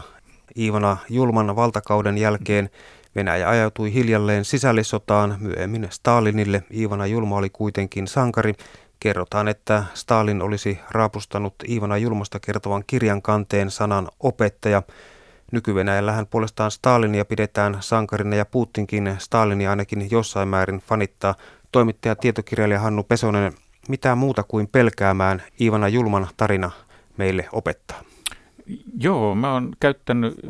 Iivana 0.59 0.97
Julman 1.11 1.57
valtakauden 1.57 2.19
jälkeen 2.19 2.71
Venäjä 3.17 3.49
ajautui 3.49 3.95
hiljalleen 3.95 4.45
sisällissotaan 4.45 5.37
myöhemmin 5.41 5.89
Stalinille. 5.91 6.63
Iivana 6.75 7.07
Julma 7.07 7.37
oli 7.37 7.51
kuitenkin 7.51 8.09
sankari. 8.09 8.55
Kerrotaan, 9.07 9.49
että 9.49 9.85
Stalin 9.95 10.43
olisi 10.43 10.79
raapustanut 10.91 11.55
Iivana 11.69 11.97
Julmasta 11.97 12.41
kertovan 12.41 12.85
kirjan 12.87 13.23
kanteen 13.23 13.71
sanan 13.71 14.09
opettaja– 14.21 14.83
nyky 15.53 15.75
puolestaan 16.31 16.71
Stalinia 16.71 17.25
pidetään 17.25 17.77
sankarina 17.81 18.37
ja 18.37 18.45
Putinkin 18.47 19.17
Stalinia 19.19 19.71
ainakin 19.71 20.11
jossain 20.11 20.49
määrin 20.49 20.79
fanittaa. 20.79 21.35
Toimittaja 21.73 22.17
tietokirjailija 22.17 22.81
Hannu 22.81 23.03
Pesonen, 23.03 23.53
mitä 23.89 24.15
muuta 24.15 24.43
kuin 24.43 24.69
pelkäämään 24.69 25.43
Ivana 25.61 25.89
Julman 25.89 26.29
tarina 26.37 26.71
meille 27.17 27.49
opettaa? 27.53 28.01
Joo, 29.01 29.35
mä 29.35 29.53
oon 29.53 29.73
käyttänyt 29.81 30.47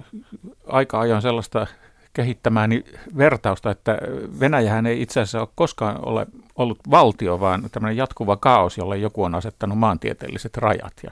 aika 0.67 1.01
ajan 1.01 1.23
sellaista 1.23 1.67
kehittämääni 2.13 2.85
vertausta, 3.17 3.71
että 3.71 3.99
Venäjähän 4.41 4.87
ei 4.87 5.03
itse 5.03 5.21
asiassa 5.21 5.41
ole 5.41 5.49
koskaan 5.55 6.09
ole 6.09 6.27
ollut 6.57 6.79
valtio, 6.91 7.41
vaan 7.41 7.71
tämmöinen 7.73 7.97
jatkuva 7.97 8.37
kaos, 8.37 8.79
jolle 8.79 8.97
joku 8.97 9.25
on 9.25 9.35
asettanut 9.35 9.79
maantieteelliset 9.79 10.57
rajat. 10.57 10.93
Ja 11.03 11.11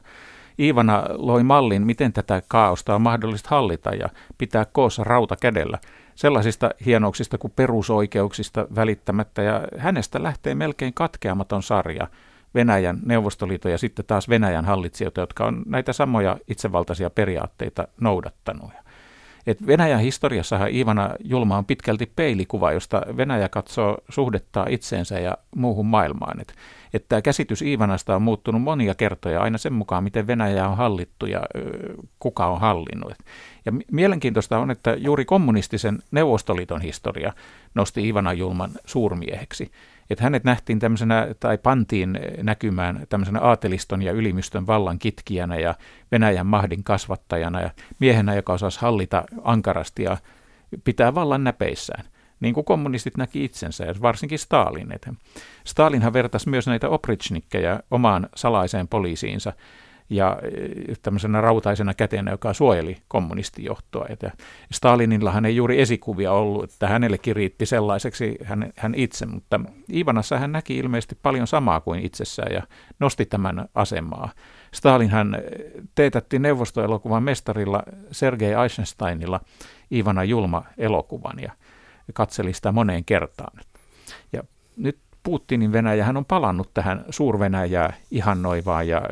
Iivana 0.58 1.04
loi 1.08 1.42
mallin, 1.42 1.86
miten 1.86 2.12
tätä 2.12 2.42
kaaosta 2.48 2.94
on 2.94 3.02
mahdollista 3.02 3.48
hallita 3.50 3.90
ja 3.90 4.08
pitää 4.38 4.64
koossa 4.64 5.04
rauta 5.04 5.36
kädellä 5.36 5.78
sellaisista 6.14 6.70
hienouksista 6.86 7.38
kuin 7.38 7.52
perusoikeuksista 7.56 8.66
välittämättä. 8.74 9.42
Ja 9.42 9.60
hänestä 9.78 10.22
lähtee 10.22 10.54
melkein 10.54 10.94
katkeamaton 10.94 11.62
sarja 11.62 12.08
Venäjän, 12.54 12.98
Neuvostoliiton 13.04 13.72
ja 13.72 13.78
sitten 13.78 14.04
taas 14.04 14.28
Venäjän 14.28 14.64
hallitsijoita, 14.64 15.20
jotka 15.20 15.46
on 15.46 15.62
näitä 15.66 15.92
samoja 15.92 16.36
itsevaltaisia 16.48 17.10
periaatteita 17.10 17.88
noudattanut. 18.00 18.70
Et 19.46 19.66
Venäjän 19.66 20.00
historiassahan 20.00 20.70
Iivana 20.70 21.10
Julma 21.24 21.58
on 21.58 21.64
pitkälti 21.64 22.12
peilikuva, 22.16 22.72
josta 22.72 23.02
Venäjä 23.16 23.48
katsoo 23.48 23.98
suhdettaa 24.08 24.66
itseensä 24.68 25.18
ja 25.18 25.38
muuhun 25.56 25.86
maailmaan. 25.86 26.40
Et 26.40 26.54
että 26.94 27.08
tämä 27.08 27.22
käsitys 27.22 27.62
Iivanasta 27.62 28.16
on 28.16 28.22
muuttunut 28.22 28.62
monia 28.62 28.94
kertoja 28.94 29.42
aina 29.42 29.58
sen 29.58 29.72
mukaan, 29.72 30.04
miten 30.04 30.26
Venäjä 30.26 30.68
on 30.68 30.76
hallittu 30.76 31.26
ja 31.26 31.42
kuka 32.18 32.46
on 32.46 32.60
hallinnut. 32.60 33.12
Ja 33.64 33.72
mielenkiintoista 33.92 34.58
on, 34.58 34.70
että 34.70 34.94
juuri 34.98 35.24
kommunistisen 35.24 35.98
Neuvostoliiton 36.10 36.80
historia 36.80 37.32
nosti 37.74 38.08
Ivana 38.08 38.32
Julman 38.32 38.70
suurmieheksi. 38.84 39.70
Että 40.10 40.24
hänet 40.24 40.44
nähtiin 40.44 40.78
tämmöisenä, 40.78 41.26
tai 41.40 41.58
pantiin 41.58 42.18
näkymään 42.42 43.06
tämmöisenä 43.08 43.40
aateliston 43.40 44.02
ja 44.02 44.12
ylimystön 44.12 44.66
vallan 44.66 44.98
kitkijänä 44.98 45.56
ja 45.56 45.74
Venäjän 46.12 46.46
mahdin 46.46 46.84
kasvattajana 46.84 47.60
ja 47.60 47.70
miehenä, 47.98 48.34
joka 48.34 48.52
osasi 48.52 48.80
hallita 48.80 49.24
ankarasti 49.42 50.02
ja 50.02 50.16
pitää 50.84 51.14
vallan 51.14 51.44
näpeissään 51.44 52.04
niin 52.40 52.54
kuin 52.54 52.64
kommunistit 52.64 53.16
näki 53.16 53.44
itsensä, 53.44 53.84
ja 53.84 53.94
varsinkin 54.02 54.38
Stalin. 54.38 54.88
Stalinhan 55.64 56.12
vertasi 56.12 56.48
myös 56.48 56.66
näitä 56.66 56.88
oprichnikkeja 56.88 57.80
omaan 57.90 58.28
salaiseen 58.36 58.88
poliisiinsa 58.88 59.52
ja 60.16 60.38
e, 60.42 60.94
tämmöisenä 61.02 61.40
rautaisena 61.40 61.94
kätenä, 61.94 62.30
joka 62.30 62.52
suojeli 62.52 62.96
kommunistijohtoa. 63.08 64.06
Että 64.08 64.30
Stalinillahan 64.72 65.44
ei 65.44 65.56
juuri 65.56 65.80
esikuvia 65.80 66.32
ollut, 66.32 66.64
että 66.64 66.88
hänellekin 66.88 67.36
riitti 67.36 67.66
sellaiseksi 67.66 68.38
hän, 68.44 68.72
hän 68.76 68.94
itse, 68.94 69.26
mutta 69.26 69.60
Ivanassa 69.94 70.38
hän 70.38 70.52
näki 70.52 70.76
ilmeisesti 70.76 71.18
paljon 71.22 71.46
samaa 71.46 71.80
kuin 71.80 72.00
itsessään 72.00 72.52
ja 72.52 72.62
nosti 72.98 73.26
tämän 73.26 73.68
asemaa. 73.74 74.30
Stalinhan 74.74 75.38
teetätti 75.94 76.38
neuvostoelokuvan 76.38 77.22
mestarilla 77.22 77.82
Sergei 78.10 78.52
Eisensteinilla 78.62 79.40
Ivana 79.92 80.24
Julma 80.24 80.64
elokuvan 80.78 81.38
ja 81.38 81.52
katseli 82.14 82.52
sitä 82.52 82.72
moneen 82.72 83.04
kertaan. 83.04 83.58
Ja 84.32 84.42
nyt 84.76 84.98
Putinin 85.24 85.72
Venäjä 85.72 86.04
hän 86.04 86.16
on 86.16 86.24
palannut 86.24 86.74
tähän 86.74 87.04
suurvenäjää 87.10 87.92
ihannoivaan 88.10 88.88
ja 88.88 89.02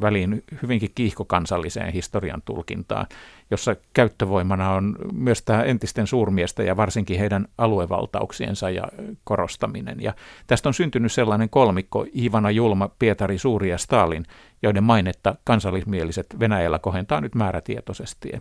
väliin 0.00 0.44
hyvinkin 0.62 0.90
kiihkokansalliseen 0.94 1.92
historian 1.92 2.42
tulkintaan, 2.44 3.06
jossa 3.52 3.76
käyttövoimana 3.94 4.70
on 4.70 4.96
myös 5.12 5.42
tämä 5.42 5.62
entisten 5.62 6.06
suurmiestä 6.06 6.62
ja 6.62 6.76
varsinkin 6.76 7.18
heidän 7.18 7.46
aluevaltauksiensa 7.58 8.70
ja 8.70 8.82
korostaminen. 9.24 10.02
Ja 10.02 10.14
tästä 10.46 10.68
on 10.68 10.74
syntynyt 10.74 11.12
sellainen 11.12 11.50
kolmikko, 11.50 12.06
Ivana 12.16 12.50
Julma, 12.50 12.90
Pietari 12.98 13.38
Suuri 13.38 13.70
ja 13.70 13.78
Stalin, 13.78 14.24
joiden 14.62 14.84
mainetta 14.84 15.34
kansallismieliset 15.44 16.26
Venäjällä 16.40 16.78
kohentaa 16.78 17.20
nyt 17.20 17.34
määrätietoisesti. 17.34 18.32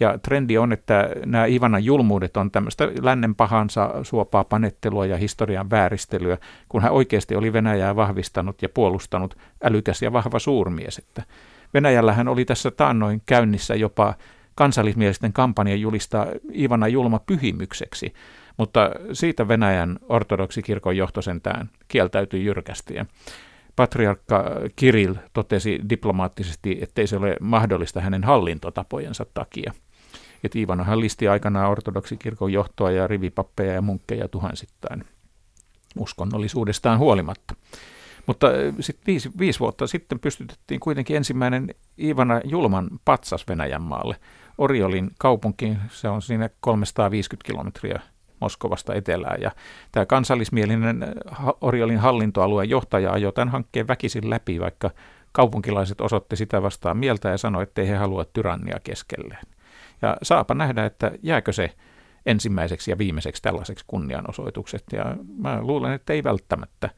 Ja 0.00 0.18
trendi 0.18 0.58
on, 0.58 0.72
että 0.72 1.08
nämä 1.26 1.46
Ivanan 1.46 1.84
julmuudet 1.84 2.36
on 2.36 2.50
tämmöistä 2.50 2.88
lännen 3.00 3.34
pahansa 3.34 3.90
suopaa 4.02 4.44
panettelua 4.44 5.06
ja 5.06 5.16
historian 5.16 5.70
vääristelyä, 5.70 6.38
kun 6.68 6.82
hän 6.82 6.92
oikeasti 6.92 7.36
oli 7.36 7.52
Venäjää 7.52 7.96
vahvistanut 7.96 8.62
ja 8.62 8.68
puolustanut 8.68 9.36
älykäs 9.62 10.02
ja 10.02 10.12
vahva 10.12 10.38
suurmies. 10.38 10.98
Että 10.98 11.22
Venäjällähän 11.74 12.28
oli 12.28 12.44
tässä 12.44 12.70
taannoin 12.70 13.22
käynnissä 13.26 13.74
jopa 13.74 14.14
kansallismielisten 14.62 15.32
kampanja 15.32 15.76
julistaa 15.76 16.26
Ivana 16.54 16.88
julma 16.88 17.18
pyhimykseksi, 17.18 18.14
mutta 18.56 18.90
siitä 19.12 19.48
Venäjän 19.48 19.98
ortodoksikirkon 20.08 20.96
johto 20.96 21.22
sentään 21.22 21.70
kieltäytyi 21.88 22.44
jyrkästi. 22.44 22.94
Patriarkka 23.76 24.44
Kirill 24.76 25.14
totesi 25.32 25.80
diplomaattisesti, 25.88 26.78
ettei 26.80 27.06
se 27.06 27.16
ole 27.16 27.36
mahdollista 27.40 28.00
hänen 28.00 28.24
hallintotapojensa 28.24 29.26
takia. 29.34 29.72
Et 30.44 30.56
Ivanohan 30.56 31.00
listi 31.00 31.28
aikanaan 31.28 31.70
ortodoksikirkon 31.70 32.52
johtoa 32.52 32.90
ja 32.90 33.06
rivipappeja 33.06 33.72
ja 33.72 33.82
munkkeja 33.82 34.28
tuhansittain 34.28 35.04
uskonnollisuudestaan 35.98 36.98
huolimatta. 36.98 37.54
Mutta 38.26 38.46
sitten 38.80 39.06
viisi, 39.06 39.30
viisi 39.38 39.60
vuotta 39.60 39.86
sitten 39.86 40.20
pystytettiin 40.20 40.80
kuitenkin 40.80 41.16
ensimmäinen 41.16 41.74
Ivana 41.98 42.40
Julman 42.44 42.88
patsas 43.04 43.48
Venäjän 43.48 43.82
maalle. 43.82 44.16
Oriolin 44.58 45.10
kaupunki, 45.18 45.76
se 45.88 46.08
on 46.08 46.22
siinä 46.22 46.50
350 46.60 47.46
kilometriä 47.46 48.00
Moskovasta 48.40 48.94
etelään. 48.94 49.40
Ja 49.40 49.50
tämä 49.92 50.06
kansallismielinen 50.06 51.06
Oriolin 51.60 51.98
hallintoalueen 51.98 52.70
johtaja 52.70 53.12
ajoi 53.12 53.32
tämän 53.32 53.48
hankkeen 53.48 53.88
väkisin 53.88 54.30
läpi, 54.30 54.60
vaikka 54.60 54.90
kaupunkilaiset 55.32 56.00
osoitti 56.00 56.36
sitä 56.36 56.62
vastaan 56.62 56.96
mieltä 56.96 57.28
ja 57.28 57.38
sanoi, 57.38 57.62
että 57.62 57.82
he 57.82 57.96
halua 57.96 58.24
tyrannia 58.24 58.80
keskelleen. 58.84 59.46
Ja 60.02 60.16
saapa 60.22 60.54
nähdä, 60.54 60.84
että 60.86 61.12
jääkö 61.22 61.52
se 61.52 61.74
ensimmäiseksi 62.26 62.90
ja 62.90 62.98
viimeiseksi 62.98 63.42
tällaiseksi 63.42 63.84
kunnianosoitukset. 63.86 64.84
Ja 64.92 65.16
mä 65.38 65.60
luulen, 65.60 65.92
että 65.92 66.12
ei 66.12 66.24
välttämättä. 66.24 66.90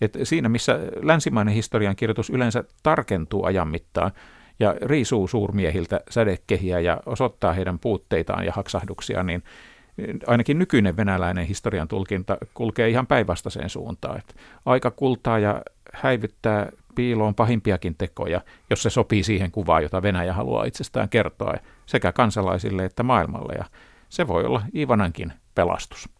Et 0.00 0.18
siinä, 0.22 0.48
missä 0.48 0.78
länsimainen 1.02 1.54
historiankirjoitus 1.54 2.30
yleensä 2.30 2.64
tarkentuu 2.82 3.44
ajan 3.44 3.68
mittaan 3.68 4.10
ja 4.60 4.74
riisuu 4.82 5.28
suurmiehiltä 5.28 6.00
sädekehiä 6.10 6.80
ja 6.80 7.00
osoittaa 7.06 7.52
heidän 7.52 7.78
puutteitaan 7.78 8.44
ja 8.44 8.52
haksahduksiaan, 8.52 9.26
niin 9.26 9.42
ainakin 10.26 10.58
nykyinen 10.58 10.96
venäläinen 10.96 11.46
historian 11.46 11.88
tulkinta 11.88 12.36
kulkee 12.54 12.88
ihan 12.88 13.06
päinvastaiseen 13.06 13.70
suuntaan. 13.70 14.18
Et 14.18 14.36
aika 14.66 14.90
kultaa 14.90 15.38
ja 15.38 15.62
häivyttää 15.92 16.72
piiloon 16.94 17.34
pahimpiakin 17.34 17.94
tekoja, 17.94 18.40
jos 18.70 18.82
se 18.82 18.90
sopii 18.90 19.22
siihen 19.22 19.50
kuvaan, 19.50 19.82
jota 19.82 20.02
Venäjä 20.02 20.32
haluaa 20.32 20.64
itsestään 20.64 21.08
kertoa 21.08 21.54
sekä 21.86 22.12
kansalaisille 22.12 22.84
että 22.84 23.02
maailmalle. 23.02 23.54
Ja 23.58 23.64
se 24.08 24.28
voi 24.28 24.44
olla 24.44 24.62
Ivanankin 24.74 25.32
pelastus. 25.54 26.19